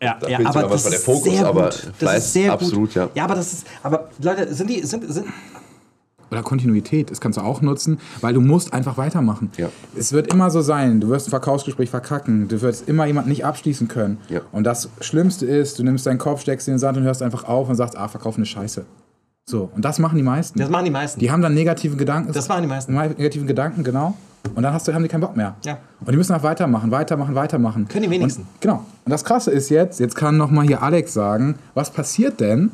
Ja, 0.00 0.16
Da 0.20 0.28
ja 0.28 0.38
aber 0.44 0.62
das 0.62 0.84
der 0.84 0.92
ist 0.92 1.04
Fokus, 1.04 1.24
sehr 1.24 1.46
aber 1.46 1.64
gut. 1.64 1.84
Das 1.84 1.96
Fleiß 1.98 2.24
ist 2.24 2.32
sehr 2.32 2.52
absolut, 2.52 2.88
gut. 2.88 2.94
ja. 2.94 3.08
Ja, 3.14 3.24
aber 3.24 3.34
das 3.34 3.52
ist, 3.52 3.66
aber 3.82 4.08
Leute, 4.22 4.54
sind 4.54 4.70
die, 4.70 4.84
sind, 4.86 5.12
sind, 5.12 5.26
Oder 6.30 6.42
Kontinuität, 6.42 7.10
das 7.10 7.20
kannst 7.20 7.38
du 7.38 7.42
auch 7.42 7.62
nutzen, 7.62 7.98
weil 8.20 8.32
du 8.34 8.40
musst 8.40 8.72
einfach 8.72 8.96
weitermachen. 8.96 9.50
Ja. 9.56 9.70
Es 9.96 10.12
wird 10.12 10.32
immer 10.32 10.50
so 10.50 10.60
sein, 10.60 11.00
du 11.00 11.08
wirst 11.08 11.26
ein 11.26 11.30
Verkaufsgespräch 11.30 11.90
verkacken, 11.90 12.46
du 12.48 12.60
wirst 12.62 12.88
immer 12.88 13.06
jemanden 13.06 13.30
nicht 13.30 13.44
abschließen 13.44 13.88
können. 13.88 14.18
Ja. 14.28 14.42
Und 14.52 14.64
das 14.64 14.88
Schlimmste 15.00 15.46
ist, 15.46 15.78
du 15.78 15.82
nimmst 15.82 16.06
deinen 16.06 16.18
Kopf, 16.18 16.42
steckst 16.42 16.68
ihn 16.68 16.72
in 16.72 16.74
den 16.76 16.80
Sand 16.80 16.96
und 16.98 17.04
hörst 17.04 17.22
einfach 17.22 17.44
auf 17.44 17.68
und 17.68 17.74
sagst, 17.74 17.96
ah, 17.96 18.06
verkauf 18.08 18.36
eine 18.36 18.46
Scheiße. 18.46 18.84
So, 19.46 19.70
und 19.74 19.84
das 19.84 19.98
machen 19.98 20.16
die 20.16 20.22
meisten. 20.22 20.58
das 20.58 20.68
machen 20.68 20.84
die 20.84 20.90
meisten. 20.90 21.18
die 21.20 21.30
haben 21.30 21.40
dann 21.40 21.54
negative 21.54 21.96
Gedanken. 21.96 22.32
Das 22.32 22.48
machen 22.48 22.62
die 22.62 22.68
meisten. 22.68 22.92
Negativen 22.94 23.46
Gedanken, 23.46 23.82
genau. 23.82 24.14
Und 24.54 24.62
dann 24.62 24.72
hast 24.72 24.88
du, 24.88 24.94
haben 24.94 25.02
die 25.02 25.08
keinen 25.08 25.20
Bock 25.20 25.36
mehr. 25.36 25.54
Ja. 25.64 25.78
Und 26.00 26.10
die 26.10 26.16
müssen 26.16 26.34
auch 26.34 26.42
weitermachen, 26.42 26.90
weitermachen, 26.90 27.34
weitermachen. 27.34 27.86
Können 27.88 28.04
die 28.04 28.10
wenigsten. 28.10 28.42
Und, 28.42 28.60
genau. 28.60 28.84
Und 29.04 29.10
das 29.10 29.24
Krasse 29.24 29.50
ist 29.50 29.68
jetzt, 29.68 30.00
jetzt 30.00 30.14
kann 30.16 30.36
noch 30.36 30.50
mal 30.50 30.66
hier 30.66 30.82
Alex 30.82 31.12
sagen, 31.12 31.56
was 31.74 31.90
passiert 31.90 32.40
denn, 32.40 32.70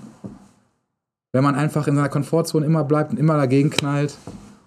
wenn 1.32 1.42
man 1.42 1.54
einfach 1.56 1.86
in 1.88 1.96
seiner 1.96 2.08
Komfortzone 2.08 2.64
immer 2.64 2.84
bleibt 2.84 3.10
und 3.10 3.18
immer 3.18 3.36
dagegen 3.36 3.70
knallt 3.70 4.16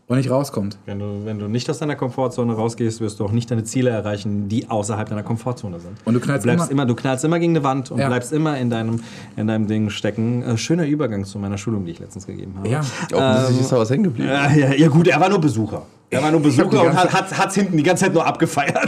und 0.07 0.17
nicht 0.17 0.29
rauskommt? 0.29 0.77
Wenn 0.85 0.99
du, 0.99 1.21
wenn 1.25 1.39
du 1.39 1.47
nicht 1.47 1.69
aus 1.69 1.79
deiner 1.79 1.95
Komfortzone 1.95 2.53
rausgehst, 2.53 2.99
wirst 2.99 3.19
du 3.19 3.25
auch 3.25 3.31
nicht 3.31 3.49
deine 3.49 3.63
Ziele 3.63 3.89
erreichen, 3.89 4.49
die 4.49 4.69
außerhalb 4.69 5.07
deiner 5.07 5.23
Komfortzone 5.23 5.79
sind. 5.79 5.97
Und 6.03 6.13
du 6.13 6.19
knallst 6.19 6.43
bleibst 6.43 6.65
immer- 6.69 6.83
immer, 6.83 6.85
du 6.85 6.95
knallst 6.95 7.23
immer 7.23 7.39
gegen 7.39 7.53
eine 7.55 7.63
Wand 7.63 7.89
und 7.91 7.99
Ja. 7.99 8.07
bleibst 8.07 8.33
immer 8.33 8.57
in 8.57 8.69
deinem, 8.69 8.99
in 9.37 9.47
deinem 9.47 9.67
Ding 9.67 9.89
stecken. 9.89 10.43
Äh, 10.43 10.57
schöner 10.57 10.85
Übergang 10.85 11.23
zu 11.23 11.39
meiner 11.39 11.57
Schulung, 11.57 11.85
die 11.85 11.91
ich 11.91 11.99
letztens 11.99 12.27
gegeben 12.27 12.53
habe. 12.57 12.67
Ja. 12.67 12.79
offensichtlich 13.13 13.61
ist 13.61 13.71
da 13.71 13.77
was 13.79 13.89
hängen 13.89 14.03
geblieben. 14.03 14.29
Ja, 14.29 14.51
ja, 14.51 14.73
ja, 14.73 14.87
gut, 14.89 15.07
er 15.07 15.19
war 15.21 15.29
nur 15.29 15.39
Besucher. 15.39 15.83
Er 16.09 16.23
war 16.23 16.31
nur 16.31 16.41
Besucher 16.41 16.83
und 16.83 16.93
hat, 16.93 17.37
hat, 17.37 17.53
hinten 17.53 17.75
die 17.75 17.83
ganze 17.83 18.05
Zeit 18.05 18.13
nur 18.13 18.25
abgefeiert. 18.25 18.87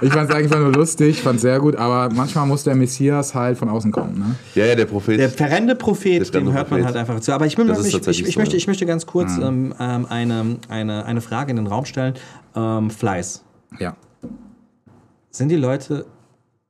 Ich 0.00 0.12
fand 0.12 0.28
es 0.28 0.36
eigentlich 0.36 0.50
nur 0.52 0.72
lustig, 0.72 1.22
fand 1.22 1.40
sehr 1.40 1.58
gut, 1.60 1.76
aber 1.76 2.12
manchmal 2.14 2.46
muss 2.46 2.64
der 2.64 2.74
Messias 2.74 3.34
halt 3.34 3.56
von 3.56 3.68
außen 3.68 3.90
kommen. 3.90 4.18
Ne? 4.18 4.34
Ja, 4.54 4.66
ja, 4.66 4.74
der 4.74 4.84
Prophet. 4.84 5.18
Der 5.18 5.30
verrennte 5.30 5.74
Prophet, 5.74 6.32
Der 6.34 6.40
dem 6.40 6.52
hört 6.52 6.70
man 6.70 6.80
Prophet. 6.80 6.84
halt 6.86 6.96
einfach 6.96 7.20
zu. 7.20 7.32
Aber 7.32 7.46
ich, 7.46 7.56
ist 7.56 7.86
ich, 7.86 8.08
ich, 8.08 8.28
ich, 8.28 8.36
möchte, 8.36 8.56
ich 8.56 8.66
möchte 8.66 8.84
ganz 8.84 9.06
kurz 9.06 9.38
ähm, 9.38 9.74
ähm, 9.80 10.06
eine, 10.08 10.58
eine, 10.68 11.06
eine 11.06 11.20
Frage 11.20 11.50
in 11.50 11.56
den 11.56 11.66
Raum 11.66 11.86
stellen. 11.86 12.14
Ähm, 12.54 12.90
Fleiß. 12.90 13.44
Ja. 13.78 13.96
Sind 15.30 15.48
die 15.48 15.56
Leute 15.56 16.04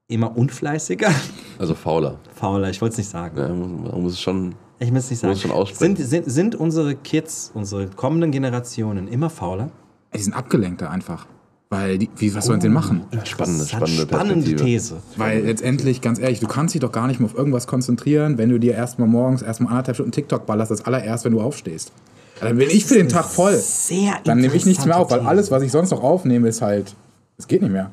immer 0.07 0.37
unfleißiger? 0.37 1.11
also 1.59 1.75
fauler. 1.75 2.19
Fauler, 2.35 2.71
ich 2.71 2.81
wollte 2.81 2.93
es 2.93 2.99
nicht 2.99 3.11
sagen. 3.11 3.37
Ja, 3.37 3.49
man 3.49 3.83
man 3.83 4.03
muss 4.03 4.13
es 4.13 4.21
schon. 4.21 4.55
Ich 4.79 4.93
muss 4.93 5.11
nicht 5.11 5.21
sagen. 5.21 5.35
Sind, 5.73 5.99
sind, 5.99 6.31
sind 6.31 6.55
unsere 6.55 6.95
Kids, 6.95 7.51
unsere 7.55 7.87
kommenden 7.87 8.31
Generationen 8.31 9.09
immer 9.09 9.31
fauler? 9.31 9.71
Die 10.15 10.23
sind 10.23 10.35
abgelenkter 10.35 10.91
einfach. 10.91 11.27
Weil, 11.71 11.99
die, 11.99 12.09
wie, 12.17 12.35
was 12.35 12.47
sollen 12.47 12.61
sie 12.61 12.67
denn 12.67 12.75
machen? 12.75 13.05
Spannende, 13.25 13.67
spannende 13.67 14.03
spannende. 14.03 14.57
These. 14.57 14.97
Weil 15.17 15.43
letztendlich, 15.45 16.01
ganz 16.01 16.19
ehrlich, 16.21 16.39
du 16.39 16.47
kannst 16.47 16.75
dich 16.75 16.81
doch 16.81 16.93
gar 16.93 17.07
nicht 17.07 17.19
mehr 17.19 17.29
auf 17.29 17.37
irgendwas 17.37 17.67
konzentrieren, 17.67 18.39
wenn 18.39 18.51
du 18.51 18.61
dir 18.61 18.75
erstmal 18.75 19.09
morgens 19.09 19.43
erstmal 19.43 19.71
anderthalb 19.71 19.97
Stunden 19.97 20.13
TikTok 20.13 20.47
ballerst, 20.47 20.71
als 20.71 20.85
allererst, 20.85 21.25
wenn 21.25 21.33
du 21.33 21.41
aufstehst. 21.41 21.93
Dann 22.41 22.57
bin 22.59 22.69
ich 22.71 22.85
für 22.85 22.95
den 22.95 23.09
Tag 23.09 23.25
voll. 23.25 23.57
Sehr 23.57 24.13
Dann 24.25 24.39
nehme 24.39 24.55
ich 24.55 24.67
nichts 24.67 24.85
mehr 24.85 24.99
auf, 24.99 25.11
weil 25.11 25.21
alles, 25.21 25.51
was 25.51 25.63
ich 25.63 25.73
sonst 25.73 25.91
noch 25.91 26.03
aufnehme, 26.03 26.49
ist 26.49 26.63
halt, 26.63 26.95
es 27.39 27.49
geht 27.49 27.63
nicht 27.63 27.73
mehr. 27.73 27.91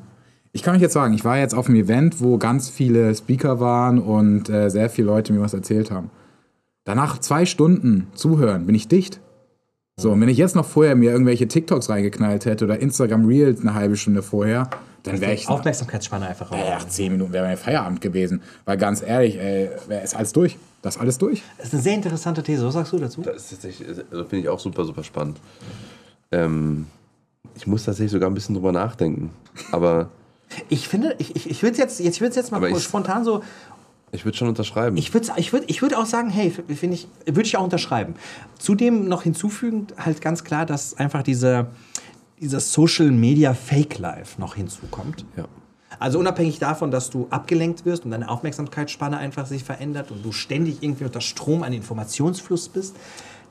Ich 0.52 0.62
kann 0.62 0.76
euch 0.76 0.82
jetzt 0.82 0.92
sagen, 0.92 1.14
ich 1.14 1.24
war 1.24 1.38
jetzt 1.38 1.54
auf 1.54 1.68
einem 1.68 1.76
Event, 1.76 2.20
wo 2.20 2.36
ganz 2.38 2.68
viele 2.68 3.14
Speaker 3.14 3.58
waren 3.58 3.98
und 3.98 4.50
äh, 4.50 4.68
sehr 4.68 4.90
viele 4.90 5.06
Leute 5.06 5.32
mir 5.32 5.40
was 5.40 5.54
erzählt 5.54 5.90
haben. 5.90 6.10
Danach 6.84 7.18
zwei 7.18 7.46
Stunden 7.46 8.08
zuhören, 8.14 8.66
bin 8.66 8.74
ich 8.74 8.88
dicht. 8.88 9.20
So, 9.96 10.10
und 10.10 10.20
wenn 10.20 10.28
ich 10.28 10.38
jetzt 10.38 10.56
noch 10.56 10.64
vorher 10.64 10.96
mir 10.96 11.12
irgendwelche 11.12 11.46
TikToks 11.46 11.88
reingeknallt 11.88 12.44
hätte 12.46 12.64
oder 12.64 12.78
Instagram 12.80 13.26
Reels 13.26 13.60
eine 13.60 13.74
halbe 13.74 13.96
Stunde 13.96 14.22
vorher, 14.22 14.68
dann 15.02 15.20
wäre 15.20 15.34
ich. 15.34 15.48
Aufmerksamkeitsspanne 15.48 16.26
einfach 16.26 16.50
raus. 16.50 16.58
ja, 16.66 16.78
zehn 16.88 17.12
Minuten 17.12 17.32
wäre 17.32 17.46
mein 17.46 17.56
Feierabend 17.56 18.00
gewesen. 18.00 18.42
Weil 18.64 18.78
ganz 18.78 19.02
ehrlich, 19.02 19.38
ey, 19.38 19.68
ist 20.02 20.16
alles 20.16 20.32
durch. 20.32 20.56
Das 20.80 20.96
ist 20.96 21.00
alles 21.00 21.18
durch. 21.18 21.42
Das 21.58 21.66
ist 21.68 21.74
eine 21.74 21.82
sehr 21.82 21.94
interessante 21.94 22.42
These. 22.42 22.64
Was 22.66 22.74
sagst 22.74 22.92
du 22.92 22.98
dazu? 22.98 23.22
Das 23.22 23.36
ist 23.36 23.50
tatsächlich, 23.50 23.88
also 23.88 24.24
finde 24.24 24.38
ich 24.38 24.48
auch 24.48 24.58
super, 24.58 24.84
super 24.84 25.04
spannend. 25.04 25.38
Ähm, 26.32 26.86
ich 27.54 27.66
muss 27.66 27.84
tatsächlich 27.84 28.12
sogar 28.12 28.30
ein 28.30 28.34
bisschen 28.34 28.54
drüber 28.54 28.72
nachdenken. 28.72 29.30
Aber 29.70 30.08
Ich 30.68 30.88
finde, 30.88 31.14
ich, 31.18 31.36
ich, 31.36 31.50
ich 31.50 31.62
würde 31.62 31.78
jetzt, 31.78 32.00
jetzt, 32.00 32.16
ich 32.16 32.20
würd's 32.20 32.36
jetzt 32.36 32.50
mal 32.50 32.74
spontan 32.80 33.24
so. 33.24 33.42
Ich 34.12 34.24
würde 34.26 34.36
schon 34.36 34.48
unterschreiben. 34.48 34.96
Ich 34.98 35.12
würde 35.12 35.32
ich 35.36 35.52
würd, 35.52 35.64
ich 35.68 35.80
würd 35.82 35.94
auch 35.94 36.06
sagen, 36.06 36.28
hey, 36.28 36.50
finde 36.50 36.94
ich, 36.94 37.08
würde 37.26 37.42
ich 37.42 37.56
auch 37.56 37.64
unterschreiben. 37.64 38.14
Zudem 38.58 39.08
noch 39.08 39.22
hinzufügend 39.22 39.94
halt 39.96 40.20
ganz 40.20 40.44
klar, 40.44 40.66
dass 40.66 40.94
einfach 40.94 41.22
diese, 41.22 41.68
dieser 42.38 42.60
Social 42.60 43.10
Media 43.10 43.54
Fake 43.54 43.98
Life 43.98 44.40
noch 44.40 44.54
hinzukommt. 44.54 45.24
ja. 45.36 45.46
Also 45.98 46.18
unabhängig 46.18 46.58
davon, 46.58 46.90
dass 46.90 47.10
du 47.10 47.28
abgelenkt 47.30 47.84
wirst 47.84 48.04
und 48.04 48.10
deine 48.10 48.28
Aufmerksamkeitsspanne 48.28 49.18
einfach 49.18 49.46
sich 49.46 49.62
verändert 49.62 50.10
und 50.10 50.24
du 50.24 50.32
ständig 50.32 50.82
irgendwie 50.82 51.04
unter 51.04 51.20
Strom 51.20 51.62
an 51.62 51.72
Informationsfluss 51.72 52.70
bist, 52.70 52.96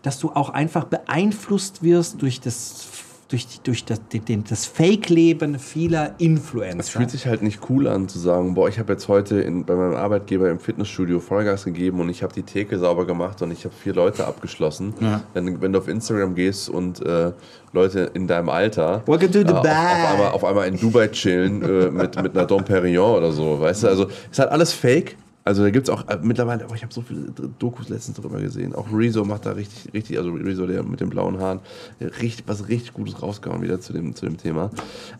dass 0.01 0.20
du 0.20 0.32
auch 0.32 0.49
einfach 0.49 0.86
beeinflusst 0.86 1.82
wirst 1.82 2.22
durch 2.22 2.41
das 2.41 2.86
durch, 3.32 3.47
die- 3.47 3.59
durch 3.63 3.86
das, 3.86 3.99
den, 4.11 4.43
das 4.47 4.65
Fake-Leben 4.65 5.57
vieler 5.57 6.15
Influencer. 6.19 6.79
Es 6.79 6.89
fühlt 6.89 7.09
sich 7.09 7.25
halt 7.25 7.41
nicht 7.41 7.61
cool 7.69 7.88
an 7.88 8.07
zu 8.07 8.19
sagen, 8.19 8.53
boah, 8.53 8.67
ich 8.69 8.77
habe 8.77 8.93
jetzt 8.93 9.07
heute 9.07 9.41
in, 9.41 9.65
bei 9.65 9.75
meinem 9.75 9.95
Arbeitgeber 9.95 10.49
im 10.49 10.59
Fitnessstudio 10.59 11.19
Vollgas 11.19 11.63
gegeben 11.65 11.99
und 11.99 12.09
ich 12.09 12.23
habe 12.23 12.34
die 12.34 12.43
Theke 12.43 12.77
sauber 12.77 13.05
gemacht 13.07 13.41
und 13.41 13.51
ich 13.51 13.63
habe 13.65 13.73
vier 13.73 13.93
Leute 13.93 14.27
abgeschlossen. 14.27 14.93
Ja. 14.99 15.21
Wenn, 15.34 15.61
wenn 15.61 15.73
du 15.73 15.79
auf 15.79 15.88
Instagram 15.88 16.36
gehst 16.36 16.69
und 16.69 17.03
äh, 17.05 17.32
Leute 17.73 18.11
in 18.13 18.27
deinem 18.27 18.49
Alter 18.49 19.01
äh, 19.07 19.53
auf, 19.53 19.63
auf, 20.03 20.11
einmal, 20.11 20.32
auf 20.32 20.43
einmal 20.43 20.67
in 20.67 20.77
Dubai 20.79 21.07
chillen 21.07 21.61
äh, 21.63 21.89
mit, 21.89 22.21
mit 22.21 22.38
einer 22.38 22.45
Dom 22.45 22.63
Perignon 22.65 23.15
oder 23.17 23.32
so, 23.32 23.59
weißt 23.59 23.84
du? 23.84 23.88
Also 23.88 24.07
ist 24.29 24.39
halt 24.39 24.51
alles 24.51 24.73
Fake. 24.73 25.15
Also 25.43 25.63
da 25.63 25.71
gibt 25.71 25.87
es 25.87 25.93
auch 25.93 26.07
äh, 26.07 26.19
mittlerweile, 26.21 26.67
oh, 26.69 26.75
ich 26.75 26.83
habe 26.83 26.93
so 26.93 27.01
viele 27.01 27.31
Dokus 27.59 27.89
letztens 27.89 28.17
darüber 28.17 28.39
gesehen. 28.39 28.75
Auch 28.75 28.87
Rezo 28.93 29.25
macht 29.25 29.45
da 29.45 29.51
richtig, 29.51 29.93
richtig, 29.93 30.17
also 30.17 30.31
Rezo, 30.31 30.67
der 30.67 30.83
mit 30.83 30.99
den 30.99 31.09
blauen 31.09 31.39
Haaren, 31.39 31.59
der 31.99 32.11
richtig, 32.21 32.47
was 32.47 32.67
richtig 32.67 32.93
Gutes 32.93 33.21
rausgehauen 33.21 33.61
wieder 33.61 33.81
zu 33.81 33.93
dem, 33.93 34.15
zu 34.15 34.25
dem 34.25 34.37
Thema. 34.37 34.69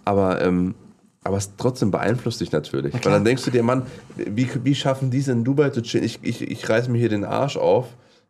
Aber, 0.05 0.41
ähm, 0.41 0.76
aber 1.24 1.38
es 1.38 1.55
trotzdem 1.57 1.91
beeinflusst 1.91 2.41
dich 2.41 2.51
natürlich. 2.51 2.93
Weil 2.93 3.01
dann 3.01 3.26
denkst 3.26 3.43
du 3.45 3.51
dir, 3.51 3.63
Mann, 3.63 3.84
wie, 4.15 4.47
wie 4.63 4.76
schaffen 4.76 5.09
die 5.09 5.19
es 5.19 5.28
in 5.28 5.43
Dubai 5.43 5.69
zu 5.69 5.82
chillen? 5.82 6.05
Ich, 6.05 6.19
ich, 6.22 6.41
ich 6.41 6.69
reiß 6.69 6.88
mir 6.88 6.99
hier 6.99 7.09
den 7.09 7.26
Arsch 7.26 7.57
auf 7.57 7.88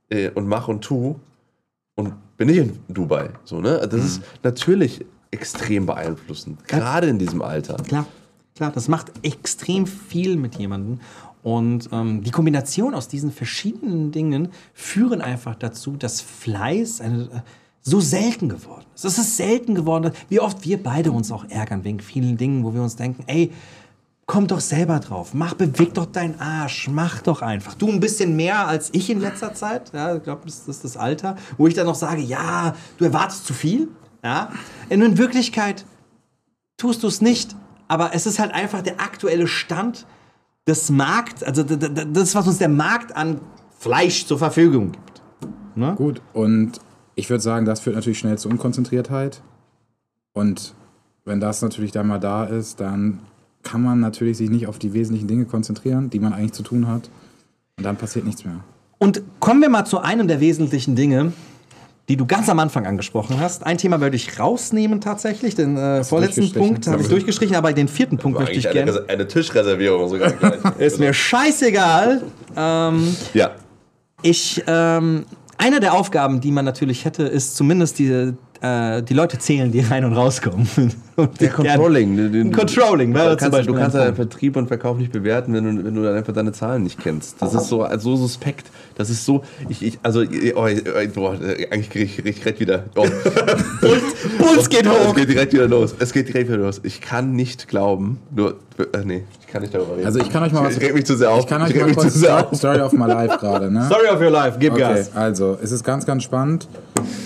äh, 0.09 0.29
und 0.29 0.47
mach 0.47 0.67
und 0.67 0.81
tu 0.81 1.19
und 1.95 2.13
bin 2.37 2.47
nicht 2.47 2.59
in 2.59 2.79
Dubai. 2.87 3.29
So, 3.43 3.59
ne? 3.59 3.85
Das 3.89 4.03
ist 4.03 4.21
natürlich 4.43 5.05
extrem 5.31 5.85
beeinflussend, 5.85 6.67
gerade 6.67 7.07
in 7.07 7.17
diesem 7.17 7.41
Alter. 7.41 7.75
Klar, 7.75 8.05
klar, 8.55 8.71
das 8.71 8.87
macht 8.87 9.11
extrem 9.23 9.87
viel 9.87 10.35
mit 10.35 10.55
jemandem. 10.55 10.99
Und 11.43 11.89
ähm, 11.91 12.23
die 12.23 12.31
Kombination 12.31 12.93
aus 12.93 13.07
diesen 13.07 13.31
verschiedenen 13.31 14.11
Dingen 14.11 14.49
führen 14.73 15.21
einfach 15.21 15.55
dazu, 15.55 15.97
dass 15.97 16.21
Fleiß 16.21 17.01
eine, 17.01 17.23
äh, 17.23 17.41
so 17.81 17.99
selten 17.99 18.47
geworden 18.47 18.85
ist. 18.93 19.05
Es 19.05 19.17
ist 19.17 19.37
selten 19.37 19.73
geworden, 19.73 20.11
wie 20.29 20.39
oft 20.39 20.63
wir 20.65 20.81
beide 20.81 21.11
uns 21.11 21.31
auch 21.31 21.45
ärgern 21.49 21.83
wegen 21.83 21.99
vielen 21.99 22.37
Dingen, 22.37 22.63
wo 22.63 22.73
wir 22.73 22.81
uns 22.81 22.95
denken, 22.95 23.23
ey, 23.25 23.51
komm 24.27 24.47
doch 24.47 24.59
selber 24.59 24.99
drauf, 24.99 25.33
mach, 25.33 25.55
beweg 25.55 25.95
doch 25.95 26.05
deinen 26.05 26.39
Arsch, 26.39 26.87
mach 26.87 27.21
doch 27.21 27.41
einfach. 27.41 27.73
Du 27.73 27.89
ein 27.89 27.99
bisschen 27.99 28.35
mehr 28.35 28.67
als 28.67 28.89
ich 28.93 29.09
in 29.09 29.19
letzter 29.19 29.53
Zeit, 29.55 29.91
ja, 29.93 30.15
ich 30.15 30.23
glaube, 30.23 30.43
das 30.45 30.67
ist 30.67 30.83
das 30.83 30.95
Alter, 30.95 31.35
wo 31.57 31.67
ich 31.67 31.73
dann 31.73 31.87
noch 31.87 31.95
sage, 31.95 32.21
ja, 32.21 32.75
du 32.97 33.05
erwartest 33.05 33.45
zu 33.45 33.53
viel, 33.53 33.89
ja. 34.23 34.51
Und 34.89 35.01
in 35.01 35.17
Wirklichkeit 35.17 35.85
tust 36.77 37.03
du 37.03 37.07
es 37.07 37.21
nicht. 37.21 37.55
Aber 37.87 38.13
es 38.13 38.25
ist 38.25 38.39
halt 38.39 38.53
einfach 38.53 38.81
der 38.81 39.01
aktuelle 39.01 39.47
Stand 39.47 40.05
des 40.67 40.89
Markts, 40.89 41.43
also 41.43 41.63
das, 41.63 42.35
was 42.35 42.47
uns 42.47 42.57
der 42.57 42.69
Markt 42.69 43.15
an 43.15 43.41
Fleisch 43.77 44.25
zur 44.25 44.37
Verfügung 44.37 44.91
gibt. 44.91 45.21
Gut, 45.97 46.21
und 46.33 46.79
ich 47.15 47.29
würde 47.29 47.41
sagen, 47.41 47.65
das 47.65 47.79
führt 47.79 47.95
natürlich 47.95 48.19
schnell 48.19 48.37
zu 48.37 48.49
Unkonzentriertheit. 48.49 49.41
Und 50.33 50.75
wenn 51.25 51.39
das 51.39 51.61
natürlich 51.61 51.91
dann 51.91 52.07
mal 52.07 52.19
da 52.19 52.45
ist, 52.45 52.79
dann 52.79 53.19
kann 53.63 53.81
man 53.81 53.99
natürlich 53.99 54.37
sich 54.37 54.49
nicht 54.49 54.67
auf 54.67 54.79
die 54.79 54.93
wesentlichen 54.93 55.27
Dinge 55.27 55.45
konzentrieren, 55.45 56.09
die 56.09 56.19
man 56.19 56.33
eigentlich 56.33 56.53
zu 56.53 56.63
tun 56.63 56.87
hat. 56.87 57.09
Und 57.77 57.83
dann 57.83 57.97
passiert 57.97 58.25
nichts 58.25 58.45
mehr. 58.45 58.63
Und 58.97 59.23
kommen 59.39 59.61
wir 59.61 59.69
mal 59.69 59.85
zu 59.85 59.99
einem 59.99 60.27
der 60.27 60.39
wesentlichen 60.39 60.95
Dinge, 60.95 61.33
die 62.09 62.17
du 62.17 62.25
ganz 62.25 62.49
am 62.49 62.59
Anfang 62.59 62.85
angesprochen 62.85 63.39
hast. 63.39 63.65
Ein 63.65 63.77
Thema 63.77 64.01
würde 64.01 64.15
ich 64.15 64.39
rausnehmen 64.39 65.01
tatsächlich, 65.01 65.55
den 65.55 65.77
äh, 65.77 66.03
vorletzten? 66.03 66.51
Punkt 66.51 66.87
habe 66.87 67.01
ich 67.01 67.07
durchgestrichen, 67.07 67.55
aber 67.55 67.73
den 67.73 67.87
vierten 67.87 68.17
Punkt 68.17 68.39
möchte 68.39 68.57
ich 68.57 68.67
eine, 68.67 68.85
gerne. 68.85 69.05
eine 69.07 69.27
Tischreservierung 69.27 70.09
sogar. 70.09 70.31
gleich. 70.31 70.59
Ist 70.79 70.99
mir 70.99 71.13
scheißegal. 71.13 72.21
Ähm, 72.55 73.15
ja. 73.33 73.51
Ich, 74.23 74.63
ähm, 74.67 75.25
eine 75.57 75.79
der 75.79 75.93
Aufgaben, 75.93 76.41
die 76.41 76.51
man 76.51 76.65
natürlich 76.65 77.05
hätte, 77.05 77.23
ist 77.23 77.55
zumindest 77.55 77.99
die, 77.99 78.33
äh, 78.61 79.01
die 79.01 79.13
Leute 79.13 79.37
zählen, 79.39 79.71
die 79.71 79.79
rein 79.81 80.05
und 80.05 80.13
rauskommen. 80.13 80.67
Und 81.17 81.39
Der 81.41 81.49
Controlling. 81.49 82.15
den- 82.15 82.31
den- 82.31 82.51
Controlling, 82.51 83.13
wäre 83.13 83.31
Du 83.31 83.37
zum 83.37 83.37
kannst, 83.37 83.53
du 83.53 83.57
Beispiel 83.57 83.75
kannst 83.75 83.95
ein 83.95 84.01
deinen 84.05 84.15
Vertrieb 84.15 84.55
und 84.55 84.67
Verkauf 84.67 84.97
nicht 84.97 85.11
bewerten, 85.11 85.53
wenn 85.53 85.63
du, 85.77 85.83
wenn 85.85 85.93
du 85.93 86.01
dann 86.03 86.15
einfach 86.15 86.33
deine 86.33 86.51
Zahlen 86.53 86.83
nicht 86.83 86.99
kennst. 86.99 87.39
Das 87.41 87.53
ist 87.53 87.67
so, 87.67 87.85
so 87.97 88.15
suspekt. 88.15 88.71
Das 88.95 89.09
ist 89.09 89.25
so, 89.25 89.43
ich, 89.69 89.83
ich 89.83 89.99
also, 90.01 90.21
oh, 90.21 90.25
oh, 90.67 91.07
boah, 91.13 91.33
eigentlich 91.69 91.89
kriege 91.89 92.05
ich, 92.05 92.25
ich 92.25 92.37
direkt 92.39 92.59
wieder. 92.59 92.85
Oh. 92.95 93.05
Puls 94.39 94.69
geht 94.69 94.85
Es 94.85 94.91
hoch. 95.07 95.15
geht 95.15 95.29
direkt 95.29 95.53
wieder 95.53 95.67
los. 95.67 95.93
Es 95.99 96.13
geht 96.13 96.27
direkt 96.27 96.47
wieder 96.49 96.59
los. 96.59 96.79
Ich 96.83 97.01
kann 97.01 97.33
nicht 97.33 97.67
glauben, 97.67 98.19
nur, 98.35 98.55
äh, 98.93 99.03
nee, 99.03 99.23
ich 99.41 99.47
kann 99.47 99.61
nicht 99.61 99.73
darüber 99.73 99.95
reden. 99.97 100.05
Also 100.05 100.19
ich 100.19 100.29
kann 100.29 100.43
euch 100.43 100.51
mal 100.53 100.63
was. 100.63 100.77
Ich 100.77 100.81
reg 100.81 100.93
mich 100.93 101.05
zu 101.05 101.15
sehr 101.17 101.29
auf. 101.31 101.39
Ich 101.41 101.47
kann 101.47 101.61
euch 101.61 101.71
Ich 101.71 101.75
mal 101.75 101.87
mich 101.87 101.95
kurz 101.97 102.13
zu 102.13 102.19
sehr 102.19 102.29
Story, 102.29 102.43
auf. 102.51 102.57
Story 102.57 102.81
of 102.81 102.93
my 102.93 103.07
life 103.07 103.37
gerade, 103.37 103.71
ne? 103.71 103.85
Story 103.85 104.07
of 104.07 104.21
your 104.21 104.29
life, 104.31 104.57
gib 104.59 104.73
Okay, 104.73 104.81
Gas. 104.81 105.11
also 105.15 105.57
es 105.61 105.71
ist 105.71 105.83
ganz, 105.83 106.05
ganz 106.05 106.23
spannend. 106.23 106.67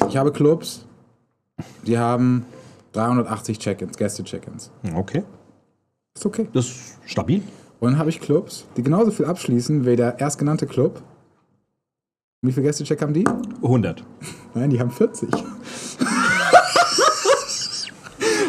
Ich 0.09 0.17
habe 0.17 0.31
Clubs, 0.31 0.84
die 1.85 1.97
haben 1.97 2.45
380 2.93 3.59
Check-ins, 3.59 3.97
Gäste-Check-ins. 3.97 4.71
Okay, 4.95 5.23
Ist 6.15 6.25
okay. 6.25 6.47
das 6.53 6.65
ist 6.67 6.97
stabil. 7.05 7.41
Und 7.79 7.91
dann 7.91 7.97
habe 7.99 8.09
ich 8.09 8.21
Clubs, 8.21 8.65
die 8.77 8.83
genauso 8.83 9.11
viel 9.11 9.25
abschließen 9.25 9.85
wie 9.85 9.95
der 9.95 10.19
erstgenannte 10.19 10.65
Club. 10.65 11.01
Wie 12.41 12.51
viele 12.51 12.67
Gäste-Check 12.67 13.01
haben 13.01 13.13
die? 13.13 13.25
100. 13.61 14.03
Nein, 14.53 14.69
die 14.69 14.79
haben 14.79 14.91
40. 14.91 15.29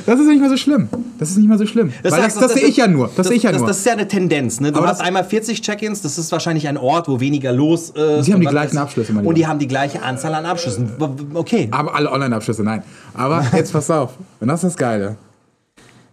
Das 0.06 0.20
ist 0.20 0.26
nicht 0.26 0.40
mehr 0.40 0.48
so 0.48 0.56
schlimm. 0.56 0.88
Das 1.18 1.30
ist 1.30 1.36
nicht 1.36 1.48
mehr 1.48 1.58
so 1.58 1.66
schlimm. 1.66 1.92
Weil 2.02 2.10
das, 2.22 2.34
das, 2.38 2.54
sehe 2.54 2.66
ich 2.66 2.76
ja 2.76 2.86
nur. 2.86 3.10
Das, 3.16 3.26
sehe 3.26 3.36
ich 3.36 3.42
ja 3.42 3.50
das, 3.50 3.60
nur. 3.60 3.68
Das 3.68 3.78
ist 3.78 3.86
ja 3.86 3.92
eine 3.92 4.06
Tendenz. 4.06 4.60
Ne? 4.60 4.70
Du 4.70 4.78
Aber 4.78 4.88
hast 4.88 5.00
das- 5.00 5.06
einmal 5.06 5.24
40 5.24 5.60
Check-ins, 5.60 6.00
das 6.02 6.16
ist 6.16 6.30
wahrscheinlich 6.30 6.68
ein 6.68 6.76
Ort, 6.76 7.08
wo 7.08 7.18
weniger 7.20 7.52
los 7.52 7.90
ist. 7.90 8.24
Sie 8.24 8.32
haben 8.32 8.40
die 8.40 8.46
gleichen. 8.46 8.78
Abschlüsse, 8.78 9.12
mein 9.12 9.26
Und 9.26 9.36
die 9.36 9.46
haben 9.46 9.58
die 9.58 9.66
gleiche 9.68 10.02
Anzahl 10.02 10.34
an 10.34 10.46
Abschlüssen. 10.46 10.90
Okay. 11.34 11.68
Aber 11.72 11.94
alle 11.94 12.10
Online-Abschlüsse, 12.12 12.62
nein. 12.62 12.82
Aber 13.14 13.44
jetzt 13.54 13.72
pass 13.72 13.90
auf. 13.90 14.14
Und 14.40 14.48
das 14.48 14.62
ist 14.62 14.70
das 14.72 14.76
Geile. 14.76 15.16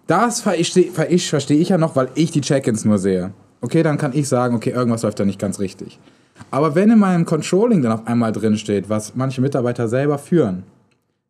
Das 0.08 0.41
verstehe 0.41 0.89
ich, 1.10 1.30
verstehe 1.30 1.58
ich 1.58 1.70
ja 1.70 1.78
noch, 1.78 1.96
weil 1.96 2.10
ich 2.16 2.32
die 2.32 2.41
Check-ins 2.41 2.84
nur 2.86 2.98
sehe. 2.98 3.32
Okay, 3.62 3.84
dann 3.84 3.98
kann 3.98 4.12
ich 4.14 4.28
sagen, 4.28 4.56
okay, 4.56 4.72
irgendwas 4.72 5.04
läuft 5.04 5.20
da 5.20 5.26
nicht 5.26 5.39
ganz 5.39 5.60
richtig. 5.60 6.00
Aber 6.52 6.76
wenn 6.76 6.89
in 6.89 7.00
meinem 7.00 7.26
Controlling 7.26 7.82
dann 7.82 7.94
auf 7.94 8.08
einmal 8.08 8.32
drin 8.32 8.58
steht, 8.58 8.89
was 8.89 9.14
manche 9.16 9.39
Mitarbeiter 9.39 9.88
selber 9.88 10.18
führen, 10.18 10.64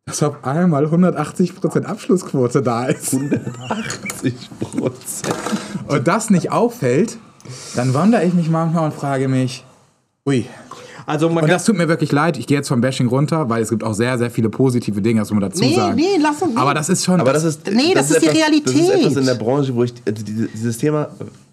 dass 0.06 0.22
auf 0.22 0.44
einmal 0.44 0.84
180% 0.86 1.84
Abschlussquote 1.84 2.60
da 2.62 2.86
ist 2.86 3.14
80 3.14 4.34
Prozent. 4.60 5.34
und 5.88 6.06
das 6.06 6.28
nicht 6.30 6.52
auffällt, 6.52 7.16
dann 7.74 7.94
wundere 7.94 8.22
ich 8.24 8.34
mich 8.34 8.50
manchmal 8.50 8.84
und 8.84 8.92
frage 8.94 9.28
mich, 9.28 9.64
ui, 10.26 10.44
Also 11.06 11.28
man 11.30 11.44
Und 11.44 11.50
das 11.50 11.64
tut 11.64 11.76
mir 11.76 11.88
wirklich 11.88 12.12
leid. 12.12 12.36
Ich 12.38 12.46
gehe 12.46 12.56
jetzt 12.58 12.68
vom 12.68 12.80
Bashing 12.82 13.08
runter, 13.08 13.48
weil 13.48 13.62
es 13.62 13.70
gibt 13.70 13.82
auch 13.82 13.94
sehr, 13.94 14.18
sehr 14.18 14.30
viele 14.30 14.50
positive 14.50 15.00
Dinge, 15.00 15.20
das 15.20 15.30
muss 15.30 15.40
man 15.40 15.50
dazu 15.50 15.62
nee, 15.64 15.74
sagen. 15.74 15.96
nee, 15.96 16.18
lass 16.20 16.40
uns. 16.42 16.54
Aber 16.56 16.74
das 16.74 16.88
ist 16.90 17.02
schon. 17.04 17.18
Aber 17.20 17.32
das 17.32 17.44
ist, 17.44 17.66
Nee, 17.70 17.94
das 17.94 18.10
ist 18.10 18.20
die 18.22 18.26
etwas, 18.26 18.34
Das 18.40 18.48
Realität. 18.74 18.74
ist 18.76 18.90
etwas 18.90 19.16
in 19.16 19.24
der 19.26 19.34
Branche, 19.34 19.74
wo 19.74 19.84
ich 19.84 19.94
also 20.06 20.22
diese- 20.22 20.48
dieses 20.48 20.76
Thema, 20.78 21.08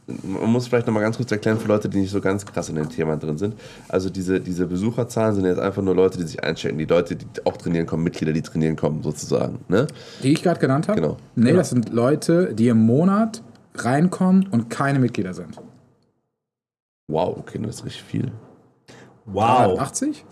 man 0.08 0.50
muss 0.52 0.68
vielleicht 0.68 0.88
noch 0.88 0.94
mal 0.94 1.00
ganz 1.00 1.16
kurz 1.18 1.32
erklären 1.32 1.58
für 1.60 1.68
Leute, 1.68 1.88
die 1.88 2.00
nicht 2.00 2.12
so 2.12 2.20
ganz 2.20 2.46
krass 2.46 2.70
in 2.70 2.76
dem 2.76 2.90
Thema 2.90 3.16
drin 3.18 3.38
sind. 3.38 3.56
Also 3.88 4.10
diese, 4.10 4.40
diese 4.42 4.66
Besucherzahlen 4.66 5.36
sind 5.36 5.46
jetzt 5.46 5.60
einfach 5.60 5.82
nur 5.82 5.96
Leute, 5.96 6.18
die 6.18 6.26
sich 6.26 6.44
einchecken, 6.44 6.78
die 6.78 6.86
Leute, 6.86 7.16
die 7.16 7.26
auch 7.46 7.56
trainieren 7.58 7.86
kommen, 7.86 8.04
Mitglieder, 8.04 8.34
die 8.34 8.42
trainieren 8.42 8.76
kommen, 8.76 9.04
sozusagen. 9.04 9.60
Ne? 9.70 9.88
die 10.24 10.34
ich 10.34 10.44
gerade 10.44 10.60
genannt 10.60 10.88
habe? 10.88 11.00
Genau. 11.00 11.18
Nee, 11.36 11.46
Genau. 11.48 11.58
das 11.58 11.70
sind 11.70 11.90
Leute, 11.94 12.54
die 12.54 12.68
im 12.68 12.80
Monat 12.86 13.42
reinkommen 13.76 14.48
und 14.52 14.70
keine 14.70 15.00
Mitglieder 15.00 15.34
sind. 15.34 15.58
Wow, 17.08 17.38
okay, 17.38 17.60
das 17.62 17.76
ist 17.78 17.86
richtig 17.86 18.04
viel. 18.04 18.32
wow. 19.26 19.80
80? 19.80 20.26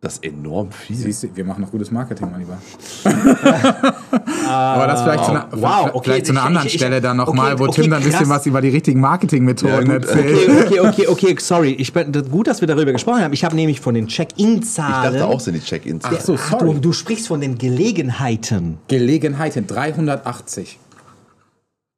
Das 0.00 0.14
ist 0.14 0.24
enorm 0.24 0.70
viel. 0.70 0.94
Siehst 0.94 1.22
du, 1.22 1.28
wir 1.34 1.44
machen 1.44 1.62
noch 1.62 1.70
gutes 1.70 1.90
Marketing, 1.90 2.28
mein 2.30 2.40
Lieber. 2.40 2.58
Aber 4.48 4.86
das 4.86 5.02
vielleicht 5.02 5.24
zu 5.24 5.30
einer, 5.30 5.48
Wow, 5.52 5.60
vielleicht, 5.60 5.94
okay, 5.94 6.04
vielleicht 6.04 6.26
zu 6.26 6.32
einer 6.32 6.40
ich- 6.40 6.46
anderen 6.46 6.66
ich- 6.66 6.74
ich- 6.74 6.80
Stelle 6.80 7.00
dann 7.00 7.16
nochmal, 7.16 7.52
okay, 7.54 7.60
wo 7.60 7.64
okay, 7.68 7.82
Tim 7.82 7.90
dann 7.90 8.02
ein 8.02 8.08
bisschen 8.08 8.28
was 8.28 8.46
über 8.46 8.60
die 8.60 8.68
richtigen 8.68 9.00
Marketingmethoden 9.00 9.86
Ja, 9.86 9.94
erzählt. 9.94 10.48
Okay, 10.66 10.80
okay, 10.80 10.80
okay, 10.80 11.06
okay, 11.08 11.36
sorry. 11.40 11.70
Ich 11.72 11.92
bin, 11.92 12.12
gut, 12.30 12.46
dass 12.46 12.60
wir 12.60 12.68
darüber 12.68 12.92
gesprochen 12.92 13.22
haben. 13.22 13.32
Ich 13.32 13.44
habe 13.44 13.56
nämlich 13.56 13.80
von 13.80 13.94
den 13.94 14.06
Ich 14.06 14.14
Check-In-Zahlen. 14.14 15.14
dachte 15.14 15.26
auch, 15.26 15.40
sind 15.40 15.54
die 15.54 15.60
Check-ins. 15.60 16.04
Ach 16.04 16.20
so, 16.20 16.36
Ach, 16.38 16.54
du, 16.58 16.66
sorry. 16.66 16.80
du 16.80 16.92
sprichst 16.92 17.26
von 17.28 17.40
den 17.40 17.56
Gelegenheiten. 17.58 18.78
Gelegenheiten 18.88 19.66
380. 19.66 20.78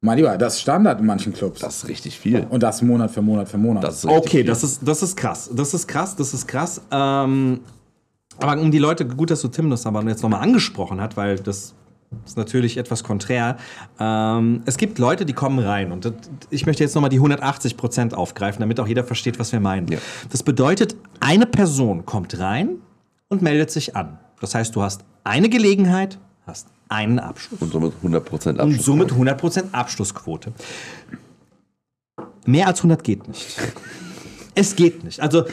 Mein 0.01 0.17
Lieber, 0.17 0.37
das 0.37 0.53
ist 0.55 0.61
Standard 0.61 1.01
in 1.01 1.05
manchen 1.05 1.33
Clubs. 1.33 1.59
Das 1.59 1.75
ist 1.83 1.89
richtig 1.89 2.17
viel. 2.17 2.47
Und 2.49 2.63
das 2.63 2.81
Monat 2.81 3.11
für 3.11 3.21
Monat 3.21 3.49
für 3.49 3.57
Monat. 3.57 3.83
Das 3.83 3.95
ist 3.97 4.05
richtig 4.05 4.17
Okay, 4.17 4.37
viel. 4.37 4.45
das 4.45 4.63
ist, 4.63 4.79
das 4.85 5.03
ist 5.03 5.17
krass. 5.17 5.49
Das 5.53 5.73
ist 5.73 5.87
krass, 5.87 6.15
das 6.15 6.33
ist 6.33 6.47
krass. 6.47 6.81
Ähm, 6.89 7.59
aber 8.41 8.59
um 8.61 8.71
die 8.71 8.79
Leute, 8.79 9.05
gut, 9.05 9.31
dass 9.31 9.41
du 9.41 9.47
Tim 9.47 9.69
das 9.69 9.85
aber 9.85 10.03
jetzt 10.03 10.21
nochmal 10.23 10.41
angesprochen 10.41 10.99
hat, 11.01 11.17
weil 11.17 11.37
das 11.37 11.75
ist 12.25 12.37
natürlich 12.37 12.77
etwas 12.77 13.03
konträr. 13.03 13.57
Ähm, 13.99 14.61
es 14.65 14.77
gibt 14.77 14.97
Leute, 14.99 15.25
die 15.25 15.33
kommen 15.33 15.59
rein 15.59 15.91
und 15.91 16.05
das, 16.05 16.13
ich 16.49 16.65
möchte 16.65 16.83
jetzt 16.83 16.95
nochmal 16.95 17.09
die 17.11 17.17
180 17.17 17.77
Prozent 17.77 18.13
aufgreifen, 18.15 18.61
damit 18.61 18.79
auch 18.79 18.87
jeder 18.87 19.03
versteht, 19.03 19.37
was 19.39 19.51
wir 19.51 19.59
meinen. 19.59 19.87
Ja. 19.89 19.99
Das 20.31 20.41
bedeutet, 20.43 20.95
eine 21.19 21.45
Person 21.45 22.05
kommt 22.05 22.39
rein 22.39 22.77
und 23.27 23.41
meldet 23.41 23.69
sich 23.71 23.95
an. 23.95 24.17
Das 24.41 24.55
heißt, 24.55 24.75
du 24.75 24.81
hast 24.81 25.01
eine 25.23 25.49
Gelegenheit, 25.49 26.17
hast 26.47 26.67
einen 26.87 27.19
Abschluss. 27.19 27.61
Und 27.61 27.71
somit 27.71 27.93
100% 28.03 28.49
Und 28.49 28.59
Abschluss. 28.59 28.85
somit 28.85 29.11
100% 29.11 29.71
Abschlussquote. 29.73 30.53
mehr 32.45 32.67
als 32.67 32.79
100 32.79 33.03
geht 33.03 33.27
nicht. 33.27 33.57
Es 34.55 34.75
geht 34.75 35.05
nicht. 35.05 35.21
Also, 35.21 35.45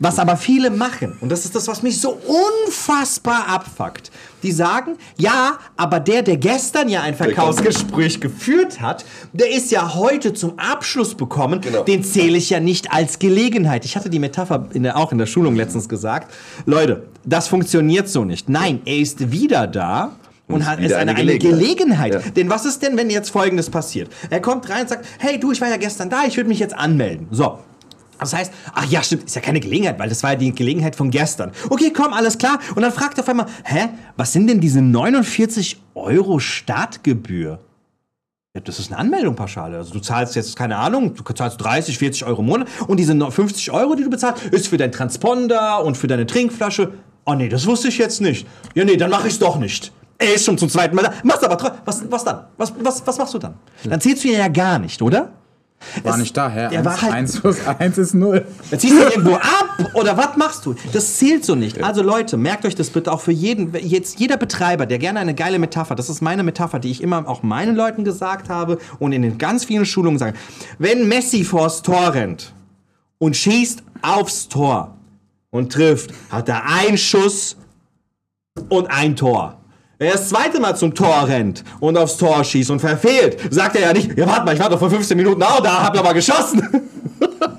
was 0.00 0.18
aber 0.18 0.36
viele 0.36 0.70
machen, 0.70 1.16
und 1.20 1.30
das 1.30 1.44
ist 1.44 1.54
das, 1.54 1.68
was 1.68 1.82
mich 1.82 2.00
so 2.00 2.18
unfassbar 2.66 3.46
abfuckt, 3.48 4.10
die 4.42 4.50
sagen, 4.50 4.96
ja, 5.18 5.58
aber 5.76 6.00
der, 6.00 6.22
der 6.22 6.38
gestern 6.38 6.88
ja 6.88 7.02
ein 7.02 7.14
Verkaufsgespräch 7.14 8.20
geführt 8.20 8.80
hat, 8.80 9.04
der 9.34 9.50
ist 9.50 9.70
ja 9.70 9.94
heute 9.94 10.32
zum 10.32 10.58
Abschluss 10.58 11.14
bekommen, 11.14 11.60
Genau. 11.60 11.84
den 11.84 12.02
zähle 12.02 12.38
ich 12.38 12.48
ja 12.48 12.60
nicht 12.60 12.90
als 12.90 13.18
Gelegenheit. 13.18 13.84
Ich 13.84 13.94
hatte 13.94 14.08
die 14.08 14.18
Metapher 14.18 14.66
in 14.72 14.82
der, 14.84 14.96
auch 14.96 15.12
in 15.12 15.18
der 15.18 15.26
Schulung 15.26 15.54
letztens 15.54 15.88
gesagt. 15.88 16.32
Leute, 16.64 17.06
das 17.24 17.48
funktioniert 17.48 18.08
so 18.08 18.24
nicht. 18.24 18.48
Nein, 18.48 18.80
er 18.86 18.96
ist 18.96 19.30
wieder 19.30 19.66
da. 19.66 20.16
Und 20.48 20.66
hat, 20.66 20.78
eine, 20.78 20.96
eine 20.96 21.14
eine 21.14 21.38
Gelegenheit. 21.38 21.60
Gelegenheit. 21.60 22.14
Ja. 22.14 22.30
Denn 22.32 22.50
was 22.50 22.64
ist 22.64 22.82
denn, 22.82 22.96
wenn 22.96 23.08
jetzt 23.08 23.30
Folgendes 23.30 23.70
passiert? 23.70 24.10
Er 24.30 24.40
kommt 24.40 24.68
rein 24.68 24.82
und 24.82 24.88
sagt, 24.88 25.06
hey 25.18 25.38
du, 25.38 25.52
ich 25.52 25.60
war 25.60 25.68
ja 25.68 25.76
gestern 25.76 26.10
da, 26.10 26.24
ich 26.26 26.36
würde 26.36 26.48
mich 26.48 26.58
jetzt 26.58 26.74
anmelden. 26.74 27.28
So. 27.30 27.60
Das 28.20 28.32
heißt, 28.34 28.52
ach 28.74 28.84
ja, 28.86 29.02
stimmt, 29.02 29.24
ist 29.24 29.34
ja 29.34 29.40
keine 29.40 29.60
Gelegenheit, 29.60 29.98
weil 29.98 30.08
das 30.08 30.22
war 30.22 30.30
ja 30.32 30.36
die 30.36 30.52
Gelegenheit 30.54 30.94
von 30.96 31.10
gestern. 31.10 31.52
Okay, 31.70 31.92
komm, 31.94 32.12
alles 32.12 32.38
klar. 32.38 32.58
Und 32.74 32.82
dann 32.82 32.92
fragt 32.92 33.18
er 33.18 33.22
auf 33.24 33.28
einmal, 33.28 33.46
hä, 33.64 33.88
was 34.16 34.32
sind 34.32 34.46
denn 34.46 34.60
diese 34.60 34.82
49 34.82 35.80
Euro 35.94 36.38
Startgebühr? 36.38 37.58
Ja, 38.54 38.60
das 38.60 38.78
ist 38.80 38.90
eine 38.90 38.98
Anmeldung 38.98 39.36
pauschale. 39.36 39.76
Also 39.76 39.92
du 39.92 40.00
zahlst 40.00 40.34
jetzt, 40.34 40.56
keine 40.56 40.76
Ahnung, 40.76 41.14
du 41.14 41.22
zahlst 41.32 41.60
30, 41.62 41.98
40 41.98 42.24
Euro 42.24 42.40
im 42.42 42.46
Monat 42.48 42.68
und 42.88 42.96
diese 42.98 43.14
no- 43.14 43.30
50 43.30 43.70
Euro, 43.70 43.94
die 43.94 44.02
du 44.02 44.10
bezahlst, 44.10 44.44
ist 44.46 44.68
für 44.68 44.76
dein 44.76 44.90
Transponder 44.92 45.84
und 45.84 45.96
für 45.96 46.08
deine 46.08 46.26
Trinkflasche. 46.26 46.92
Oh 47.26 47.34
nee, 47.34 47.48
das 47.48 47.66
wusste 47.66 47.88
ich 47.88 47.98
jetzt 47.98 48.20
nicht. 48.20 48.46
Ja, 48.74 48.84
nee, 48.84 48.96
dann 48.96 49.10
mach 49.10 49.24
ich's 49.24 49.38
doch 49.38 49.56
nicht. 49.58 49.92
Er 50.18 50.34
ist 50.34 50.44
schon 50.44 50.58
zum 50.58 50.68
zweiten 50.68 50.96
Mal 50.96 51.02
da. 51.02 51.12
Machst 51.22 51.44
aber 51.44 51.56
trotzdem. 51.56 51.80
Was, 51.84 52.10
was 52.10 52.24
dann? 52.24 52.44
Was, 52.56 52.72
was, 52.80 53.06
was 53.06 53.18
machst 53.18 53.34
du 53.34 53.38
dann? 53.38 53.54
Dann 53.84 54.00
zählst 54.00 54.24
du 54.24 54.28
ja 54.28 54.48
gar 54.48 54.78
nicht, 54.78 55.00
oder? 55.00 55.32
War 56.02 56.12
Es- 56.14 56.20
nicht 56.20 56.36
da, 56.36 56.48
Herr. 56.50 56.68
Der 56.68 56.84
war 56.84 57.00
halt- 57.00 57.12
1 57.12 57.40
plus 57.40 57.56
1 57.66 57.98
ist 57.98 58.14
0. 58.14 58.44
Dann 58.70 58.78
ziehst 58.78 58.94
du 58.94 59.02
irgendwo 59.02 59.34
ab 59.34 59.90
oder 59.94 60.16
was 60.16 60.36
machst 60.36 60.66
du? 60.66 60.74
Das 60.92 61.16
zählt 61.16 61.44
so 61.44 61.54
nicht. 61.54 61.82
Also 61.82 62.02
Leute, 62.02 62.36
merkt 62.36 62.64
euch 62.66 62.74
das 62.74 62.90
bitte 62.90 63.10
auch 63.10 63.20
für 63.20 63.32
jeden, 63.32 63.74
jetzt 63.74 64.20
jeder 64.20 64.36
Betreiber, 64.36 64.86
der 64.86 64.98
gerne 64.98 65.20
eine 65.20 65.34
geile 65.34 65.58
Metapher, 65.58 65.94
das 65.94 66.10
ist 66.10 66.20
meine 66.20 66.42
Metapher, 66.42 66.78
die 66.78 66.90
ich 66.90 67.02
immer 67.02 67.26
auch 67.28 67.42
meinen 67.42 67.74
Leuten 67.76 68.04
gesagt 68.04 68.48
habe 68.50 68.78
und 68.98 69.12
in 69.12 69.22
den 69.22 69.38
ganz 69.38 69.64
vielen 69.64 69.86
Schulungen 69.86 70.18
sage. 70.18 70.36
Wenn 70.78 71.08
Messi 71.08 71.44
vors 71.44 71.82
Tor 71.82 72.14
rennt 72.14 72.52
und 73.18 73.36
schießt 73.36 73.82
aufs 74.02 74.48
Tor 74.48 74.96
und 75.50 75.72
trifft, 75.72 76.12
hat 76.30 76.48
er 76.48 76.64
einen 76.66 76.98
Schuss 76.98 77.56
und 78.68 78.88
ein 78.90 79.16
Tor. 79.16 79.59
Er 80.00 80.12
das 80.12 80.30
zweite 80.30 80.60
Mal 80.60 80.74
zum 80.76 80.94
Tor 80.94 81.28
rennt 81.28 81.62
und 81.78 81.98
aufs 81.98 82.16
Tor 82.16 82.42
schießt 82.42 82.70
und 82.70 82.80
verfehlt, 82.80 83.38
sagt 83.50 83.76
er 83.76 83.82
ja 83.82 83.92
nicht, 83.92 84.16
ja 84.16 84.26
warte 84.26 84.46
mal, 84.46 84.54
ich 84.54 84.60
war 84.60 84.70
doch 84.70 84.78
vor 84.78 84.88
15 84.88 85.14
Minuten 85.14 85.42
auch 85.42 85.60
da, 85.60 85.82
hab 85.82 85.98
aber 85.98 86.14
geschossen. 86.14 86.66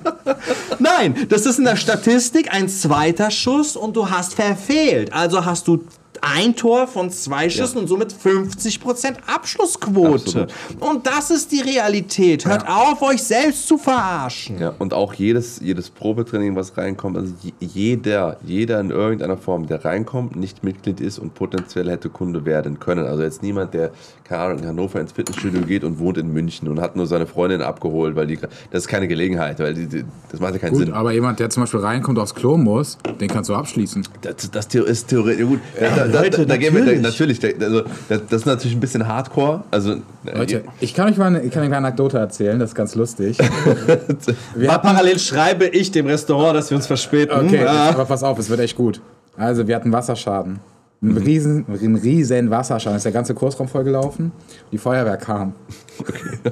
Nein, 0.80 1.28
das 1.28 1.46
ist 1.46 1.60
in 1.60 1.64
der 1.64 1.76
Statistik 1.76 2.52
ein 2.52 2.68
zweiter 2.68 3.30
Schuss 3.30 3.76
und 3.76 3.94
du 3.94 4.10
hast 4.10 4.34
verfehlt. 4.34 5.12
Also 5.12 5.44
hast 5.44 5.68
du 5.68 5.84
ein 6.22 6.54
Tor 6.56 6.86
von 6.86 7.10
zwei 7.10 7.50
Schüssen 7.50 7.78
und 7.78 7.88
somit 7.88 8.14
50% 8.14 9.14
Abschlussquote. 9.26 10.14
Absolut. 10.14 10.52
Und 10.80 11.06
das 11.06 11.30
ist 11.30 11.50
die 11.52 11.60
Realität. 11.60 12.46
Hört 12.46 12.66
auf, 12.68 13.02
euch 13.02 13.22
selbst 13.22 13.66
zu 13.66 13.76
verarschen. 13.76 14.58
Ja, 14.58 14.72
und 14.78 14.94
auch 14.94 15.14
jedes, 15.14 15.60
jedes 15.60 15.90
Probetraining, 15.90 16.54
was 16.56 16.76
reinkommt, 16.76 17.16
also 17.16 17.32
je- 17.42 17.52
jeder, 17.60 18.36
jeder 18.44 18.80
in 18.80 18.90
irgendeiner 18.90 19.36
Form, 19.36 19.66
der 19.66 19.84
reinkommt, 19.84 20.36
nicht 20.36 20.62
Mitglied 20.64 21.00
ist 21.00 21.18
und 21.18 21.34
potenziell 21.34 21.90
hätte 21.90 22.08
Kunde 22.08 22.44
werden 22.44 22.78
können. 22.78 23.04
Also 23.04 23.22
jetzt 23.22 23.42
niemand, 23.42 23.74
der, 23.74 23.90
keine 24.24 24.42
Ahnung, 24.42 24.58
in 24.60 24.66
Hannover 24.68 25.00
ins 25.00 25.12
Fitnessstudio 25.12 25.62
geht 25.62 25.82
und 25.84 25.98
wohnt 25.98 26.18
in 26.18 26.32
München 26.32 26.68
und 26.68 26.80
hat 26.80 26.94
nur 26.96 27.06
seine 27.06 27.26
Freundin 27.26 27.62
abgeholt, 27.62 28.14
weil 28.16 28.28
die, 28.28 28.36
das 28.70 28.84
ist 28.84 28.88
keine 28.88 29.08
Gelegenheit, 29.08 29.58
weil 29.58 29.74
die, 29.74 29.86
die, 29.86 30.04
das 30.30 30.38
macht 30.40 30.52
ja 30.54 30.58
keinen 30.60 30.72
Gut, 30.72 30.84
Sinn. 30.86 30.92
aber 30.92 31.12
jemand, 31.12 31.40
der 31.40 31.50
zum 31.50 31.64
Beispiel 31.64 31.80
reinkommt, 31.80 32.18
aufs 32.18 32.34
Klo 32.34 32.56
muss, 32.56 32.96
den 33.20 33.28
kannst 33.28 33.50
du 33.50 33.54
abschließen. 33.54 34.06
Das, 34.20 34.50
das 34.50 34.66
ist 34.72 35.08
theoretisch 35.08 35.46
gut. 35.46 35.60
Da, 35.78 35.96
da, 35.96 36.11
Leute, 36.12 36.38
da, 36.38 36.44
da 36.44 36.56
gehen 36.56 36.74
wir 36.74 36.84
da, 36.84 36.92
natürlich. 37.00 37.40
natürlich. 37.40 37.58
Da, 37.58 37.66
also, 37.66 37.82
das, 38.08 38.20
das 38.28 38.40
ist 38.40 38.46
natürlich 38.46 38.76
ein 38.76 38.80
bisschen 38.80 39.06
Hardcore. 39.06 39.64
Also, 39.70 39.96
Leute, 40.32 40.62
ich 40.80 40.94
kann 40.94 41.08
euch 41.10 41.16
mal 41.16 41.26
eine, 41.26 41.48
kann 41.50 41.62
eine 41.62 41.76
Anekdote 41.76 42.18
erzählen, 42.18 42.58
das 42.58 42.70
ist 42.70 42.74
ganz 42.74 42.94
lustig. 42.94 43.38
Hatten, 44.66 44.82
parallel 44.82 45.18
schreibe 45.18 45.66
ich 45.66 45.90
dem 45.90 46.06
Restaurant, 46.06 46.56
dass 46.56 46.70
wir 46.70 46.76
uns 46.76 46.86
verspäten. 46.86 47.36
okay, 47.36 47.64
Ah. 47.66 47.86
jetzt, 47.86 47.94
aber 47.94 48.04
pass 48.04 48.22
auf, 48.22 48.38
es 48.38 48.48
wird 48.50 48.60
echt 48.60 48.76
gut. 48.76 49.00
Also, 49.36 49.66
wir 49.66 49.74
hatten 49.76 49.92
Wasserschaden. 49.92 50.60
Ein 51.04 51.16
riesen, 51.16 51.66
ein 51.68 51.96
riesen 51.96 52.48
Wasserschaden. 52.48 52.96
Ist 52.96 53.04
der 53.04 53.10
ganze 53.10 53.34
Kursraum 53.34 53.66
vollgelaufen. 53.66 54.30
Die 54.70 54.78
Feuerwehr 54.78 55.16
kam. 55.16 55.52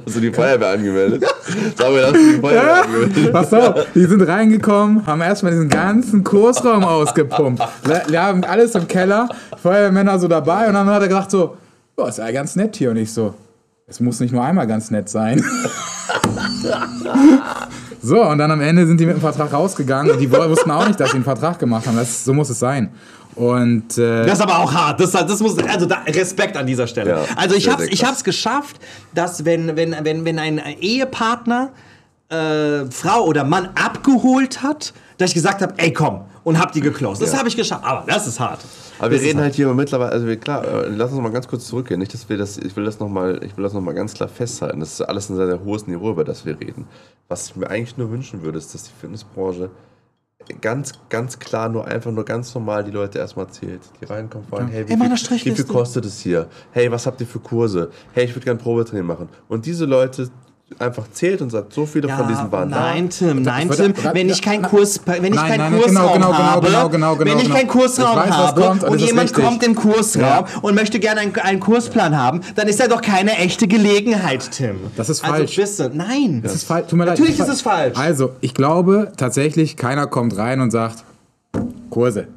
hast 0.05 0.17
du 0.17 0.21
die 0.21 0.33
Feuerwehr 0.33 0.71
angemeldet? 0.71 1.23
Sag 1.77 1.93
mir, 1.93 2.07
hast 2.07 2.17
du 2.17 2.33
die 2.35 2.41
Feuerwehr 2.41 2.83
angemeldet? 2.83 3.33
Pass 3.33 3.55
auf, 3.55 3.87
die 3.95 4.05
sind 4.07 4.23
reingekommen, 4.23 5.07
haben 5.07 5.21
erstmal 5.21 5.53
diesen 5.53 5.69
ganzen 5.69 6.25
Kursraum 6.25 6.83
ausgepumpt. 6.83 7.63
Wir 7.85 8.03
wir 8.09 8.23
haben 8.23 8.43
alles 8.43 8.75
im 8.75 8.89
Keller, 8.89 9.29
Feuerwehrmänner 9.63 10.19
so 10.19 10.27
dabei 10.27 10.67
und 10.67 10.75
dann 10.75 10.89
hat 10.89 11.03
er 11.03 11.09
gedacht 11.09 11.31
so, 11.31 11.57
boah, 11.95 12.09
ist 12.09 12.19
ja 12.19 12.29
ganz 12.33 12.57
nett 12.57 12.75
hier. 12.75 12.91
Und 12.91 12.97
ich 12.97 13.13
so, 13.13 13.35
es 13.87 14.01
muss 14.01 14.19
nicht 14.19 14.33
nur 14.33 14.43
einmal 14.43 14.67
ganz 14.67 14.91
nett 14.91 15.09
sein. 15.09 15.45
So, 18.03 18.23
und 18.25 18.39
dann 18.39 18.51
am 18.51 18.63
Ende 18.63 18.87
sind 18.87 18.99
die 18.99 19.05
mit 19.05 19.17
dem 19.17 19.21
Vertrag 19.21 19.53
rausgegangen 19.53 20.13
und 20.13 20.21
die 20.21 20.33
wussten 20.33 20.71
auch 20.71 20.87
nicht, 20.87 20.99
dass 20.99 21.11
sie 21.11 21.17
einen 21.17 21.25
Vertrag 21.25 21.59
gemacht 21.59 21.87
haben. 21.87 21.97
Das, 21.97 22.25
so 22.25 22.33
muss 22.33 22.49
es 22.49 22.59
sein. 22.59 22.91
Und 23.41 23.97
äh, 23.97 24.27
Das 24.27 24.35
ist 24.35 24.43
aber 24.43 24.59
auch 24.59 24.73
hart. 24.73 25.01
Das, 25.01 25.13
das 25.13 25.41
muss, 25.41 25.57
also 25.59 25.87
da, 25.87 26.03
Respekt 26.07 26.59
an 26.59 26.67
dieser 26.67 26.87
Stelle. 26.87 27.11
Ja, 27.11 27.25
also 27.37 27.55
ich 27.55 27.65
sehr 27.65 27.81
ich 27.91 28.05
hab's 28.05 28.23
geschafft, 28.23 28.77
dass 29.15 29.47
wenn, 29.47 29.77
wenn, 29.77 29.97
wenn, 30.03 30.27
wenn 30.27 30.39
ein 30.39 30.61
Ehepartner 30.79 31.71
äh, 32.29 32.85
Frau 32.91 33.25
oder 33.25 33.45
Mann 33.45 33.71
abgeholt 33.75 34.63
hat, 34.63 34.93
dass 35.17 35.31
ich 35.31 35.35
gesagt 35.35 35.63
habe, 35.63 35.73
ey 35.79 35.91
komm, 35.91 36.21
und 36.45 36.59
hab 36.59 36.73
die 36.73 36.83
geclosed. 36.83 37.23
Das 37.23 37.33
Ja. 37.33 37.39
habe 37.39 37.49
ich 37.49 37.57
geschafft. 37.57 37.83
Aber 37.83 38.05
das 38.07 38.27
ist 38.27 38.39
hart. 38.41 38.61
Aber 38.99 39.11
wir 39.11 39.17
Das 39.19 39.27
reden 39.27 39.41
halt 39.41 39.55
hier 39.55 39.73
mittlerweile, 39.73 40.13
also 40.13 40.27
wir, 40.27 40.37
klar, 40.37 40.63
äh, 40.63 40.89
lass 40.89 41.11
uns 41.11 41.21
mal 41.23 41.33
ganz 41.33 41.49
kurz 41.49 41.67
zurückgehen. 41.67 41.99
Nicht, 42.01 42.13
dass 42.13 42.29
wir 42.29 42.37
das, 42.37 42.59
ich 42.59 42.77
will 42.77 42.85
das 42.85 42.99
nochmal, 43.01 43.41
ich 43.43 43.57
will 43.57 43.65
das 43.65 43.73
noch 43.73 43.81
mal 43.81 43.95
ganz 43.95 44.13
klar 44.13 44.29
festhalten. 44.29 44.81
Das 44.81 44.93
ist 44.93 45.01
alles 45.01 45.31
ein 45.31 45.37
sehr, 45.37 45.47
sehr 45.47 45.65
hohes 45.65 45.87
Niveau, 45.87 46.11
über 46.11 46.25
das 46.25 46.45
wir 46.45 46.61
reden. 46.61 46.87
Was 47.29 47.47
ich 47.49 47.57
mir 47.57 47.71
eigentlich 47.71 47.97
nur 47.97 48.11
wünschen 48.11 48.43
würde, 48.43 48.59
ist, 48.59 48.75
dass 48.75 48.83
die 48.85 48.91
Fitnessbranche 49.01 49.71
ganz, 50.61 50.93
ganz 51.09 51.39
klar 51.39 51.69
nur 51.69 51.87
einfach 51.87 52.11
nur 52.11 52.25
ganz 52.25 52.55
normal 52.55 52.85
die 52.85 52.91
Leute 52.91 53.19
erstmal 53.19 53.49
zählt. 53.49 53.83
Die 54.01 54.05
reinkommen, 54.05 54.47
fragen, 54.49 54.69
hey, 54.69 54.87
wie, 54.87 54.93
Ey, 54.93 54.97
mach 54.97 55.07
eine 55.07 55.17
viel, 55.17 55.45
wie 55.45 55.57
viel 55.57 55.65
kostet 55.65 56.05
es 56.05 56.21
hier? 56.21 56.49
Hey, 56.73 56.91
was 56.91 57.07
habt 57.07 57.21
ihr 57.21 57.27
für 57.27 57.41
Kurse? 57.41 57.91
Hey, 58.13 58.25
ich 58.25 58.35
würde 58.35 58.45
gerne 58.45 58.59
Probetraining 58.59 59.07
machen. 59.07 59.29
Und 59.49 59.67
diese 59.67 59.85
Leute 59.85 60.31
einfach 60.79 61.11
zählt 61.13 61.43
und 61.43 61.51
sagt, 61.51 61.73
so 61.73 61.85
viele 61.85 62.09
von 62.09 62.29
diesen 62.29 62.51
waren 62.53 62.71
nein, 62.71 63.11
Tim, 63.11 63.43
nein, 63.43 63.69
Ich 63.71 63.77
Tim, 63.77 63.93
wenn 64.13 64.29
ich 64.29 64.41
keinen 64.41 64.63
Kurs, 64.63 65.01
wenn 65.05 65.25
ich 65.25 65.31
Nein, 65.35 65.49
keinen 65.59 65.73
nein, 65.73 65.81
Kursraum 65.83 66.13
genau, 66.15 66.29
genau, 66.29 66.33
habe, 66.39 66.67
genau, 66.67 66.89
genau, 66.89 67.17
genau, 67.17 67.31
wenn 67.31 67.39
ich 67.39 67.45
genau. 67.45 67.57
keinen 67.57 67.69
Kursraum 67.69 68.19
Ich 68.19 68.31
weiß, 68.31 68.37
habe 68.37 68.61
kommt, 68.61 68.85
und 68.85 68.99
jemand 69.01 69.25
richtig. 69.31 69.45
kommt 69.45 69.63
im 69.65 69.75
Kursraum 69.75 70.23
Ja. 70.23 70.45
und 70.63 70.75
möchte 70.75 71.01
gerne 71.01 71.21
einen, 71.21 71.35
einen 71.37 71.61
Kursplan 71.61 72.17
haben, 72.17 72.41
dann 72.55 72.69
ist 72.69 72.79
ja 72.79 72.89
doch 72.89 73.03
keine 73.03 73.37
echte 73.39 73.67
Gelegenheit, 73.69 74.49
Tim. 74.53 74.77
Das 74.97 75.09
ist 75.11 75.23
also, 75.23 75.35
falsch. 75.37 75.59
Wisse, 75.59 75.91
nein. 75.93 76.41
Das 76.43 76.55
ist 76.55 76.65
falsch. 76.65 76.87
Tut 76.89 76.99
mir 76.99 77.05
leid. 77.05 77.19
Natürlich 77.19 77.37
das 77.37 77.49
ist 77.49 77.55
es 77.57 77.63
falsch. 77.63 77.99
Also, 77.99 78.31
ich 78.41 78.55
glaube 78.55 79.13
tatsächlich, 79.17 79.77
keiner 79.77 80.07
kommt 80.07 80.37
rein 80.39 80.61
und 80.61 80.71
sagt, 80.71 81.05
Kurse. 81.91 82.29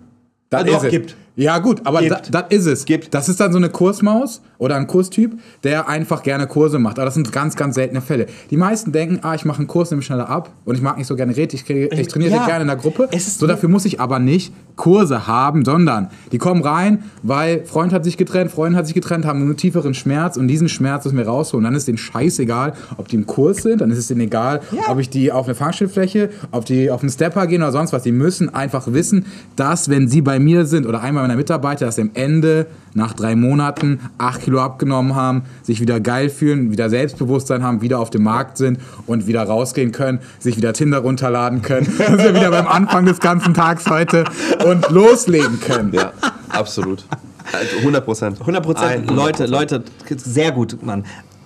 Das 0.49 0.61
Also 0.63 0.71
ist 0.73 0.77
doch, 0.79 0.84
es. 0.86 0.91
gibt. 0.91 1.15
Ja, 1.36 1.57
gut, 1.59 1.81
aber 1.84 2.01
da- 2.03 2.21
das 2.29 2.43
ist 2.49 2.65
es. 2.67 2.86
Gibt. 2.86 3.13
Das 3.13 3.27
ist 3.29 3.39
dann 3.39 3.51
so 3.51 3.57
eine 3.57 3.69
Kursmaus 3.69 4.41
oder 4.64 4.78
ein 4.78 4.88
Kurstyp, 4.88 5.34
der 5.64 5.89
einfach 5.89 6.24
gerne 6.24 6.47
Kurse 6.47 6.80
macht. 6.80 6.97
Aber 6.97 7.05
das 7.05 7.16
sind 7.16 7.32
ganz, 7.34 7.55
ganz 7.57 7.76
seltene 7.76 8.01
Fälle. 8.01 8.28
Die 8.49 8.55
meisten 8.57 8.91
denken, 8.93 9.20
ah, 9.22 9.36
ich 9.36 9.43
mache 9.43 9.57
einen 9.59 9.68
Kurs, 9.68 9.91
nehme 9.91 9.99
ich 9.99 10.05
schneller 10.05 10.30
ab 10.30 10.49
und 10.64 10.76
ich 10.76 10.82
mag 10.82 10.97
nicht 10.97 11.07
so 11.07 11.16
gerne 11.16 11.36
reden. 11.36 11.53
Ich, 11.55 11.70
ich 11.70 12.07
trainiere 12.07 12.32
Ja. 12.34 12.45
gerne 12.45 12.61
in 12.61 12.68
der 12.68 12.78
Gruppe. 12.78 13.09
So, 13.18 13.45
dafür 13.45 13.68
muss 13.70 13.84
ich 13.86 13.99
aber 13.99 14.20
nicht 14.20 14.53
Kurse 14.76 15.28
haben, 15.28 15.66
sondern 15.66 16.09
die 16.32 16.38
kommen 16.38 16.64
rein, 16.64 17.03
weil 17.22 17.64
Freund 17.66 17.93
hat 17.93 18.03
sich 18.05 18.18
getrennt, 18.18 18.49
Freundin 18.51 18.78
hat 18.78 18.86
sich 18.88 18.95
getrennt, 18.95 19.26
haben 19.26 19.41
einen 19.41 19.57
tieferen 19.57 19.93
Schmerz 19.93 20.38
und 20.38 20.47
diesen 20.47 20.70
Schmerz 20.70 21.03
müssen 21.05 21.18
wir 21.18 21.28
rausholen. 21.28 21.64
Dann 21.66 21.76
ist 21.76 21.88
denen 21.88 21.97
scheißegal, 21.97 22.74
ob 22.97 23.07
die 23.09 23.18
im 23.18 23.28
Kurs 23.28 23.57
sind, 23.57 23.82
dann 23.82 23.91
ist 23.91 23.97
es 23.97 24.07
denen 24.07 24.22
egal, 24.22 24.61
ob 24.88 24.97
ich 24.99 25.09
die 25.09 25.32
auf 25.32 25.45
eine 25.45 25.55
Fahrstellfläche, 25.55 26.30
ob 26.51 26.66
die 26.66 26.89
auf 26.89 27.01
einen 27.01 27.09
Stepper 27.11 27.45
gehen 27.47 27.61
oder 27.61 27.72
sonst 27.72 27.91
was. 27.93 28.03
Die 28.03 28.11
müssen 28.14 28.53
einfach 28.53 28.88
wissen, 28.93 29.26
dass 29.55 29.89
wenn 29.89 30.07
sie 30.07 30.22
bei 30.22 30.39
mir 30.39 30.66
sind 30.66 30.88
oder 30.88 31.01
einmal 31.01 31.24
meiner 31.24 31.36
Mitarbeiter, 31.38 31.86
dass 31.86 31.99
am 31.99 32.11
Ende 32.14 32.66
nach 32.95 33.14
drei 33.14 33.36
Monaten 33.36 33.99
acht 34.18 34.45
Kilo 34.53 34.61
abgenommen 34.63 35.15
haben, 35.15 35.43
sich 35.63 35.81
wieder 35.81 35.99
geil 35.99 36.29
fühlen, 36.29 36.71
wieder 36.71 36.87
Selbstbewusstsein 36.87 37.63
haben, 37.63 37.81
wieder 37.81 37.99
auf 37.99 38.11
dem 38.11 38.21
Markt 38.21 38.57
sind 38.57 38.77
und 39.07 39.25
wieder 39.25 39.41
rausgehen 39.41 39.91
können, 39.91 40.19
sich 40.37 40.57
wieder 40.57 40.73
Tinder 40.73 40.99
runterladen 40.99 41.63
können, 41.63 41.91
dass 41.97 42.17
wir 42.19 42.35
wieder 42.35 42.51
beim 42.51 42.67
Anfang 42.67 43.07
des 43.07 43.19
ganzen 43.19 43.55
Tags 43.55 43.89
heute 43.89 44.25
und 44.63 44.87
loslegen 44.91 45.59
können. 45.59 45.91
Ja, 45.91 46.13
absolut. 46.49 47.03
Also 47.51 47.77
100 47.77 48.05
Prozent. 48.05 48.39
100 48.41 48.63
Prozent. 48.63 49.11
Leute, 49.11 49.47
Leute, 49.47 49.83
sehr 50.15 50.51
gut, 50.51 50.77
Mann. 50.83 51.03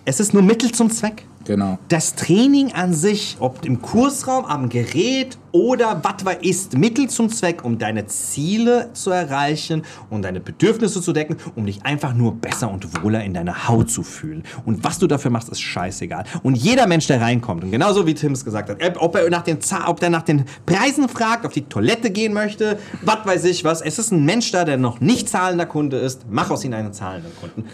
Es 0.09 0.21
ist 0.21 0.33
nur 0.33 0.41
Mittel 0.41 0.71
zum 0.71 0.89
Zweck. 0.89 1.25
Genau. 1.43 1.77
Das 1.89 2.15
Training 2.15 2.71
an 2.71 2.93
sich, 2.93 3.35
ob 3.41 3.65
im 3.65 3.81
Kursraum, 3.81 4.45
am 4.45 4.69
Gerät 4.69 5.37
oder 5.51 6.01
was 6.01 6.23
war 6.23 6.41
ist 6.41 6.77
Mittel 6.77 7.09
zum 7.09 7.27
Zweck, 7.27 7.65
um 7.65 7.77
deine 7.77 8.05
Ziele 8.05 8.89
zu 8.93 9.11
erreichen 9.11 9.81
und 10.09 10.21
deine 10.21 10.39
Bedürfnisse 10.39 11.01
zu 11.01 11.11
decken, 11.11 11.35
um 11.57 11.65
dich 11.65 11.85
einfach 11.85 12.13
nur 12.13 12.35
besser 12.35 12.71
und 12.71 13.03
wohler 13.03 13.21
in 13.25 13.33
deiner 13.33 13.67
Haut 13.67 13.91
zu 13.91 14.01
fühlen. 14.01 14.43
Und 14.65 14.81
was 14.85 14.97
du 14.97 15.07
dafür 15.07 15.29
machst, 15.29 15.49
ist 15.49 15.59
scheißegal. 15.59 16.23
Und 16.41 16.55
jeder 16.55 16.87
Mensch, 16.87 17.07
der 17.07 17.19
reinkommt, 17.19 17.65
und 17.65 17.71
genauso 17.71 18.07
wie 18.07 18.13
Tim 18.13 18.31
es 18.31 18.45
gesagt 18.45 18.69
hat, 18.69 18.97
ob 18.99 19.15
er 19.17 19.29
nach 19.29 19.43
den, 19.43 19.57
ob 19.87 19.99
der 19.99 20.09
nach 20.09 20.23
den 20.23 20.45
Preisen 20.65 21.09
fragt, 21.09 21.45
auf 21.45 21.51
die 21.51 21.65
Toilette 21.65 22.11
gehen 22.11 22.31
möchte, 22.31 22.79
was 23.01 23.25
weiß 23.25 23.43
ich 23.43 23.65
was, 23.65 23.81
es 23.81 23.99
ist 23.99 24.11
ein 24.11 24.23
Mensch 24.23 24.53
da, 24.53 24.63
der 24.63 24.77
noch 24.77 25.01
nicht 25.01 25.27
zahlender 25.27 25.65
Kunde 25.65 25.97
ist, 25.97 26.27
mach 26.29 26.49
aus 26.49 26.63
ihm 26.63 26.71
einen 26.71 26.93
zahlenden 26.93 27.33
Kunden. 27.41 27.65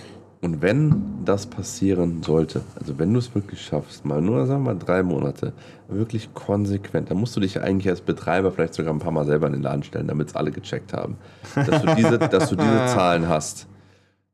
Und 0.43 0.61
wenn 0.61 1.23
das 1.23 1.45
passieren 1.45 2.21
sollte, 2.21 2.63
also 2.77 2.99
wenn 2.99 3.13
du 3.13 3.19
es 3.19 3.33
wirklich 3.33 3.61
schaffst, 3.61 4.03
mal 4.03 4.21
nur, 4.21 4.45
sagen 4.45 4.65
wir 4.65 4.73
mal, 4.73 4.77
drei 4.77 5.01
Monate, 5.01 5.53
wirklich 5.87 6.33
konsequent, 6.33 7.09
dann 7.09 7.17
musst 7.17 7.33
du 7.37 7.39
dich 7.39 7.61
eigentlich 7.61 7.87
als 7.87 8.01
Betreiber 8.01 8.51
vielleicht 8.51 8.73
sogar 8.73 8.93
ein 8.93 8.99
paar 8.99 9.13
Mal 9.13 9.25
selber 9.25 9.47
in 9.47 9.53
den 9.53 9.61
Laden 9.61 9.83
stellen, 9.83 10.05
damit 10.05 10.27
es 10.27 10.35
alle 10.35 10.51
gecheckt 10.51 10.91
haben, 10.91 11.15
dass 11.55 11.81
du 11.81 11.95
diese, 11.95 12.19
dass 12.29 12.49
du 12.49 12.57
diese 12.57 12.85
Zahlen 12.87 13.29
hast, 13.29 13.67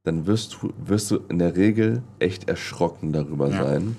dann 0.01 0.26
wirst 0.26 0.57
du, 0.60 0.74
wirst 0.84 1.12
du 1.12 1.20
in 1.30 1.38
der 1.38 1.55
Regel 1.55 2.01
echt 2.18 2.49
erschrocken 2.49 3.14
darüber 3.14 3.51
sein, 3.51 3.95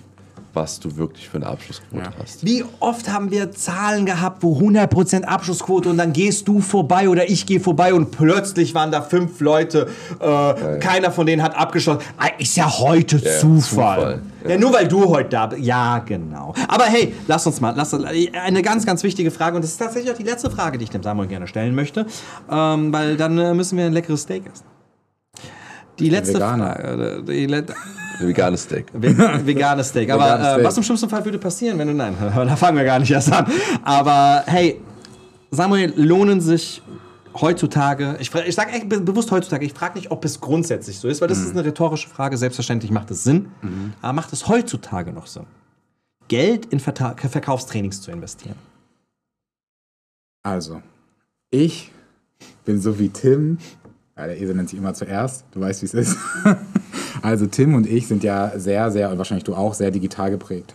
was 0.53 0.80
du 0.80 0.96
wirklich 0.96 1.28
für 1.28 1.36
eine 1.36 1.46
Abschlussquote 1.46 2.03
Ja. 2.03 2.11
hast. 2.20 2.44
Wie 2.44 2.64
oft 2.80 3.11
haben 3.12 3.30
wir 3.30 3.53
Zahlen 3.53 4.07
gehabt, 4.07 4.42
wo 4.42 4.59
100% 4.59 5.24
Abschlussquote 5.24 5.88
und 5.88 5.96
dann 5.98 6.12
gehst 6.12 6.48
du 6.48 6.61
vorbei 6.61 7.09
oder 7.09 7.28
ich 7.30 7.46
gehe 7.46 7.61
vorbei 7.61 7.94
und 7.94 8.11
plötzlich 8.11 8.74
waren 8.74 8.90
da 8.90 9.03
fünf 9.03 9.40
Leute, 9.40 9.88
äh, 10.18 10.78
keiner 10.78 11.11
von 11.12 11.26
denen 11.26 11.42
hat 11.42 11.57
abgeschlossen. 11.57 12.01
Ah, 12.18 12.28
Ist 12.38 12.57
ja 12.57 12.68
heute 12.78 13.16
ja, 13.18 13.38
Zufall. 13.38 14.20
Zufall, 14.40 14.51
Ja. 14.51 14.59
nur 14.59 14.72
weil 14.72 14.88
du 14.88 15.09
heute 15.09 15.28
da 15.30 15.46
bist. 15.46 15.62
Ja, 15.62 15.98
genau. 16.01 16.55
Aber 16.68 16.84
hey, 16.86 17.14
lass 17.28 17.46
uns 17.46 17.61
mal, 17.61 17.74
lass, 17.76 17.94
eine 17.94 18.62
ganz, 18.62 18.84
ganz 18.86 19.03
wichtige 19.03 19.30
Frage 19.30 19.57
und 19.57 19.62
das 19.62 19.72
ist 19.72 19.78
tatsächlich 19.78 20.12
auch 20.12 20.16
die 20.16 20.24
letzte 20.24 20.51
Frage, 20.51 20.78
die 20.78 20.84
ich 20.84 20.90
dem 20.90 21.03
Samuel 21.03 21.28
gerne 21.28 21.46
stellen 21.46 21.74
möchte, 21.74 22.07
ähm, 22.51 22.92
weil 22.92 23.16
dann 23.16 23.38
äh, 23.38 23.55
müssen 23.55 23.76
wir 23.78 23.84
ein 23.86 23.92
leckeres 23.92 24.22
Steak 24.22 24.44
essen. 24.46 24.64
Die 25.98 26.09
letzte. 26.09 26.38
Frage. 26.38 27.22
Die 27.26 27.44
let 27.46 27.72
Veganes 28.21 28.62
Steak. 28.64 28.87
Ve- 28.93 29.47
veganes 29.47 29.89
Steak. 29.89 30.11
Aber 30.11 30.25
Veganes 30.25 30.47
äh, 30.47 30.53
Steak. 30.53 30.64
was 30.66 30.77
im 30.77 30.83
schlimmsten 30.83 31.09
Fall 31.09 31.25
würde 31.25 31.39
passieren, 31.39 31.79
wenn 31.79 31.89
du. 31.89 31.95
Nein, 31.95 32.16
da 32.35 32.57
fangen 32.57 32.77
wir 32.77 32.85
gar 32.85 32.99
nicht 32.99 33.11
erst 33.11 33.33
an. 33.33 33.47
Aber 33.83 34.43
hey, 34.47 34.81
Samuel, 35.51 35.93
lohnen 35.97 36.41
sich 36.41 36.83
heutzutage, 37.41 38.16
ich, 38.21 38.35
ich 38.35 38.55
sage 38.55 38.73
echt 38.73 38.89
be- 38.89 39.01
bewusst 39.01 39.31
heutzutage, 39.31 39.64
ich 39.64 39.73
frage 39.73 39.95
nicht, 39.99 40.11
ob 40.11 40.25
es 40.25 40.41
grundsätzlich 40.41 40.99
so 40.99 41.07
ist, 41.09 41.21
weil 41.21 41.29
das 41.29 41.39
ist 41.39 41.53
eine 41.53 41.64
rhetorische 41.64 42.09
Frage. 42.09 42.37
Selbstverständlich 42.37 42.91
macht 42.91 43.11
es 43.11 43.23
Sinn. 43.25 43.51
Aber 44.03 44.12
macht 44.12 44.33
es 44.33 44.49
heutzutage 44.49 45.12
noch 45.12 45.27
Sinn, 45.27 45.47
Geld 46.29 46.66
in 46.66 46.81
Verta 46.81 47.14
Verkaufstrainings 47.16 48.01
zu 48.03 48.11
investieren? 48.11 48.57
Also, 50.43 50.83
ich 51.51 51.91
bin 52.64 52.81
so 52.81 52.99
wie 52.99 53.09
Tim. 53.11 53.59
Ja, 54.16 54.27
der 54.27 54.41
Esel 54.41 54.55
nennt 54.55 54.68
sich 54.68 54.79
immer 54.79 54.93
zuerst. 54.95 55.45
Du 55.53 55.61
weißt, 55.61 55.83
wie 55.83 55.87
es 55.87 55.95
ist. 55.95 56.16
also, 57.23 57.47
Tim 57.47 57.75
und 57.75 57.87
ich 57.87 58.07
sind 58.07 58.23
ja 58.23 58.59
sehr, 58.59 58.91
sehr, 58.91 59.11
und 59.11 59.18
wahrscheinlich 59.18 59.45
du 59.45 59.55
auch, 59.55 59.75
sehr 59.75 59.91
digital 59.91 60.31
geprägt. 60.31 60.75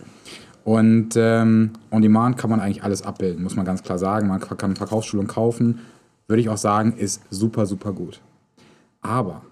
Und 0.64 1.10
ähm, 1.16 1.70
on 1.92 2.02
demand 2.02 2.36
kann 2.38 2.50
man 2.50 2.58
eigentlich 2.60 2.82
alles 2.82 3.02
abbilden, 3.02 3.42
muss 3.42 3.54
man 3.54 3.64
ganz 3.64 3.84
klar 3.84 3.98
sagen. 3.98 4.26
Man 4.26 4.40
kann 4.40 4.74
Verkaufsschulung 4.74 5.28
kaufen. 5.28 5.78
Würde 6.26 6.40
ich 6.40 6.48
auch 6.48 6.56
sagen, 6.56 6.94
ist 6.96 7.22
super, 7.30 7.66
super 7.66 7.92
gut. 7.92 8.20
Aber, 9.00 9.42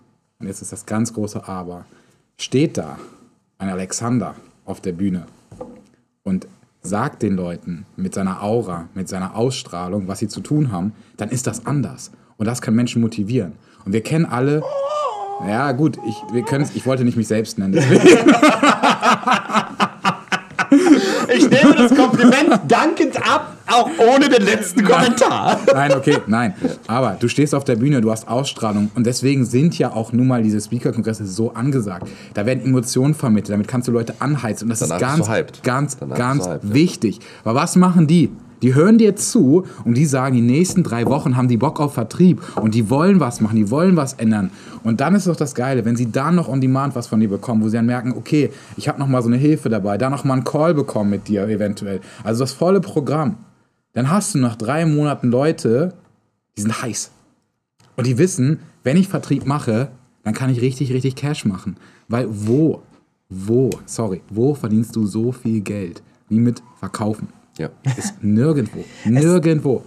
und 0.40 0.48
jetzt 0.48 0.60
ist 0.60 0.72
das 0.72 0.86
ganz 0.86 1.12
große 1.12 1.46
Aber, 1.46 1.84
steht 2.36 2.76
da 2.76 2.98
ein 3.58 3.68
Alexander 3.68 4.34
auf 4.64 4.80
der 4.80 4.90
Bühne 4.90 5.26
und 6.24 6.48
sagt 6.82 7.22
den 7.22 7.36
Leuten 7.36 7.86
mit 7.96 8.12
seiner 8.14 8.42
Aura, 8.42 8.88
mit 8.94 9.08
seiner 9.08 9.36
Ausstrahlung, 9.36 10.08
was 10.08 10.18
sie 10.18 10.28
zu 10.28 10.40
tun 10.40 10.72
haben, 10.72 10.92
dann 11.16 11.28
ist 11.28 11.46
das 11.46 11.64
anders. 11.64 12.10
Und 12.36 12.46
das 12.46 12.60
kann 12.60 12.74
Menschen 12.74 13.00
motivieren. 13.00 13.52
Und 13.84 13.92
wir 13.92 14.02
kennen 14.02 14.26
alle. 14.26 14.62
Ja, 15.46 15.72
gut, 15.72 15.98
ich, 16.06 16.16
wir 16.32 16.44
ich 16.74 16.86
wollte 16.86 17.04
nicht 17.04 17.16
mich 17.16 17.28
selbst 17.28 17.58
nennen. 17.58 17.74
Ich 21.36 21.48
nehme 21.50 21.74
das 21.74 21.94
Kompliment 21.94 22.60
dankend 22.68 23.16
ab, 23.16 23.56
auch 23.66 23.88
ohne 23.98 24.28
den 24.28 24.42
letzten 24.42 24.84
Kommentar. 24.84 25.58
Nein, 25.72 25.92
okay, 25.94 26.18
nein. 26.26 26.54
Aber 26.86 27.16
du 27.18 27.28
stehst 27.28 27.54
auf 27.54 27.64
der 27.64 27.76
Bühne, 27.76 28.00
du 28.00 28.10
hast 28.10 28.28
Ausstrahlung 28.28 28.90
und 28.94 29.06
deswegen 29.06 29.44
sind 29.44 29.78
ja 29.78 29.92
auch 29.92 30.12
nun 30.12 30.26
mal 30.26 30.42
diese 30.42 30.60
Speaker-Kongresse 30.60 31.26
so 31.26 31.52
angesagt. 31.54 32.08
Da 32.34 32.46
werden 32.46 32.64
Emotionen 32.64 33.14
vermittelt, 33.14 33.52
damit 33.52 33.68
kannst 33.68 33.88
du 33.88 33.92
Leute 33.92 34.14
anheizen 34.18 34.64
und 34.64 34.70
das 34.70 34.80
Danach 34.80 35.18
ist 35.18 35.26
ganz, 35.26 35.62
ganz, 35.62 35.96
Danach 35.98 36.16
ganz 36.16 36.48
wichtig. 36.62 37.20
Aber 37.44 37.54
was 37.54 37.76
machen 37.76 38.06
die? 38.06 38.30
Die 38.64 38.74
hören 38.74 38.96
dir 38.96 39.14
zu 39.14 39.66
und 39.84 39.92
die 39.92 40.06
sagen, 40.06 40.36
die 40.36 40.40
nächsten 40.40 40.82
drei 40.82 41.04
Wochen 41.04 41.36
haben 41.36 41.48
die 41.48 41.58
Bock 41.58 41.80
auf 41.80 41.92
Vertrieb 41.92 42.40
und 42.56 42.74
die 42.74 42.88
wollen 42.88 43.20
was 43.20 43.42
machen, 43.42 43.56
die 43.56 43.70
wollen 43.70 43.94
was 43.94 44.14
ändern. 44.14 44.48
Und 44.82 45.02
dann 45.02 45.14
ist 45.14 45.26
doch 45.26 45.36
das 45.36 45.54
Geile, 45.54 45.84
wenn 45.84 45.96
sie 45.96 46.10
dann 46.10 46.34
noch 46.34 46.48
on 46.48 46.62
demand 46.62 46.94
was 46.94 47.06
von 47.06 47.20
dir 47.20 47.28
bekommen, 47.28 47.62
wo 47.62 47.68
sie 47.68 47.76
dann 47.76 47.84
merken, 47.84 48.14
okay, 48.16 48.50
ich 48.78 48.88
habe 48.88 48.98
noch 48.98 49.06
mal 49.06 49.20
so 49.20 49.28
eine 49.28 49.36
Hilfe 49.36 49.68
dabei, 49.68 49.98
da 49.98 50.08
noch 50.08 50.24
mal 50.24 50.32
einen 50.32 50.44
Call 50.44 50.72
bekommen 50.72 51.10
mit 51.10 51.28
dir 51.28 51.46
eventuell. 51.46 52.00
Also 52.22 52.42
das 52.42 52.54
volle 52.54 52.80
Programm. 52.80 53.36
Dann 53.92 54.08
hast 54.08 54.34
du 54.34 54.38
nach 54.38 54.56
drei 54.56 54.86
Monaten 54.86 55.28
Leute, 55.28 55.92
die 56.56 56.62
sind 56.62 56.80
heiß. 56.80 57.10
Und 57.96 58.06
die 58.06 58.16
wissen, 58.16 58.60
wenn 58.82 58.96
ich 58.96 59.08
Vertrieb 59.08 59.44
mache, 59.44 59.90
dann 60.22 60.32
kann 60.32 60.48
ich 60.48 60.62
richtig, 60.62 60.90
richtig 60.90 61.16
Cash 61.16 61.44
machen. 61.44 61.76
Weil 62.08 62.28
wo, 62.30 62.80
wo, 63.28 63.68
sorry, 63.84 64.22
wo 64.30 64.54
verdienst 64.54 64.96
du 64.96 65.04
so 65.04 65.32
viel 65.32 65.60
Geld 65.60 66.02
wie 66.30 66.40
mit 66.40 66.62
Verkaufen? 66.80 67.28
Ja. 67.58 67.68
Ist 67.96 68.14
nirgendwo. 68.22 68.84
Nirgendwo. 69.04 69.84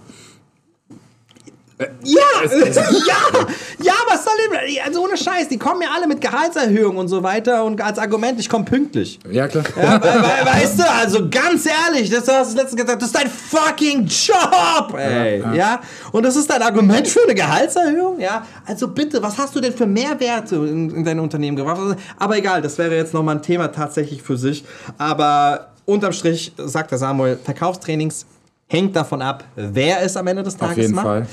Ja, 2.02 2.20
ja, 2.50 3.46
ja, 3.80 3.92
was 4.08 4.24
soll 4.24 4.32
denn, 4.50 4.78
also 4.84 5.04
ohne 5.04 5.16
Scheiß, 5.16 5.46
die 5.46 5.58
kommen 5.58 5.80
ja 5.82 5.90
alle 5.94 6.08
mit 6.08 6.20
Gehaltserhöhung 6.20 6.96
und 6.96 7.06
so 7.06 7.22
weiter 7.22 7.64
und 7.64 7.80
als 7.80 8.00
Argument, 8.00 8.40
ich 8.40 8.48
komme 8.48 8.64
pünktlich. 8.64 9.20
Ja, 9.30 9.46
klar. 9.46 9.62
Ja, 9.80 10.02
we- 10.02 10.06
we- 10.06 10.46
weißt 10.46 10.80
du, 10.80 10.90
also 10.90 11.28
ganz 11.30 11.66
ehrlich, 11.66 12.10
das 12.10 12.26
hast 12.26 12.52
du 12.54 12.56
letztens 12.56 12.82
gesagt, 12.82 13.00
das 13.00 13.10
ist 13.10 13.14
dein 13.16 13.28
fucking 13.30 14.06
Job, 14.06 14.92
ey. 14.98 15.40
Ja, 15.56 15.80
und 16.10 16.24
das 16.24 16.34
ist 16.34 16.50
dein 16.50 16.62
Argument 16.62 17.06
für 17.06 17.22
eine 17.22 17.34
Gehaltserhöhung, 17.36 18.18
ja. 18.18 18.44
Also 18.66 18.88
bitte, 18.88 19.22
was 19.22 19.38
hast 19.38 19.54
du 19.54 19.60
denn 19.60 19.72
für 19.72 19.86
Mehrwerte 19.86 20.56
in, 20.56 20.90
in 20.90 21.04
dein 21.04 21.20
Unternehmen 21.20 21.56
gebracht? 21.56 21.96
Aber 22.18 22.36
egal, 22.36 22.60
das 22.60 22.76
wäre 22.78 22.96
jetzt 22.96 23.14
nochmal 23.14 23.36
ein 23.36 23.42
Thema 23.42 23.68
tatsächlich 23.68 24.20
für 24.20 24.36
sich. 24.36 24.64
Aber 24.98 25.68
unterm 25.88 26.12
Strich, 26.12 26.52
sagt 26.58 26.90
der 26.90 26.98
Samuel, 26.98 27.38
Verkaufstrainings 27.42 28.26
hängt 28.66 28.94
davon 28.94 29.22
ab, 29.22 29.44
wer 29.56 30.02
es 30.02 30.16
am 30.16 30.26
Ende 30.26 30.42
des 30.42 30.56
Tages 30.56 30.72
Auf 30.72 30.82
jeden 30.82 30.94
macht. 30.94 31.06
Fall. 31.06 31.26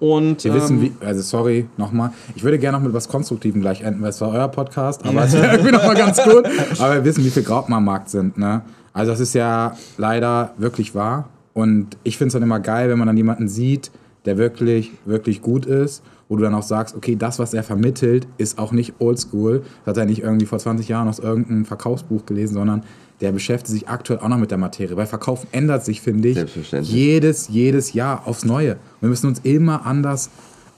Und 0.00 0.42
Wir 0.42 0.52
wissen, 0.52 0.78
ähm, 0.78 0.82
wie, 1.00 1.06
also 1.06 1.22
sorry, 1.22 1.66
nochmal. 1.76 2.10
Ich 2.34 2.42
würde 2.42 2.58
gerne 2.58 2.76
noch 2.76 2.84
mit 2.84 2.92
was 2.92 3.08
Konstruktivem 3.08 3.60
gleich 3.60 3.82
enden, 3.82 4.02
weil 4.02 4.10
es 4.10 4.20
war 4.20 4.30
euer 4.30 4.48
Podcast, 4.48 5.06
aber 5.06 5.24
es 5.24 5.32
wäre 5.32 5.46
irgendwie 5.52 5.70
nochmal 5.70 5.94
ganz 5.94 6.20
gut. 6.20 6.44
Aber 6.80 6.94
wir 6.94 7.04
wissen, 7.04 7.24
wie 7.24 7.30
viel 7.30 7.44
Graupen 7.44 7.72
am 7.72 7.84
Markt 7.84 8.10
sind, 8.10 8.36
ne? 8.36 8.62
Also 8.92 9.12
das 9.12 9.20
ist 9.20 9.34
ja 9.34 9.76
leider 9.96 10.52
wirklich 10.58 10.96
wahr. 10.96 11.28
Und 11.54 11.96
ich 12.02 12.18
finde 12.18 12.28
es 12.28 12.32
dann 12.32 12.42
immer 12.42 12.58
geil, 12.58 12.90
wenn 12.90 12.98
man 12.98 13.06
dann 13.06 13.16
jemanden 13.16 13.48
sieht, 13.48 13.92
der 14.24 14.36
wirklich, 14.36 14.90
wirklich 15.04 15.40
gut 15.40 15.66
ist, 15.66 16.02
wo 16.28 16.36
du 16.36 16.42
dann 16.42 16.54
auch 16.54 16.62
sagst, 16.62 16.96
okay, 16.96 17.14
das, 17.14 17.38
was 17.38 17.54
er 17.54 17.62
vermittelt, 17.62 18.26
ist 18.38 18.58
auch 18.58 18.72
nicht 18.72 18.94
oldschool. 18.98 19.62
Das 19.84 19.92
hat 19.92 19.98
er 19.98 20.06
nicht 20.06 20.22
irgendwie 20.22 20.46
vor 20.46 20.58
20 20.58 20.88
Jahren 20.88 21.08
aus 21.08 21.20
irgendeinem 21.20 21.64
Verkaufsbuch 21.64 22.26
gelesen, 22.26 22.54
sondern 22.54 22.82
der 23.22 23.32
beschäftigt 23.32 23.68
sich 23.70 23.88
aktuell 23.88 24.18
auch 24.18 24.28
noch 24.28 24.36
mit 24.36 24.50
der 24.50 24.58
Materie. 24.58 24.96
Weil 24.96 25.06
Verkaufen 25.06 25.48
ändert 25.52 25.84
sich, 25.84 26.00
finde 26.02 26.28
ich, 26.28 26.72
jedes, 26.82 27.48
jedes 27.48 27.92
Jahr 27.94 28.26
aufs 28.26 28.44
Neue. 28.44 28.76
Wir 29.00 29.08
müssen 29.08 29.28
uns 29.28 29.38
immer 29.44 29.86
anders 29.86 30.28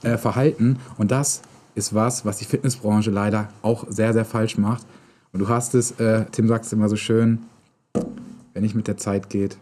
äh, 0.03 0.17
verhalten. 0.17 0.77
Und 0.97 1.11
das 1.11 1.41
ist 1.73 1.93
was, 1.93 2.23
was 2.23 2.37
die 2.37 2.45
Fitnessbranche 2.45 3.09
leider 3.11 3.49
auch 3.63 3.85
sehr, 3.89 4.13
sehr 4.13 4.25
falsch 4.25 4.57
macht. 4.57 4.85
Und 5.33 5.39
du 5.39 5.49
hast 5.49 5.75
es, 5.75 5.91
äh, 5.99 6.25
Tim 6.31 6.47
sagt 6.47 6.65
es 6.65 6.71
immer 6.71 6.87
so 6.87 6.95
schön, 6.95 7.39
wenn 8.53 8.63
nicht 8.63 8.75
mit 8.75 8.87
der 8.87 8.97
Zeit 8.97 9.29
geht, 9.29 9.57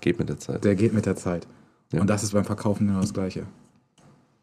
Geht 0.00 0.18
mit 0.18 0.28
der 0.28 0.38
Zeit. 0.38 0.64
der 0.64 0.76
geht 0.76 0.94
mit 0.94 1.06
der 1.06 1.16
Zeit. 1.16 1.46
Ja. 1.92 2.00
Und 2.00 2.08
das 2.08 2.22
ist 2.22 2.32
beim 2.32 2.44
Verkaufen 2.44 2.86
genau 2.86 3.00
das 3.00 3.12
Gleiche. 3.12 3.44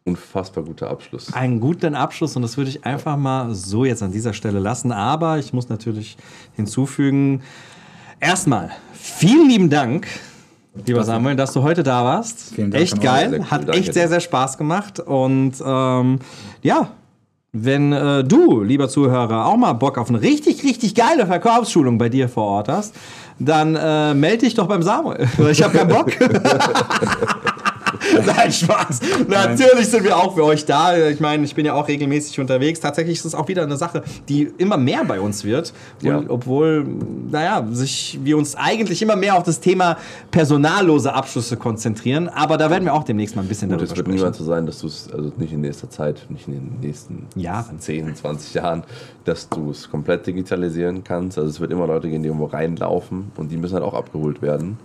Unfassbar 0.08 0.64
guter 0.64 0.90
Abschluss. 0.90 1.34
einen 1.34 1.60
guten 1.60 1.94
Abschluss 1.94 2.38
und 2.38 2.42
das 2.42 2.56
würde 2.56 2.70
ich 2.70 2.86
einfach 2.86 3.18
mal 3.18 3.54
so 3.54 3.84
jetzt 3.84 4.02
an 4.02 4.14
dieser 4.14 4.32
Stelle 4.32 4.60
lassen. 4.60 4.94
Aber 4.94 5.38
ich 5.38 5.52
muss 5.52 5.68
natürlich 5.68 6.16
hinzufügen, 6.56 7.42
erstmal 8.22 8.72
vielen 8.94 9.50
lieben 9.50 9.70
Dank, 9.70 10.08
lieber 10.86 11.04
Samuel, 11.04 11.36
dass 11.36 11.52
du 11.52 11.62
heute 11.62 11.84
da 11.84 12.06
warst. 12.06 12.54
Vielen 12.56 12.72
Dank 12.72 12.84
echt 12.84 13.02
geil, 13.02 13.46
hat 13.52 13.68
echt 13.76 13.94
sehr, 13.94 14.08
sehr 14.08 14.22
Spaß 14.22 14.58
gemacht 14.58 15.02
und 15.02 15.56
ähm, 15.66 16.20
ja. 16.62 16.92
Wenn 17.54 17.92
äh, 17.94 18.24
du, 18.24 18.62
lieber 18.62 18.88
Zuhörer, 18.88 19.46
auch 19.48 19.56
mal 19.58 19.74
Bock 19.74 19.98
auf 19.98 20.10
eine 20.10 20.22
richtig, 20.22 20.64
richtig 20.64 20.94
geile 20.94 21.26
Verkaufsschulung 21.26 21.98
bei 21.98 22.10
dir 22.10 22.30
vor 22.30 22.44
Ort 22.44 22.68
hast, 22.68 22.94
dann 23.40 23.76
äh, 23.76 24.14
melde 24.14 24.40
dich 24.40 24.54
doch 24.54 24.68
beim 24.68 24.84
Samuel. 24.84 25.28
Ich 25.50 25.64
habe 25.64 25.76
keinen 25.76 25.90
Bock. 25.90 26.12
Nein, 28.26 28.52
Spaß. 28.52 29.00
Natürlich 29.28 29.88
sind 29.88 30.04
wir 30.04 30.18
auch 30.18 30.36
für 30.36 30.44
euch 30.44 30.66
da. 30.66 30.98
Ich 31.08 31.20
meine, 31.20 31.44
ich 31.44 31.56
bin 31.56 31.66
ja 31.66 31.74
auch 31.74 31.88
regelmäßig 31.88 32.40
unterwegs. 32.40 32.80
Tatsächlich 32.80 33.18
ist 33.18 33.26
es 33.26 33.36
auch 33.36 33.48
wieder 33.48 33.64
eine 33.64 33.78
Sache, 33.78 34.04
die 34.30 34.52
immer 34.58 34.78
mehr 34.78 35.04
bei 35.06 35.20
uns 35.20 35.44
wird. 35.44 35.74
Ja. 36.02 36.22
Obwohl, 36.28 36.86
naja, 37.30 37.66
sich 37.72 38.20
wir 38.24 38.38
uns 38.38 38.56
eigentlich 38.56 39.02
immer 39.02 39.16
mehr 39.16 39.36
auf 39.38 39.44
das 39.44 39.60
Thema 39.60 39.98
personallose 40.32 41.14
Abschlüsse 41.14 41.58
konzentrieren. 41.58 42.30
Aber 42.30 42.58
da 42.58 42.70
werden 42.70 42.86
wir 42.86 42.94
auch 42.94 43.04
demnächst 43.04 43.36
mal 43.36 43.42
ein 43.42 43.48
bisschen 43.48 43.70
darüber 43.70 43.84
es 43.84 43.90
wird 43.92 44.00
sprechen. 44.00 44.16
niemals 44.16 44.38
so 44.38 44.44
sein, 44.44 44.66
dass 44.66 44.80
du 44.80 44.88
es, 44.88 45.10
also 45.12 45.32
nicht 45.38 45.54
in 45.54 45.62
nächster 45.62 45.90
Zeit, 45.90 46.26
nicht 46.30 46.48
in 46.48 46.54
den 46.54 46.80
nächsten 46.82 47.28
Jahren. 47.36 47.80
10, 47.80 48.16
20 48.16 48.54
Jahren, 48.54 48.84
dass 49.26 49.50
du 49.50 49.72
es 49.72 49.90
komplett 49.90 50.26
digitalisieren 50.28 51.04
kannst. 51.04 51.38
Also 51.38 51.50
es 51.50 51.60
wird 51.60 51.72
immer 51.72 51.88
Leute 51.88 52.10
gehen, 52.10 52.24
die 52.24 52.28
irgendwo 52.28 52.46
reinlaufen 52.46 53.32
und 53.38 53.52
die 53.52 53.58
müssen 53.58 53.76
halt 53.76 53.84
auch 53.84 53.94
abgeholt 53.94 54.42
werden. 54.42 54.78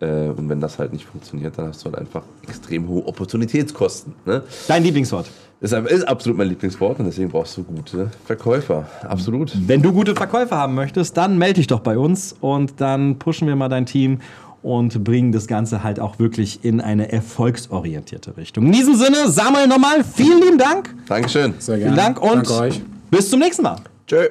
Äh, 0.00 0.28
Und 0.28 0.48
wenn 0.48 0.60
das 0.60 0.78
halt 0.78 0.92
nicht 0.92 1.06
funktioniert, 1.06 1.56
dann 1.58 1.68
hast 1.68 1.82
du 1.82 1.86
halt 1.86 1.98
einfach 1.98 2.22
extrem 2.46 2.88
hohe 2.88 3.06
Opportunitätskosten. 3.06 4.14
Ne? 4.24 4.42
Dein 4.68 4.82
Lieblingswort. 4.82 5.30
Ist 5.60 5.72
ist 5.72 6.06
absolut 6.06 6.36
mein 6.36 6.48
Lieblingswort 6.48 6.98
und 6.98 7.06
deswegen 7.06 7.30
brauchst 7.30 7.56
du 7.56 7.62
gute 7.62 8.10
Verkäufer. 8.26 8.86
Absolut. 9.02 9.52
Wenn 9.66 9.80
du 9.80 9.90
gute 9.92 10.14
Verkäufer 10.14 10.56
haben 10.56 10.74
möchtest, 10.74 11.16
dann 11.16 11.38
melde 11.38 11.54
dich 11.54 11.66
doch 11.66 11.80
bei 11.80 11.96
uns 11.96 12.34
und 12.40 12.80
dann 12.80 13.18
pushen 13.18 13.48
wir 13.48 13.56
mal 13.56 13.70
dein 13.70 13.86
Team 13.86 14.18
und 14.62 15.02
bringen 15.02 15.32
das 15.32 15.46
Ganze 15.46 15.82
halt 15.82 15.98
auch 15.98 16.18
wirklich 16.18 16.62
in 16.64 16.80
eine 16.82 17.10
erfolgsorientierte 17.10 18.36
Richtung. 18.36 18.66
In 18.66 18.72
diesem 18.72 18.96
Sinne, 18.96 19.28
Samuel 19.28 19.66
nochmal, 19.66 20.04
vielen 20.04 20.42
lieben 20.42 20.58
Dank. 20.58 20.94
Dankeschön. 21.08 21.54
Sehr 21.58 21.78
gerne. 21.78 21.94
Vielen 21.94 22.04
Dank 22.04 22.20
und 22.20 22.34
Danke 22.50 22.52
euch. 22.54 22.82
bis 23.10 23.30
zum 23.30 23.40
nächsten 23.40 23.62
Mal. 23.62 23.76
Tschö. 24.06 24.28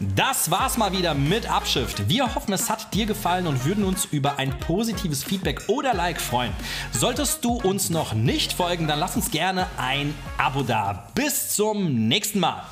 Das 0.00 0.50
war's 0.50 0.76
mal 0.76 0.92
wieder 0.92 1.14
mit 1.14 1.48
Abschrift. 1.48 2.08
Wir 2.08 2.34
hoffen, 2.34 2.52
es 2.52 2.68
hat 2.68 2.92
dir 2.92 3.06
gefallen 3.06 3.46
und 3.46 3.64
würden 3.64 3.84
uns 3.84 4.04
über 4.06 4.38
ein 4.38 4.58
positives 4.58 5.22
Feedback 5.22 5.62
oder 5.68 5.94
Like 5.94 6.20
freuen. 6.20 6.52
Solltest 6.92 7.44
du 7.44 7.52
uns 7.52 7.88
noch 7.90 8.12
nicht 8.12 8.52
folgen, 8.52 8.88
dann 8.88 8.98
lass 8.98 9.14
uns 9.14 9.30
gerne 9.30 9.66
ein 9.76 10.14
Abo 10.38 10.62
da. 10.62 11.08
Bis 11.14 11.54
zum 11.54 12.08
nächsten 12.08 12.40
Mal. 12.40 12.62